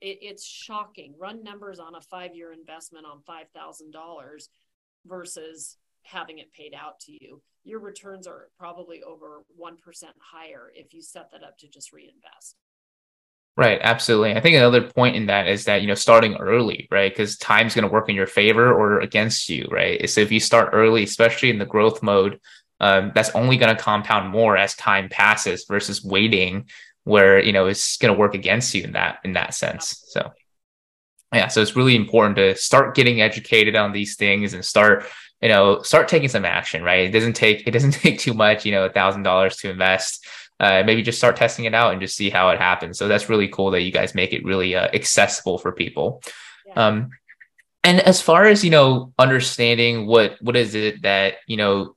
it, 0.01 0.19
it's 0.21 0.45
shocking. 0.45 1.13
Run 1.19 1.43
numbers 1.43 1.79
on 1.79 1.95
a 1.95 2.01
five 2.01 2.36
year 2.36 2.51
investment 2.51 3.05
on 3.05 3.21
$5,000 3.27 4.47
versus 5.05 5.77
having 6.03 6.39
it 6.39 6.53
paid 6.53 6.73
out 6.73 6.99
to 7.01 7.12
you. 7.12 7.41
Your 7.63 7.79
returns 7.79 8.27
are 8.27 8.49
probably 8.60 9.01
over 9.01 9.43
1% 9.60 9.75
higher 10.19 10.71
if 10.75 10.93
you 10.93 11.01
set 11.01 11.31
that 11.31 11.43
up 11.43 11.58
to 11.60 11.67
just 11.67 11.91
reinvest. 11.91 12.55
Right, 13.58 13.79
absolutely. 13.81 14.36
I 14.36 14.41
think 14.41 14.58
another 14.58 14.81
point 14.81 15.15
in 15.15 15.27
that 15.27 15.47
is 15.47 15.63
that, 15.65 15.81
you 15.81 15.88
know, 15.88 15.95
starting 15.95 16.36
early, 16.36 16.89
right? 16.91 17.10
Because 17.10 17.38
time's 17.38 17.73
going 17.73 17.88
to 17.88 17.91
work 17.91 18.10
in 18.10 18.15
your 18.15 18.27
favor 18.27 18.73
or 18.73 18.99
against 18.99 19.47
you, 19.47 19.67
right? 19.71 20.08
So 20.10 20.19
if 20.19 20.31
you 20.31 20.41
start 20.41 20.71
early, 20.73 21.03
especially 21.03 21.51
in 21.51 21.58
the 21.58 21.65
growth 21.65 22.03
mode, 22.03 22.39
um, 22.81 23.13
that's 23.15 23.29
only 23.29 23.55
going 23.55 23.73
to 23.73 23.81
compound 23.81 24.29
more 24.29 24.58
as 24.58 24.75
time 24.75 25.08
passes 25.10 25.65
versus 25.69 26.03
waiting 26.03 26.67
where, 27.06 27.41
you 27.41 27.54
know, 27.54 27.68
it's 27.68 27.98
going 27.98 28.13
to 28.13 28.20
work 28.20 28.36
against 28.36 28.76
you 28.76 28.84
in 28.84 28.91
that, 28.91 29.20
in 29.24 29.34
that 29.34 29.54
sense. 29.54 30.04
So 30.10 30.32
yeah, 31.34 31.48
so 31.48 31.62
it's 31.62 31.76
really 31.76 31.96
important 31.96 32.36
to 32.36 32.56
start 32.56 32.96
getting 32.96 33.22
educated 33.22 33.76
on 33.76 33.94
these 33.94 34.15
things 34.15 34.54
and 34.54 34.63
start, 34.63 35.06
you 35.41 35.50
know, 35.50 35.82
start 35.82 36.08
taking 36.08 36.30
some 36.30 36.46
action, 36.46 36.84
right? 36.84 37.08
It 37.08 37.12
doesn't 37.12 37.34
take, 37.34 37.68
it 37.68 37.72
doesn't 37.72 37.91
take 38.04 38.20
too 38.20 38.34
much, 38.34 38.65
you 38.65 38.74
know, 38.74 38.86
a 38.86 38.91
thousand 38.91 39.24
dollars 39.24 39.56
to 39.58 39.70
invest 39.70 40.26
uh, 40.60 40.84
maybe 40.86 41.02
just 41.02 41.18
start 41.18 41.36
testing 41.36 41.65
it 41.65 41.74
out 41.74 41.91
and 41.91 42.02
just 42.02 42.15
see 42.15 42.30
how 42.30 42.50
it 42.50 42.60
happens. 42.60 42.98
So 42.98 43.08
that's 43.08 43.30
really 43.30 43.48
cool 43.48 43.72
that 43.72 43.82
you 43.82 43.91
guys 43.91 44.15
make 44.15 44.34
it 44.34 44.46
really 44.46 44.76
uh, 44.76 44.88
accessible 44.94 45.58
for 45.58 45.72
people. 45.72 46.22
Yeah. 46.68 46.88
Um, 46.88 47.10
and 47.84 48.00
as 48.00 48.22
far 48.22 48.46
as 48.46 48.63
you 48.63 48.72
know, 48.72 49.13
understanding 49.20 50.08
what 50.08 50.38
what 50.41 50.56
is 50.56 50.74
it 50.74 51.04
that 51.04 51.36
you 51.46 51.58
know 51.58 51.94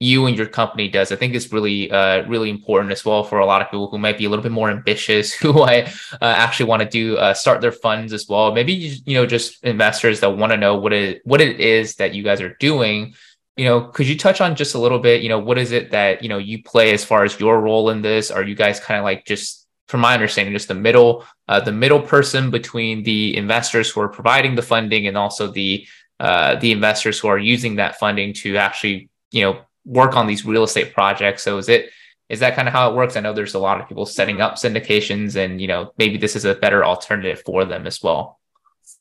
you 0.00 0.26
and 0.26 0.36
your 0.36 0.46
company 0.46 0.88
does, 0.88 1.12
I 1.12 1.16
think 1.16 1.34
is 1.34 1.52
really 1.52 1.90
uh, 1.90 2.26
really 2.26 2.50
important 2.50 2.90
as 2.90 3.04
well 3.04 3.22
for 3.22 3.38
a 3.38 3.46
lot 3.46 3.62
of 3.62 3.68
people 3.68 3.88
who 3.88 3.98
might 3.98 4.18
be 4.18 4.24
a 4.24 4.30
little 4.30 4.42
bit 4.42 4.52
more 4.52 4.70
ambitious, 4.70 5.32
who 5.40 5.52
might 5.52 5.88
uh, 6.14 6.34
actually 6.44 6.66
want 6.66 6.82
to 6.82 6.88
do 6.88 7.16
uh, 7.18 7.34
start 7.34 7.60
their 7.60 7.72
funds 7.72 8.12
as 8.12 8.26
well. 8.28 8.52
Maybe 8.52 8.72
you 8.72 9.14
know 9.14 9.26
just 9.26 9.62
investors 9.64 10.20
that 10.20 10.36
want 10.36 10.52
to 10.52 10.56
know 10.56 10.76
what 10.76 10.92
it 10.92 11.20
what 11.24 11.40
it 11.40 11.60
is 11.60 11.96
that 11.96 12.14
you 12.14 12.22
guys 12.22 12.40
are 12.40 12.56
doing 12.58 13.14
you 13.56 13.66
know, 13.66 13.82
could 13.82 14.08
you 14.08 14.16
touch 14.16 14.40
on 14.40 14.56
just 14.56 14.74
a 14.74 14.78
little 14.78 15.00
bit, 15.00 15.22
you 15.22 15.28
know, 15.28 15.38
what 15.38 15.58
is 15.58 15.70
it 15.70 15.90
that, 15.90 16.22
you 16.22 16.30
know, 16.30 16.38
you 16.38 16.62
play 16.62 16.94
as 16.94 17.04
far 17.04 17.24
as 17.24 17.38
your 17.38 17.60
role 17.60 17.90
in 17.90 18.00
this? 18.00 18.30
Are 18.30 18.42
you 18.42 18.54
guys 18.54 18.80
kind 18.80 18.98
of 18.98 19.04
like 19.04 19.26
just 19.26 19.66
from 19.86 20.00
my 20.00 20.14
understanding, 20.14 20.54
just 20.54 20.68
the 20.68 20.74
middle, 20.74 21.26
uh, 21.48 21.60
the 21.60 21.72
middle 21.72 22.00
person 22.00 22.50
between 22.50 23.02
the 23.02 23.36
investors 23.36 23.90
who 23.90 24.00
are 24.00 24.08
providing 24.08 24.54
the 24.54 24.62
funding 24.62 25.08
and 25.08 25.18
also 25.18 25.50
the 25.50 25.86
uh, 26.20 26.54
the 26.56 26.70
investors 26.70 27.18
who 27.18 27.28
are 27.28 27.38
using 27.38 27.76
that 27.76 27.98
funding 27.98 28.32
to 28.34 28.56
actually, 28.56 29.08
you 29.30 29.42
know, 29.42 29.60
work 29.84 30.16
on 30.16 30.26
these 30.26 30.44
real 30.44 30.64
estate 30.64 30.92
projects. 30.94 31.42
So 31.42 31.58
is 31.58 31.68
it 31.68 31.90
is 32.28 32.40
that 32.40 32.54
kind 32.54 32.68
of 32.68 32.72
how 32.72 32.90
it 32.90 32.94
works? 32.94 33.16
I 33.16 33.20
know 33.20 33.32
there's 33.32 33.54
a 33.54 33.58
lot 33.58 33.80
of 33.80 33.88
people 33.88 34.06
setting 34.06 34.40
up 34.40 34.54
syndications, 34.54 35.34
and 35.34 35.60
you 35.60 35.66
know, 35.66 35.92
maybe 35.98 36.16
this 36.16 36.36
is 36.36 36.44
a 36.44 36.54
better 36.54 36.84
alternative 36.84 37.42
for 37.44 37.64
them 37.64 37.86
as 37.86 38.00
well. 38.02 38.40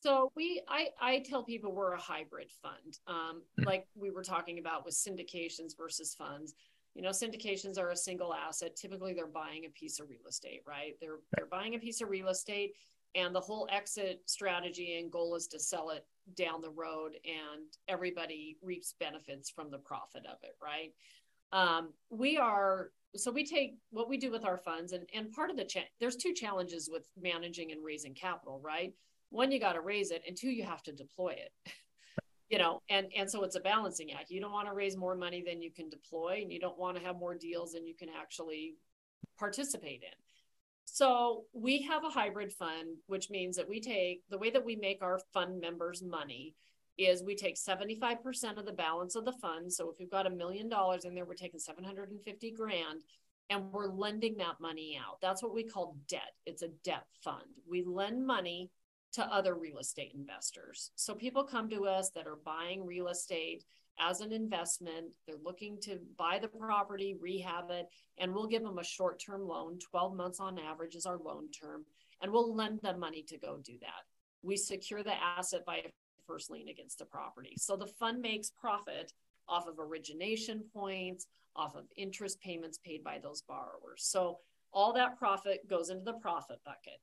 So 0.02 0.32
we, 0.36 0.62
I, 0.68 0.88
I 1.00 1.20
tell 1.20 1.44
people 1.44 1.72
we're 1.72 1.94
a 1.94 2.00
hybrid 2.00 2.52
fund, 2.62 2.98
um, 3.08 3.42
mm-hmm. 3.60 3.64
like 3.66 3.88
we 3.96 4.12
were 4.12 4.24
talking 4.24 4.60
about 4.60 4.86
with 4.86 4.96
syndications 4.96 5.78
versus 5.78 6.16
funds. 6.16 6.54
You 6.96 7.04
know, 7.04 7.10
syndications 7.10 7.78
are 7.78 7.92
a 7.92 7.96
single 7.96 8.34
asset. 8.34 8.76
Typically, 8.76 9.14
they're 9.14 9.28
buying 9.28 9.66
a 9.66 9.70
piece 9.70 10.00
of 10.00 10.10
real 10.10 10.28
estate, 10.28 10.62
right? 10.68 10.94
They're 11.00 11.20
they're 11.36 11.46
buying 11.46 11.76
a 11.76 11.80
piece 11.80 12.02
of 12.02 12.10
real 12.10 12.30
estate, 12.30 12.74
and 13.16 13.34
the 13.34 13.40
whole 13.40 13.68
exit 13.72 14.22
strategy 14.26 15.00
and 15.00 15.12
goal 15.12 15.36
is 15.36 15.48
to 15.48 15.60
sell 15.60 15.90
it 15.90 16.06
down 16.36 16.62
the 16.62 16.70
road, 16.70 17.14
and 17.26 17.66
everybody 17.88 18.58
reaps 18.62 18.96
benefits 19.00 19.50
from 19.50 19.72
the 19.72 19.80
profit 19.80 20.26
of 20.26 20.38
it, 20.44 20.56
right? 20.62 20.94
Um, 21.52 21.94
we 22.10 22.38
are 22.38 22.92
so 23.16 23.32
we 23.32 23.44
take 23.44 23.78
what 23.90 24.08
we 24.08 24.18
do 24.18 24.32
with 24.32 24.46
our 24.46 24.58
funds, 24.58 24.94
and 24.94 25.06
and 25.14 25.32
part 25.32 25.50
of 25.50 25.58
the 25.58 25.66
cha- 25.66 25.90
there's 26.00 26.16
two 26.16 26.34
challenges 26.34 26.90
with 26.92 27.10
managing 27.20 27.72
and 27.72 27.84
raising 27.84 28.14
capital, 28.14 28.60
right? 28.64 28.94
one 29.30 29.52
you 29.52 29.60
got 29.60 29.74
to 29.74 29.82
raise 29.82 30.12
it 30.12 30.24
and 30.28 30.36
two 30.36 30.50
you 30.50 30.64
have 30.64 30.84
to 30.84 30.92
deploy 30.92 31.30
it 31.30 31.52
you 32.50 32.58
know 32.58 32.82
and 32.90 33.08
and 33.16 33.30
so 33.30 33.44
it's 33.44 33.56
a 33.56 33.62
balancing 33.62 34.12
act 34.12 34.32
you 34.32 34.42
don't 34.42 34.52
want 34.52 34.68
to 34.68 34.74
raise 34.74 34.98
more 34.98 35.16
money 35.16 35.44
than 35.46 35.62
you 35.62 35.72
can 35.72 35.90
deploy 35.90 36.40
and 36.42 36.52
you 36.52 36.60
don't 36.60 36.80
want 36.80 36.98
to 36.98 37.04
have 37.04 37.18
more 37.18 37.36
deals 37.36 37.74
than 37.74 37.86
you 37.86 37.96
can 37.96 38.10
actually 38.10 38.76
participate 39.38 40.02
in 40.04 40.10
so 40.94 41.46
we 41.54 41.82
have 41.84 42.04
a 42.04 42.10
hybrid 42.10 42.52
fund 42.52 42.98
which 43.08 43.30
means 43.30 43.56
that 43.56 43.70
we 43.70 43.80
take 43.80 44.22
the 44.30 44.38
way 44.38 44.50
that 44.50 44.66
we 44.66 44.76
make 44.76 45.02
our 45.02 45.20
fund 45.34 45.60
members 45.60 46.02
money 46.04 46.56
is 46.98 47.24
we 47.24 47.36
take 47.36 47.56
75% 47.56 48.58
of 48.58 48.66
the 48.66 48.74
balance 48.74 49.16
of 49.16 49.24
the 49.24 49.32
fund. 49.32 49.72
So 49.72 49.90
if 49.90 49.96
we've 50.00 50.12
got 50.12 50.28
a 50.28 50.30
million 50.30 50.68
dollars 50.68 51.06
in 51.06 51.16
there 51.16 51.26
we're 51.26 51.34
taking 51.34 51.60
750 51.60 52.52
grand 52.52 53.04
and 53.50 53.72
we're 53.72 53.88
lending 53.88 54.38
that 54.38 54.60
money 54.60 55.00
out. 55.02 55.20
That's 55.22 55.42
what 55.42 55.54
we 55.54 55.64
call 55.64 55.98
debt. 56.08 56.34
It's 56.46 56.62
a 56.62 56.70
debt 56.84 57.06
fund. 57.24 57.46
We 57.68 57.84
lend 57.84 58.26
money 58.26 58.70
to 59.14 59.24
other 59.24 59.56
real 59.56 59.80
estate 59.80 60.12
investors. 60.14 60.92
So 60.96 61.16
people 61.16 61.44
come 61.44 61.70
to 61.70 61.86
us 61.86 62.12
that 62.12 62.28
are 62.28 62.38
buying 62.46 62.86
real 62.86 63.08
estate 63.08 63.64
as 64.00 64.22
an 64.22 64.32
investment. 64.32 65.08
They're 65.28 65.36
looking 65.44 65.78
to 65.82 66.00
buy 66.18 66.40
the 66.40 66.48
property, 66.48 67.16
rehab 67.20 67.70
it, 67.70 67.88
and 68.18 68.34
we'll 68.34 68.48
give 68.48 68.64
them 68.64 68.78
a 68.78 68.84
short 68.84 69.20
term 69.20 69.48
loan. 69.48 69.80
12 69.80 70.16
months 70.16 70.40
on 70.40 70.60
average 70.60 70.96
is 70.96 71.06
our 71.06 71.18
loan 71.18 71.50
term, 71.52 71.86
and 72.22 72.32
we'll 72.32 72.56
lend 72.56 72.82
them 72.82 73.00
money 73.00 73.24
to 73.28 73.38
go 73.38 73.60
do 73.64 73.78
that. 73.82 74.04
We 74.42 74.58
secure 74.58 75.04
the 75.04 75.22
asset 75.22 75.66
by 75.66 75.78
a 75.78 75.90
first 76.26 76.50
lien 76.50 76.70
against 76.70 77.00
the 77.00 77.06
property. 77.06 77.56
So 77.58 77.76
the 77.76 77.88
fund 77.88 78.22
makes 78.22 78.52
profit 78.52 79.14
off 79.48 79.68
of 79.68 79.80
origination 79.80 80.64
points, 80.74 81.28
off 81.56 81.76
of 81.76 81.86
interest 81.98 82.40
payments 82.40 82.78
paid 82.78 83.04
by 83.04 83.20
those 83.22 83.42
borrowers. 83.42 84.04
So 84.04 84.38
all 84.72 84.94
that 84.94 85.18
profit 85.18 85.68
goes 85.68 85.90
into 85.90 86.04
the 86.04 86.14
profit 86.14 86.60
bucket. 86.64 87.02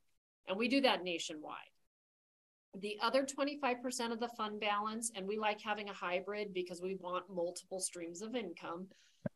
And 0.48 0.56
we 0.56 0.68
do 0.68 0.80
that 0.82 1.02
nationwide. 1.02 1.56
The 2.80 2.98
other 3.00 3.24
25% 3.24 4.12
of 4.12 4.20
the 4.20 4.28
fund 4.36 4.60
balance, 4.60 5.10
and 5.14 5.26
we 5.26 5.38
like 5.38 5.60
having 5.60 5.88
a 5.88 5.94
hybrid 5.94 6.52
because 6.52 6.82
we 6.82 6.96
want 6.96 7.24
multiple 7.30 7.80
streams 7.80 8.20
of 8.20 8.34
income 8.34 8.86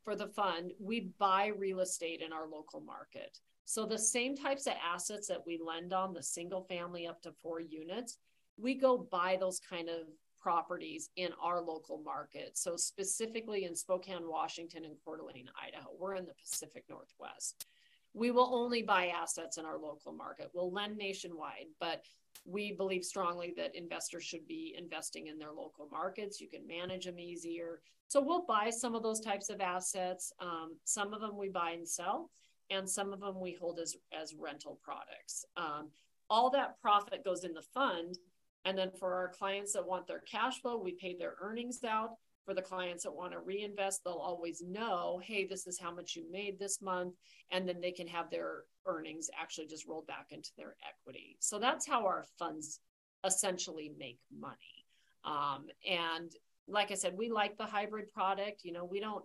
for 0.04 0.14
the 0.14 0.28
fund, 0.28 0.72
we 0.78 1.12
buy 1.18 1.46
real 1.46 1.80
estate 1.80 2.20
in 2.20 2.32
our 2.32 2.46
local 2.46 2.80
market. 2.80 3.38
So 3.64 3.86
the 3.86 3.98
same 3.98 4.36
types 4.36 4.66
of 4.66 4.74
assets 4.84 5.28
that 5.28 5.46
we 5.46 5.58
lend 5.64 5.92
on, 5.92 6.12
the 6.12 6.22
single 6.22 6.62
family 6.64 7.06
up 7.06 7.22
to 7.22 7.32
four 7.32 7.60
units, 7.60 8.18
we 8.58 8.74
go 8.74 8.98
buy 8.98 9.36
those 9.38 9.60
kind 9.60 9.88
of 9.88 10.08
properties 10.38 11.10
in 11.16 11.30
our 11.40 11.60
local 11.60 11.98
market. 11.98 12.58
So 12.58 12.76
specifically 12.76 13.64
in 13.64 13.74
Spokane, 13.74 14.28
Washington, 14.28 14.84
and 14.84 14.96
Coeur 15.04 15.18
d'Alene, 15.18 15.50
Idaho, 15.60 15.90
we're 15.98 16.16
in 16.16 16.26
the 16.26 16.34
Pacific 16.34 16.84
Northwest. 16.88 17.66
We 18.12 18.30
will 18.30 18.54
only 18.54 18.82
buy 18.82 19.08
assets 19.08 19.56
in 19.56 19.64
our 19.64 19.78
local 19.78 20.12
market. 20.12 20.50
We'll 20.52 20.72
lend 20.72 20.96
nationwide, 20.96 21.66
but 21.78 22.04
we 22.44 22.72
believe 22.72 23.04
strongly 23.04 23.52
that 23.56 23.74
investors 23.74 24.24
should 24.24 24.46
be 24.46 24.74
investing 24.76 25.26
in 25.26 25.38
their 25.38 25.52
local 25.52 25.88
markets. 25.90 26.40
You 26.40 26.48
can 26.48 26.66
manage 26.66 27.04
them 27.04 27.18
easier. 27.18 27.80
So 28.08 28.20
we'll 28.20 28.46
buy 28.46 28.70
some 28.70 28.94
of 28.94 29.02
those 29.02 29.20
types 29.20 29.50
of 29.50 29.60
assets. 29.60 30.32
Um, 30.40 30.76
some 30.84 31.12
of 31.14 31.20
them 31.20 31.36
we 31.36 31.48
buy 31.48 31.72
and 31.72 31.88
sell, 31.88 32.30
and 32.70 32.88
some 32.88 33.12
of 33.12 33.20
them 33.20 33.40
we 33.40 33.54
hold 33.60 33.78
as, 33.78 33.96
as 34.12 34.34
rental 34.34 34.78
products. 34.82 35.44
Um, 35.56 35.90
all 36.28 36.50
that 36.50 36.80
profit 36.80 37.24
goes 37.24 37.44
in 37.44 37.52
the 37.52 37.62
fund. 37.74 38.18
And 38.64 38.76
then 38.76 38.90
for 38.98 39.14
our 39.14 39.28
clients 39.28 39.72
that 39.72 39.86
want 39.86 40.06
their 40.06 40.20
cash 40.20 40.60
flow, 40.60 40.76
we 40.76 40.92
pay 40.92 41.16
their 41.16 41.34
earnings 41.40 41.82
out 41.84 42.10
for 42.44 42.54
the 42.54 42.62
clients 42.62 43.04
that 43.04 43.14
want 43.14 43.32
to 43.32 43.38
reinvest, 43.38 44.02
they'll 44.02 44.14
always 44.14 44.62
know, 44.62 45.20
hey, 45.24 45.46
this 45.46 45.66
is 45.66 45.78
how 45.78 45.94
much 45.94 46.16
you 46.16 46.24
made 46.30 46.58
this 46.58 46.80
month. 46.82 47.14
And 47.52 47.68
then 47.68 47.80
they 47.80 47.92
can 47.92 48.08
have 48.08 48.30
their 48.30 48.64
earnings 48.86 49.30
actually 49.40 49.66
just 49.66 49.86
rolled 49.86 50.06
back 50.06 50.26
into 50.30 50.50
their 50.56 50.76
equity. 50.88 51.36
So 51.40 51.58
that's 51.58 51.86
how 51.86 52.06
our 52.06 52.24
funds 52.38 52.80
essentially 53.24 53.92
make 53.98 54.18
money. 54.36 54.86
Um, 55.24 55.66
and 55.88 56.30
like 56.68 56.90
I 56.90 56.94
said, 56.94 57.14
we 57.16 57.30
like 57.30 57.56
the 57.58 57.66
hybrid 57.66 58.12
product. 58.12 58.62
You 58.64 58.72
know, 58.72 58.84
we 58.84 59.00
don't, 59.00 59.24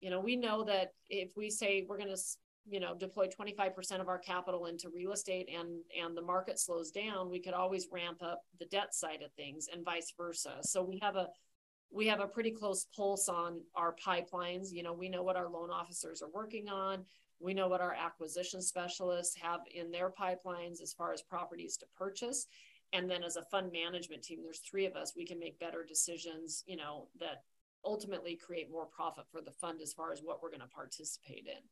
you 0.00 0.10
know, 0.10 0.20
we 0.20 0.36
know 0.36 0.64
that 0.64 0.92
if 1.08 1.32
we 1.36 1.50
say 1.50 1.84
we're 1.88 1.98
going 1.98 2.14
to, 2.14 2.22
you 2.68 2.80
know, 2.80 2.94
deploy 2.94 3.26
25% 3.26 4.00
of 4.00 4.08
our 4.08 4.18
capital 4.18 4.66
into 4.66 4.90
real 4.94 5.12
estate 5.12 5.48
and 5.54 5.80
and 6.00 6.16
the 6.16 6.22
market 6.22 6.58
slows 6.58 6.90
down, 6.90 7.30
we 7.30 7.40
could 7.40 7.54
always 7.54 7.88
ramp 7.92 8.22
up 8.22 8.42
the 8.58 8.66
debt 8.66 8.94
side 8.94 9.22
of 9.22 9.32
things 9.32 9.68
and 9.72 9.84
vice 9.84 10.12
versa. 10.16 10.58
So 10.62 10.82
we 10.82 10.98
have 11.02 11.16
a 11.16 11.28
we 11.92 12.06
have 12.06 12.20
a 12.20 12.26
pretty 12.26 12.52
close 12.52 12.86
pulse 12.96 13.28
on 13.28 13.60
our 13.74 13.94
pipelines. 14.06 14.68
You 14.70 14.82
know, 14.82 14.92
we 14.92 15.08
know 15.08 15.22
what 15.22 15.36
our 15.36 15.48
loan 15.48 15.70
officers 15.70 16.22
are 16.22 16.30
working 16.32 16.68
on. 16.68 17.04
We 17.40 17.54
know 17.54 17.68
what 17.68 17.80
our 17.80 17.94
acquisition 17.94 18.60
specialists 18.60 19.36
have 19.36 19.60
in 19.74 19.90
their 19.90 20.10
pipelines 20.10 20.82
as 20.82 20.92
far 20.92 21.12
as 21.12 21.22
properties 21.22 21.76
to 21.78 21.86
purchase. 21.96 22.46
And 22.92 23.10
then 23.10 23.22
as 23.22 23.36
a 23.36 23.42
fund 23.42 23.72
management 23.72 24.22
team, 24.22 24.40
there's 24.42 24.58
three 24.58 24.86
of 24.86 24.96
us, 24.96 25.14
we 25.16 25.26
can 25.26 25.38
make 25.38 25.58
better 25.58 25.84
decisions, 25.84 26.64
you 26.66 26.76
know, 26.76 27.08
that 27.18 27.44
ultimately 27.84 28.36
create 28.36 28.70
more 28.70 28.86
profit 28.86 29.24
for 29.30 29.40
the 29.40 29.52
fund 29.52 29.80
as 29.80 29.92
far 29.92 30.12
as 30.12 30.20
what 30.22 30.42
we're 30.42 30.50
going 30.50 30.60
to 30.60 30.66
participate 30.66 31.46
in. 31.46 31.62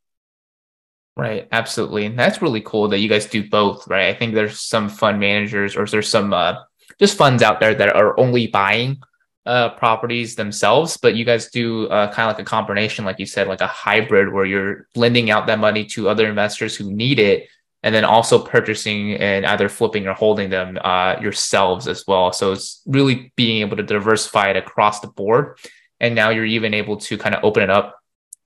Right, 1.16 1.48
absolutely. 1.50 2.06
And 2.06 2.16
that's 2.16 2.40
really 2.40 2.60
cool 2.60 2.88
that 2.88 3.00
you 3.00 3.08
guys 3.08 3.26
do 3.26 3.48
both, 3.48 3.88
right? 3.88 4.06
I 4.06 4.14
think 4.14 4.34
there's 4.34 4.60
some 4.60 4.88
fund 4.88 5.18
managers 5.18 5.76
or 5.76 5.84
there's 5.84 6.08
some 6.08 6.32
uh, 6.32 6.54
just 7.00 7.18
funds 7.18 7.42
out 7.42 7.58
there 7.58 7.74
that 7.74 7.96
are 7.96 8.18
only 8.18 8.46
buying 8.46 9.02
uh, 9.48 9.70
properties 9.70 10.34
themselves, 10.34 10.98
but 10.98 11.16
you 11.16 11.24
guys 11.24 11.50
do 11.50 11.88
uh, 11.88 12.12
kind 12.12 12.28
of 12.28 12.36
like 12.36 12.46
a 12.46 12.50
combination, 12.56 13.04
like 13.04 13.18
you 13.18 13.26
said, 13.26 13.48
like 13.48 13.62
a 13.62 13.66
hybrid 13.66 14.32
where 14.32 14.44
you're 14.44 14.86
lending 14.94 15.30
out 15.30 15.46
that 15.46 15.58
money 15.58 15.84
to 15.86 16.08
other 16.08 16.28
investors 16.28 16.76
who 16.76 16.92
need 16.92 17.18
it, 17.18 17.48
and 17.82 17.94
then 17.94 18.04
also 18.04 18.38
purchasing 18.38 19.14
and 19.14 19.46
either 19.46 19.68
flipping 19.68 20.06
or 20.06 20.12
holding 20.12 20.50
them 20.50 20.76
uh, 20.84 21.16
yourselves 21.20 21.88
as 21.88 22.04
well. 22.06 22.32
So 22.32 22.52
it's 22.52 22.82
really 22.86 23.32
being 23.36 23.62
able 23.62 23.76
to 23.78 23.82
diversify 23.82 24.50
it 24.50 24.56
across 24.56 25.00
the 25.00 25.08
board, 25.08 25.58
and 25.98 26.14
now 26.14 26.28
you're 26.28 26.44
even 26.44 26.74
able 26.74 26.98
to 27.08 27.16
kind 27.16 27.34
of 27.34 27.42
open 27.42 27.62
it 27.62 27.70
up 27.70 27.96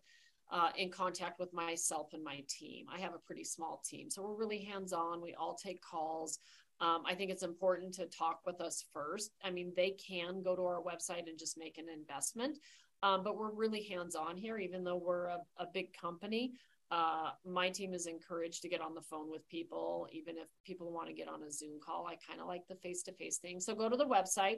uh, 0.52 0.70
in 0.78 0.90
contact 0.90 1.40
with 1.40 1.54
myself 1.54 2.14
and 2.14 2.24
my 2.24 2.42
team. 2.48 2.86
I 2.94 3.00
have 3.00 3.14
a 3.14 3.20
pretty 3.20 3.44
small 3.44 3.82
team, 3.86 4.10
so 4.10 4.22
we're 4.22 4.36
really 4.36 4.60
hands 4.60 4.94
on. 4.94 5.22
We 5.22 5.34
all 5.34 5.56
take 5.56 5.82
calls. 5.82 6.40
Um, 6.82 7.04
I 7.06 7.14
think 7.14 7.30
it's 7.32 7.44
important 7.44 7.94
to 7.96 8.06
talk 8.06 8.42
with 8.46 8.62
us 8.62 8.86
first. 8.94 9.32
I 9.44 9.50
mean, 9.50 9.74
they 9.76 9.92
can 9.92 10.42
go 10.42 10.56
to 10.56 10.62
our 10.64 10.82
website 10.82 11.28
and 11.28 11.38
just 11.38 11.58
make 11.58 11.78
an 11.78 11.88
investment, 11.90 12.58
um, 13.04 13.24
but 13.24 13.38
we're 13.38 13.52
really 13.52 13.84
hands 13.84 14.16
on 14.16 14.38
here, 14.38 14.58
even 14.58 14.84
though 14.84 14.96
we're 14.96 15.26
a, 15.26 15.40
a 15.58 15.66
big 15.74 15.94
company. 15.94 16.54
Uh, 16.92 17.32
my 17.46 17.70
team 17.70 17.94
is 17.94 18.08
encouraged 18.08 18.62
to 18.64 18.70
get 18.70 18.82
on 18.82 18.96
the 18.96 19.02
phone 19.02 19.30
with 19.30 19.48
people, 19.48 20.08
even 20.12 20.38
if 20.38 20.48
people 20.66 20.92
want 20.92 21.08
to 21.08 21.14
get 21.14 21.28
on 21.28 21.44
a 21.44 21.52
Zoom 21.52 21.80
call. 21.86 22.08
I 22.08 22.16
kind 22.28 22.42
of 22.42 22.48
like 22.48 22.64
the 22.68 22.76
face 22.76 23.04
to 23.04 23.12
face 23.14 23.38
thing. 23.38 23.60
So 23.60 23.76
go 23.76 23.90
to 23.90 23.98
the 23.98 24.08
website, 24.08 24.58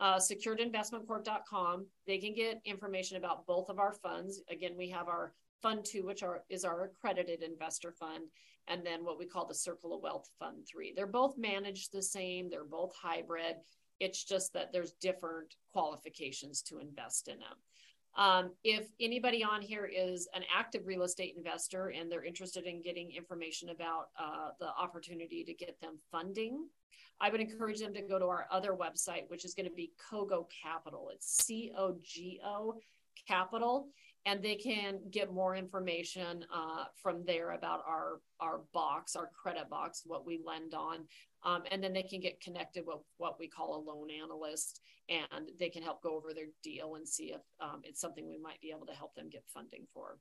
uh, 0.00 0.16
securedinvestmentcorp.com. 0.16 1.86
They 2.06 2.18
can 2.18 2.32
get 2.32 2.62
information 2.64 3.18
about 3.18 3.46
both 3.46 3.68
of 3.68 3.78
our 3.78 3.92
funds. 3.92 4.40
Again, 4.50 4.72
we 4.76 4.88
have 4.90 5.08
our 5.08 5.34
Fund 5.62 5.84
Two, 5.84 6.04
which 6.04 6.22
are, 6.22 6.42
is 6.48 6.64
our 6.64 6.84
accredited 6.84 7.42
investor 7.42 7.92
fund, 7.92 8.24
and 8.68 8.84
then 8.84 9.04
what 9.04 9.18
we 9.18 9.26
call 9.26 9.46
the 9.46 9.54
Circle 9.54 9.94
of 9.94 10.02
Wealth 10.02 10.28
Fund 10.38 10.66
3. 10.68 10.92
They're 10.94 11.06
both 11.06 11.38
managed 11.38 11.92
the 11.92 12.02
same, 12.02 12.50
they're 12.50 12.64
both 12.64 12.92
hybrid. 13.00 13.56
It's 14.00 14.24
just 14.24 14.52
that 14.52 14.72
there's 14.72 14.92
different 15.00 15.54
qualifications 15.72 16.62
to 16.62 16.78
invest 16.78 17.28
in 17.28 17.38
them. 17.38 17.56
Um, 18.16 18.52
if 18.64 18.88
anybody 18.98 19.44
on 19.44 19.60
here 19.60 19.84
is 19.86 20.26
an 20.34 20.42
active 20.54 20.86
real 20.86 21.02
estate 21.02 21.34
investor 21.36 21.92
and 21.98 22.10
they're 22.10 22.24
interested 22.24 22.64
in 22.64 22.80
getting 22.80 23.12
information 23.12 23.68
about 23.68 24.08
uh, 24.18 24.50
the 24.58 24.68
opportunity 24.68 25.44
to 25.44 25.52
get 25.52 25.78
them 25.80 25.98
funding, 26.10 26.66
I 27.20 27.30
would 27.30 27.40
encourage 27.40 27.80
them 27.80 27.94
to 27.94 28.02
go 28.02 28.18
to 28.18 28.26
our 28.26 28.46
other 28.50 28.72
website, 28.72 29.28
which 29.28 29.44
is 29.44 29.54
going 29.54 29.68
to 29.68 29.74
be 29.74 29.92
Cogo 30.10 30.46
Capital. 30.62 31.10
It's 31.12 31.44
C 31.44 31.72
O 31.76 31.96
G 32.02 32.40
O 32.44 32.76
Capital 33.26 33.88
and 34.26 34.42
they 34.42 34.56
can 34.56 34.98
get 35.10 35.32
more 35.32 35.54
information 35.54 36.44
uh, 36.52 36.84
from 37.00 37.24
there 37.24 37.52
about 37.52 37.82
our 37.86 38.20
our 38.40 38.60
box, 38.74 39.16
our 39.16 39.30
credit 39.40 39.70
box, 39.70 40.02
what 40.04 40.26
we 40.26 40.40
lend 40.44 40.74
on, 40.74 40.98
um, 41.44 41.62
and 41.70 41.82
then 41.82 41.94
they 41.94 42.02
can 42.02 42.20
get 42.20 42.40
connected 42.40 42.84
with 42.86 42.98
what 43.16 43.38
we 43.38 43.48
call 43.48 43.76
a 43.76 43.86
loan 43.88 44.08
analyst, 44.10 44.80
and 45.08 45.50
they 45.58 45.70
can 45.70 45.82
help 45.82 46.02
go 46.02 46.16
over 46.16 46.34
their 46.34 46.48
deal 46.62 46.96
and 46.96 47.08
see 47.08 47.32
if 47.32 47.40
um, 47.60 47.80
it's 47.84 48.00
something 48.00 48.28
we 48.28 48.38
might 48.38 48.60
be 48.60 48.72
able 48.76 48.86
to 48.86 48.92
help 48.92 49.14
them 49.14 49.30
get 49.30 49.44
funding 49.54 49.86
for. 49.94 50.18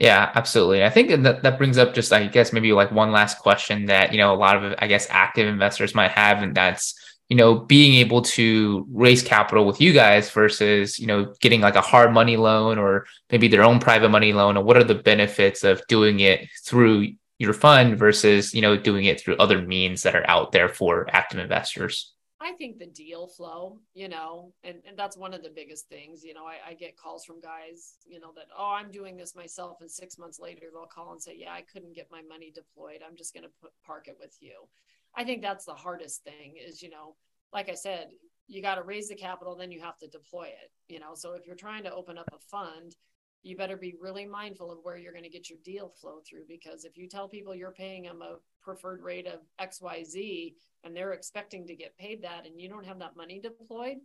Yeah, 0.00 0.30
absolutely. 0.34 0.84
I 0.84 0.90
think 0.90 1.10
that 1.22 1.42
that 1.42 1.58
brings 1.58 1.78
up 1.78 1.94
just, 1.94 2.12
I 2.12 2.26
guess, 2.26 2.52
maybe 2.52 2.72
like 2.72 2.90
one 2.90 3.12
last 3.12 3.38
question 3.38 3.86
that 3.86 4.12
you 4.12 4.18
know 4.18 4.34
a 4.34 4.36
lot 4.36 4.62
of 4.62 4.74
I 4.78 4.88
guess 4.88 5.06
active 5.10 5.46
investors 5.46 5.94
might 5.94 6.10
have, 6.10 6.42
and 6.42 6.54
that's 6.54 6.94
you 7.30 7.36
know, 7.38 7.54
being 7.54 7.94
able 7.94 8.20
to 8.20 8.86
raise 8.92 9.22
capital 9.22 9.64
with 9.66 9.80
you 9.80 9.94
guys 9.94 10.30
versus, 10.30 10.98
you 10.98 11.06
know, 11.06 11.32
getting 11.40 11.62
like 11.62 11.74
a 11.74 11.80
hard 11.80 12.12
money 12.12 12.36
loan 12.36 12.76
or 12.78 13.06
maybe 13.30 13.48
their 13.48 13.62
own 13.64 13.80
private 13.80 14.10
money 14.10 14.34
loan, 14.34 14.58
or 14.58 14.64
what 14.64 14.76
are 14.76 14.84
the 14.84 14.94
benefits 14.94 15.64
of 15.64 15.82
doing 15.88 16.20
it 16.20 16.46
through 16.66 17.08
your 17.38 17.54
fund 17.54 17.98
versus, 17.98 18.52
you 18.54 18.60
know, 18.60 18.76
doing 18.76 19.06
it 19.06 19.20
through 19.20 19.36
other 19.38 19.62
means 19.62 20.02
that 20.02 20.14
are 20.14 20.28
out 20.30 20.52
there 20.52 20.68
for 20.68 21.08
active 21.12 21.40
investors? 21.40 22.13
I 22.44 22.52
think 22.52 22.78
the 22.78 22.86
deal 22.86 23.26
flow, 23.26 23.80
you 23.94 24.06
know, 24.06 24.52
and, 24.64 24.76
and 24.86 24.98
that's 24.98 25.16
one 25.16 25.32
of 25.32 25.42
the 25.42 25.48
biggest 25.48 25.88
things. 25.88 26.22
You 26.22 26.34
know, 26.34 26.44
I, 26.44 26.72
I 26.72 26.74
get 26.74 26.98
calls 26.98 27.24
from 27.24 27.40
guys, 27.40 27.94
you 28.06 28.20
know, 28.20 28.32
that, 28.36 28.48
oh, 28.56 28.76
I'm 28.78 28.90
doing 28.90 29.16
this 29.16 29.34
myself. 29.34 29.78
And 29.80 29.90
six 29.90 30.18
months 30.18 30.38
later, 30.38 30.66
they'll 30.70 30.84
call 30.84 31.12
and 31.12 31.22
say, 31.22 31.34
yeah, 31.38 31.54
I 31.54 31.62
couldn't 31.62 31.94
get 31.94 32.10
my 32.12 32.20
money 32.28 32.52
deployed. 32.54 33.00
I'm 33.06 33.16
just 33.16 33.32
going 33.32 33.44
to 33.44 33.68
park 33.86 34.08
it 34.08 34.18
with 34.20 34.36
you. 34.40 34.68
I 35.16 35.24
think 35.24 35.40
that's 35.40 35.64
the 35.64 35.72
hardest 35.72 36.22
thing 36.22 36.56
is, 36.62 36.82
you 36.82 36.90
know, 36.90 37.16
like 37.54 37.70
I 37.70 37.74
said, 37.74 38.08
you 38.46 38.60
got 38.60 38.74
to 38.74 38.82
raise 38.82 39.08
the 39.08 39.14
capital, 39.14 39.56
then 39.56 39.72
you 39.72 39.80
have 39.80 39.96
to 39.98 40.08
deploy 40.08 40.48
it, 40.48 40.70
you 40.86 41.00
know. 41.00 41.14
So 41.14 41.32
if 41.32 41.46
you're 41.46 41.56
trying 41.56 41.84
to 41.84 41.94
open 41.94 42.18
up 42.18 42.28
a 42.30 42.38
fund, 42.50 42.94
you 43.42 43.56
better 43.56 43.76
be 43.78 43.94
really 43.98 44.26
mindful 44.26 44.70
of 44.70 44.78
where 44.82 44.98
you're 44.98 45.12
going 45.12 45.24
to 45.24 45.30
get 45.30 45.48
your 45.48 45.58
deal 45.64 45.94
flow 46.00 46.20
through 46.28 46.44
because 46.48 46.84
if 46.84 46.96
you 46.96 47.08
tell 47.08 47.28
people 47.28 47.54
you're 47.54 47.70
paying 47.70 48.02
them 48.02 48.20
a 48.22 48.36
preferred 48.64 49.02
rate 49.02 49.26
of 49.26 49.40
XYZ 49.60 50.54
and 50.82 50.96
they're 50.96 51.12
expecting 51.12 51.66
to 51.66 51.74
get 51.74 51.96
paid 51.96 52.22
that 52.22 52.46
and 52.46 52.60
you 52.60 52.68
don't 52.68 52.86
have 52.86 52.98
that 52.98 53.16
money 53.16 53.40
deployed, 53.40 53.98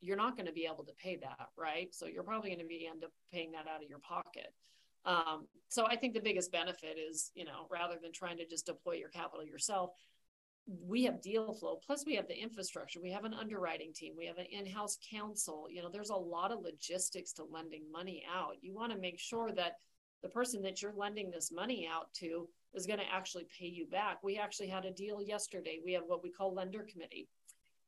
you're 0.00 0.16
not 0.16 0.36
going 0.36 0.46
to 0.46 0.52
be 0.52 0.66
able 0.66 0.84
to 0.84 0.92
pay 0.94 1.16
that, 1.16 1.48
right? 1.56 1.94
So 1.94 2.06
you're 2.06 2.22
probably 2.22 2.50
going 2.50 2.60
to 2.60 2.66
be 2.66 2.88
end 2.90 3.04
up 3.04 3.12
paying 3.32 3.52
that 3.52 3.66
out 3.68 3.82
of 3.82 3.88
your 3.88 4.00
pocket. 4.00 4.52
Um, 5.04 5.46
so 5.68 5.86
I 5.86 5.96
think 5.96 6.14
the 6.14 6.20
biggest 6.20 6.50
benefit 6.50 6.96
is, 6.98 7.30
you 7.34 7.44
know, 7.44 7.66
rather 7.70 7.96
than 8.00 8.12
trying 8.12 8.38
to 8.38 8.46
just 8.46 8.66
deploy 8.66 8.94
your 8.94 9.10
capital 9.10 9.44
yourself, 9.44 9.90
we 10.66 11.04
have 11.04 11.20
deal 11.20 11.52
flow 11.52 11.78
plus 11.84 12.06
we 12.06 12.14
have 12.14 12.26
the 12.26 12.42
infrastructure 12.42 13.00
we 13.00 13.10
have 13.10 13.24
an 13.24 13.34
underwriting 13.34 13.92
team 13.92 14.14
we 14.16 14.24
have 14.24 14.38
an 14.38 14.46
in-house 14.50 14.98
counsel 15.10 15.66
you 15.70 15.82
know 15.82 15.90
there's 15.90 16.10
a 16.10 16.16
lot 16.16 16.50
of 16.50 16.62
logistics 16.62 17.32
to 17.32 17.44
lending 17.44 17.82
money 17.92 18.24
out 18.34 18.56
you 18.62 18.72
want 18.72 18.90
to 18.90 18.98
make 18.98 19.18
sure 19.18 19.52
that 19.52 19.76
the 20.22 20.28
person 20.28 20.62
that 20.62 20.80
you're 20.80 20.94
lending 20.96 21.30
this 21.30 21.52
money 21.52 21.86
out 21.90 22.12
to 22.14 22.48
is 22.74 22.86
going 22.86 22.98
to 22.98 23.12
actually 23.12 23.46
pay 23.58 23.66
you 23.66 23.86
back 23.86 24.18
we 24.22 24.38
actually 24.38 24.68
had 24.68 24.84
a 24.84 24.90
deal 24.90 25.22
yesterday 25.22 25.80
we 25.84 25.92
have 25.92 26.04
what 26.06 26.22
we 26.22 26.30
call 26.30 26.54
lender 26.54 26.86
committee 26.90 27.28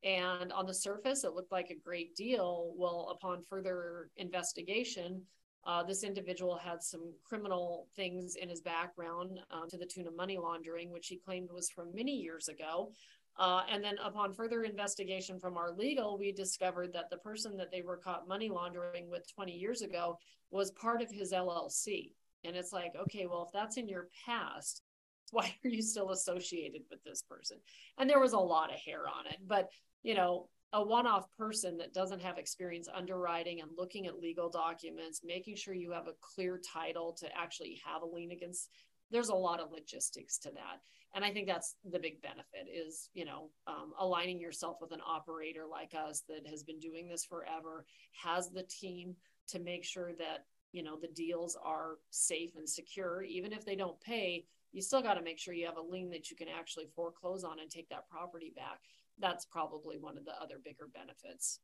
and 0.04 0.52
on 0.52 0.66
the 0.66 0.74
surface 0.74 1.24
it 1.24 1.34
looked 1.34 1.52
like 1.52 1.70
a 1.70 1.84
great 1.84 2.14
deal 2.14 2.72
well 2.76 3.16
upon 3.18 3.42
further 3.42 4.10
investigation 4.16 5.22
uh, 5.66 5.82
this 5.82 6.04
individual 6.04 6.56
had 6.56 6.80
some 6.80 7.12
criminal 7.24 7.88
things 7.96 8.36
in 8.36 8.48
his 8.48 8.60
background 8.60 9.40
uh, 9.50 9.66
to 9.68 9.76
the 9.76 9.84
tune 9.84 10.06
of 10.06 10.14
money 10.14 10.38
laundering, 10.38 10.92
which 10.92 11.08
he 11.08 11.16
claimed 11.16 11.50
was 11.52 11.68
from 11.68 11.92
many 11.92 12.12
years 12.12 12.46
ago. 12.46 12.92
Uh, 13.36 13.62
and 13.70 13.82
then, 13.82 13.96
upon 14.02 14.32
further 14.32 14.62
investigation 14.62 15.40
from 15.40 15.56
our 15.56 15.72
legal, 15.72 16.16
we 16.16 16.32
discovered 16.32 16.92
that 16.92 17.10
the 17.10 17.18
person 17.18 17.56
that 17.56 17.70
they 17.70 17.82
were 17.82 17.96
caught 17.96 18.28
money 18.28 18.48
laundering 18.48 19.10
with 19.10 19.26
20 19.34 19.52
years 19.52 19.82
ago 19.82 20.16
was 20.50 20.70
part 20.70 21.02
of 21.02 21.10
his 21.10 21.32
LLC. 21.32 22.12
And 22.46 22.56
it's 22.56 22.72
like, 22.72 22.92
okay, 23.02 23.26
well, 23.26 23.44
if 23.46 23.52
that's 23.52 23.76
in 23.76 23.88
your 23.88 24.08
past, 24.24 24.82
why 25.32 25.52
are 25.64 25.68
you 25.68 25.82
still 25.82 26.10
associated 26.10 26.82
with 26.90 27.02
this 27.04 27.22
person? 27.22 27.58
And 27.98 28.08
there 28.08 28.20
was 28.20 28.32
a 28.32 28.38
lot 28.38 28.72
of 28.72 28.78
hair 28.78 29.08
on 29.08 29.26
it. 29.26 29.38
But, 29.46 29.68
you 30.02 30.14
know, 30.14 30.48
a 30.72 30.82
one-off 30.82 31.26
person 31.38 31.78
that 31.78 31.94
doesn't 31.94 32.22
have 32.22 32.38
experience 32.38 32.88
underwriting 32.92 33.60
and 33.60 33.70
looking 33.76 34.06
at 34.06 34.18
legal 34.18 34.50
documents 34.50 35.22
making 35.24 35.56
sure 35.56 35.74
you 35.74 35.92
have 35.92 36.08
a 36.08 36.14
clear 36.20 36.60
title 36.72 37.12
to 37.12 37.28
actually 37.36 37.80
have 37.84 38.02
a 38.02 38.06
lien 38.06 38.32
against 38.32 38.68
there's 39.10 39.28
a 39.28 39.34
lot 39.34 39.60
of 39.60 39.70
logistics 39.70 40.38
to 40.38 40.50
that 40.50 40.80
and 41.14 41.24
i 41.24 41.30
think 41.30 41.46
that's 41.46 41.76
the 41.90 41.98
big 41.98 42.20
benefit 42.20 42.66
is 42.72 43.08
you 43.14 43.24
know 43.24 43.50
um, 43.66 43.92
aligning 43.98 44.40
yourself 44.40 44.76
with 44.80 44.92
an 44.92 45.00
operator 45.06 45.64
like 45.70 45.92
us 45.94 46.24
that 46.28 46.46
has 46.46 46.62
been 46.62 46.80
doing 46.80 47.08
this 47.08 47.24
forever 47.24 47.86
has 48.12 48.50
the 48.50 48.64
team 48.64 49.14
to 49.46 49.60
make 49.60 49.84
sure 49.84 50.12
that 50.18 50.44
you 50.72 50.82
know 50.82 50.96
the 50.96 51.08
deals 51.08 51.56
are 51.62 51.96
safe 52.10 52.56
and 52.56 52.68
secure 52.68 53.22
even 53.22 53.52
if 53.52 53.64
they 53.64 53.76
don't 53.76 54.00
pay 54.00 54.44
you 54.72 54.82
still 54.82 55.02
got 55.02 55.14
to 55.14 55.22
make 55.22 55.38
sure 55.38 55.54
you 55.54 55.66
have 55.66 55.78
a 55.78 55.80
lien 55.80 56.10
that 56.10 56.30
you 56.30 56.36
can 56.36 56.48
actually 56.48 56.86
foreclose 56.94 57.44
on 57.44 57.58
and 57.60 57.70
take 57.70 57.88
that 57.88 58.08
property 58.08 58.52
back 58.54 58.80
that's 59.18 59.44
probably 59.44 59.98
one 59.98 60.18
of 60.18 60.24
the 60.24 60.42
other 60.42 60.56
bigger 60.62 60.88
benefits 60.92 61.60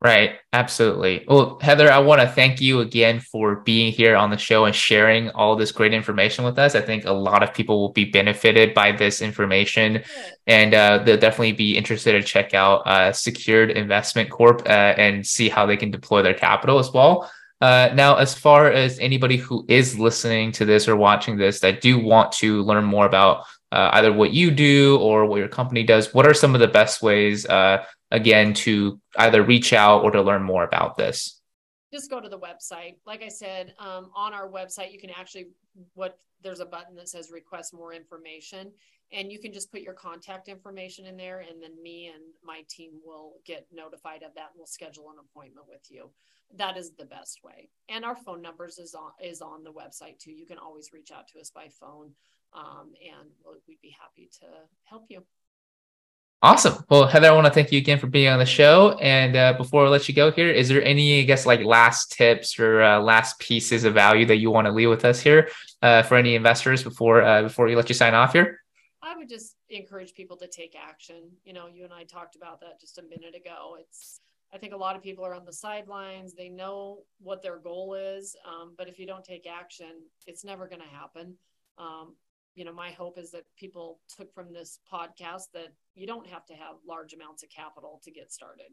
Right, 0.00 0.36
absolutely. 0.52 1.24
Well, 1.26 1.58
Heather, 1.60 1.90
I 1.90 1.98
want 1.98 2.20
to 2.20 2.28
thank 2.28 2.60
you 2.60 2.80
again 2.80 3.18
for 3.18 3.56
being 3.56 3.90
here 3.90 4.14
on 4.14 4.30
the 4.30 4.38
show 4.38 4.64
and 4.64 4.74
sharing 4.74 5.28
all 5.30 5.56
this 5.56 5.72
great 5.72 5.92
information 5.92 6.44
with 6.44 6.56
us. 6.56 6.76
I 6.76 6.80
think 6.80 7.04
a 7.04 7.12
lot 7.12 7.42
of 7.42 7.52
people 7.52 7.80
will 7.80 7.92
be 7.92 8.04
benefited 8.04 8.74
by 8.74 8.92
this 8.92 9.20
information, 9.20 10.04
and 10.46 10.72
uh, 10.72 11.02
they'll 11.04 11.18
definitely 11.18 11.50
be 11.50 11.76
interested 11.76 12.12
to 12.12 12.22
check 12.22 12.54
out 12.54 12.86
uh, 12.86 13.12
Secured 13.12 13.72
Investment 13.72 14.30
Corp 14.30 14.62
uh, 14.66 14.68
and 14.68 15.26
see 15.26 15.48
how 15.48 15.66
they 15.66 15.76
can 15.76 15.90
deploy 15.90 16.22
their 16.22 16.32
capital 16.34 16.78
as 16.78 16.92
well. 16.92 17.28
Uh, 17.60 17.90
now, 17.94 18.16
as 18.16 18.34
far 18.34 18.70
as 18.70 18.98
anybody 19.00 19.36
who 19.36 19.64
is 19.68 19.98
listening 19.98 20.52
to 20.52 20.64
this 20.64 20.86
or 20.86 20.94
watching 20.94 21.36
this 21.36 21.60
that 21.60 21.80
do 21.80 21.98
want 21.98 22.30
to 22.30 22.62
learn 22.62 22.84
more 22.84 23.06
about 23.06 23.44
uh, 23.72 23.90
either 23.94 24.12
what 24.12 24.32
you 24.32 24.50
do 24.50 24.96
or 24.98 25.26
what 25.26 25.38
your 25.38 25.48
company 25.48 25.82
does, 25.82 26.14
what 26.14 26.26
are 26.26 26.34
some 26.34 26.54
of 26.54 26.60
the 26.60 26.68
best 26.68 27.02
ways 27.02 27.46
uh, 27.46 27.84
again 28.10 28.54
to 28.54 29.00
either 29.16 29.42
reach 29.42 29.72
out 29.72 30.04
or 30.04 30.10
to 30.12 30.22
learn 30.22 30.42
more 30.42 30.64
about 30.64 30.96
this? 30.96 31.40
Just 31.92 32.10
go 32.10 32.20
to 32.20 32.28
the 32.28 32.38
website. 32.38 32.96
Like 33.06 33.22
I 33.22 33.28
said, 33.28 33.74
um, 33.78 34.10
on 34.14 34.34
our 34.34 34.48
website, 34.48 34.92
you 34.92 35.00
can 35.00 35.10
actually 35.10 35.48
what 35.94 36.18
there's 36.42 36.60
a 36.60 36.66
button 36.66 36.94
that 36.94 37.08
says 37.08 37.30
request 37.32 37.74
more 37.74 37.92
information, 37.92 38.70
and 39.10 39.32
you 39.32 39.40
can 39.40 39.52
just 39.52 39.72
put 39.72 39.80
your 39.80 39.94
contact 39.94 40.48
information 40.48 41.06
in 41.06 41.16
there, 41.16 41.40
and 41.40 41.60
then 41.60 41.82
me 41.82 42.12
and 42.14 42.22
my 42.44 42.62
team 42.68 42.92
will 43.04 43.34
get 43.44 43.66
notified 43.72 44.22
of 44.22 44.34
that, 44.34 44.50
and 44.50 44.58
we'll 44.58 44.66
schedule 44.66 45.10
an 45.10 45.16
appointment 45.18 45.66
with 45.68 45.80
you. 45.90 46.10
That 46.56 46.76
is 46.76 46.92
the 46.92 47.04
best 47.04 47.40
way. 47.44 47.68
And 47.88 48.04
our 48.04 48.16
phone 48.16 48.42
numbers 48.42 48.78
is 48.78 48.94
on 48.94 49.10
is 49.22 49.42
on 49.42 49.64
the 49.64 49.72
website 49.72 50.18
too. 50.18 50.32
You 50.32 50.46
can 50.46 50.58
always 50.58 50.92
reach 50.92 51.10
out 51.12 51.28
to 51.28 51.40
us 51.40 51.50
by 51.50 51.68
phone, 51.68 52.12
um, 52.54 52.92
and 53.02 53.30
we'll, 53.44 53.56
we'd 53.68 53.80
be 53.82 53.94
happy 54.00 54.30
to 54.40 54.46
help 54.84 55.04
you. 55.08 55.22
Awesome. 56.40 56.84
Well, 56.88 57.08
Heather, 57.08 57.28
I 57.28 57.32
want 57.32 57.48
to 57.48 57.52
thank 57.52 57.72
you 57.72 57.78
again 57.78 57.98
for 57.98 58.06
being 58.06 58.28
on 58.28 58.38
the 58.38 58.46
show. 58.46 58.96
And 59.00 59.34
uh, 59.34 59.54
before 59.54 59.84
I 59.84 59.88
let 59.88 60.08
you 60.08 60.14
go 60.14 60.30
here, 60.30 60.48
is 60.48 60.68
there 60.68 60.82
any, 60.84 61.20
I 61.20 61.24
guess, 61.24 61.46
like 61.46 61.64
last 61.64 62.12
tips 62.12 62.60
or 62.60 62.80
uh, 62.80 63.00
last 63.00 63.40
pieces 63.40 63.82
of 63.82 63.94
value 63.94 64.24
that 64.26 64.36
you 64.36 64.52
want 64.52 64.66
to 64.68 64.72
leave 64.72 64.88
with 64.88 65.04
us 65.04 65.20
here 65.20 65.50
uh, 65.82 66.02
for 66.02 66.16
any 66.16 66.36
investors 66.36 66.84
before 66.84 67.22
uh, 67.22 67.42
before 67.42 67.66
we 67.66 67.74
let 67.74 67.88
you 67.88 67.94
sign 67.94 68.14
off 68.14 68.32
here? 68.34 68.60
I 69.02 69.16
would 69.16 69.28
just 69.28 69.56
encourage 69.68 70.14
people 70.14 70.36
to 70.36 70.46
take 70.46 70.76
action. 70.80 71.30
You 71.44 71.54
know, 71.54 71.66
you 71.66 71.82
and 71.82 71.92
I 71.92 72.04
talked 72.04 72.36
about 72.36 72.60
that 72.60 72.80
just 72.80 72.98
a 72.98 73.02
minute 73.02 73.34
ago. 73.34 73.76
It's 73.80 74.20
I 74.52 74.58
think 74.58 74.72
a 74.72 74.76
lot 74.76 74.96
of 74.96 75.02
people 75.02 75.26
are 75.26 75.34
on 75.34 75.44
the 75.44 75.52
sidelines. 75.52 76.34
They 76.34 76.48
know 76.48 77.00
what 77.20 77.42
their 77.42 77.58
goal 77.58 77.94
is, 77.94 78.34
um, 78.46 78.74
but 78.78 78.88
if 78.88 78.98
you 78.98 79.06
don't 79.06 79.24
take 79.24 79.46
action, 79.46 79.90
it's 80.26 80.44
never 80.44 80.68
going 80.68 80.80
to 80.80 80.88
happen. 80.88 81.34
Um, 81.76 82.14
you 82.54 82.64
know, 82.64 82.72
my 82.72 82.90
hope 82.90 83.18
is 83.18 83.30
that 83.32 83.44
people 83.56 84.00
took 84.16 84.34
from 84.34 84.52
this 84.52 84.80
podcast 84.92 85.44
that 85.54 85.68
you 85.94 86.06
don't 86.06 86.26
have 86.26 86.44
to 86.46 86.54
have 86.54 86.76
large 86.86 87.12
amounts 87.12 87.42
of 87.42 87.50
capital 87.50 88.00
to 88.04 88.10
get 88.10 88.32
started. 88.32 88.66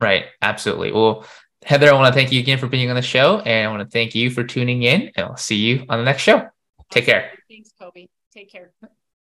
Right. 0.00 0.26
Absolutely. 0.42 0.92
Well, 0.92 1.24
Heather, 1.64 1.88
I 1.88 1.94
want 1.94 2.12
to 2.12 2.18
thank 2.18 2.32
you 2.32 2.40
again 2.40 2.58
for 2.58 2.66
being 2.66 2.90
on 2.90 2.96
the 2.96 3.02
show. 3.02 3.38
And 3.38 3.66
I 3.66 3.70
want 3.70 3.82
to 3.82 3.90
thank 3.90 4.14
you 4.14 4.30
for 4.30 4.44
tuning 4.44 4.82
in. 4.82 5.12
And 5.16 5.26
I'll 5.26 5.36
see 5.36 5.56
you 5.56 5.86
on 5.88 5.98
the 5.98 6.04
next 6.04 6.22
show. 6.22 6.46
Take 6.90 7.06
care. 7.06 7.30
Thanks, 7.48 7.70
Kobe. 7.80 8.08
Take 8.32 8.50
care. 8.50 8.72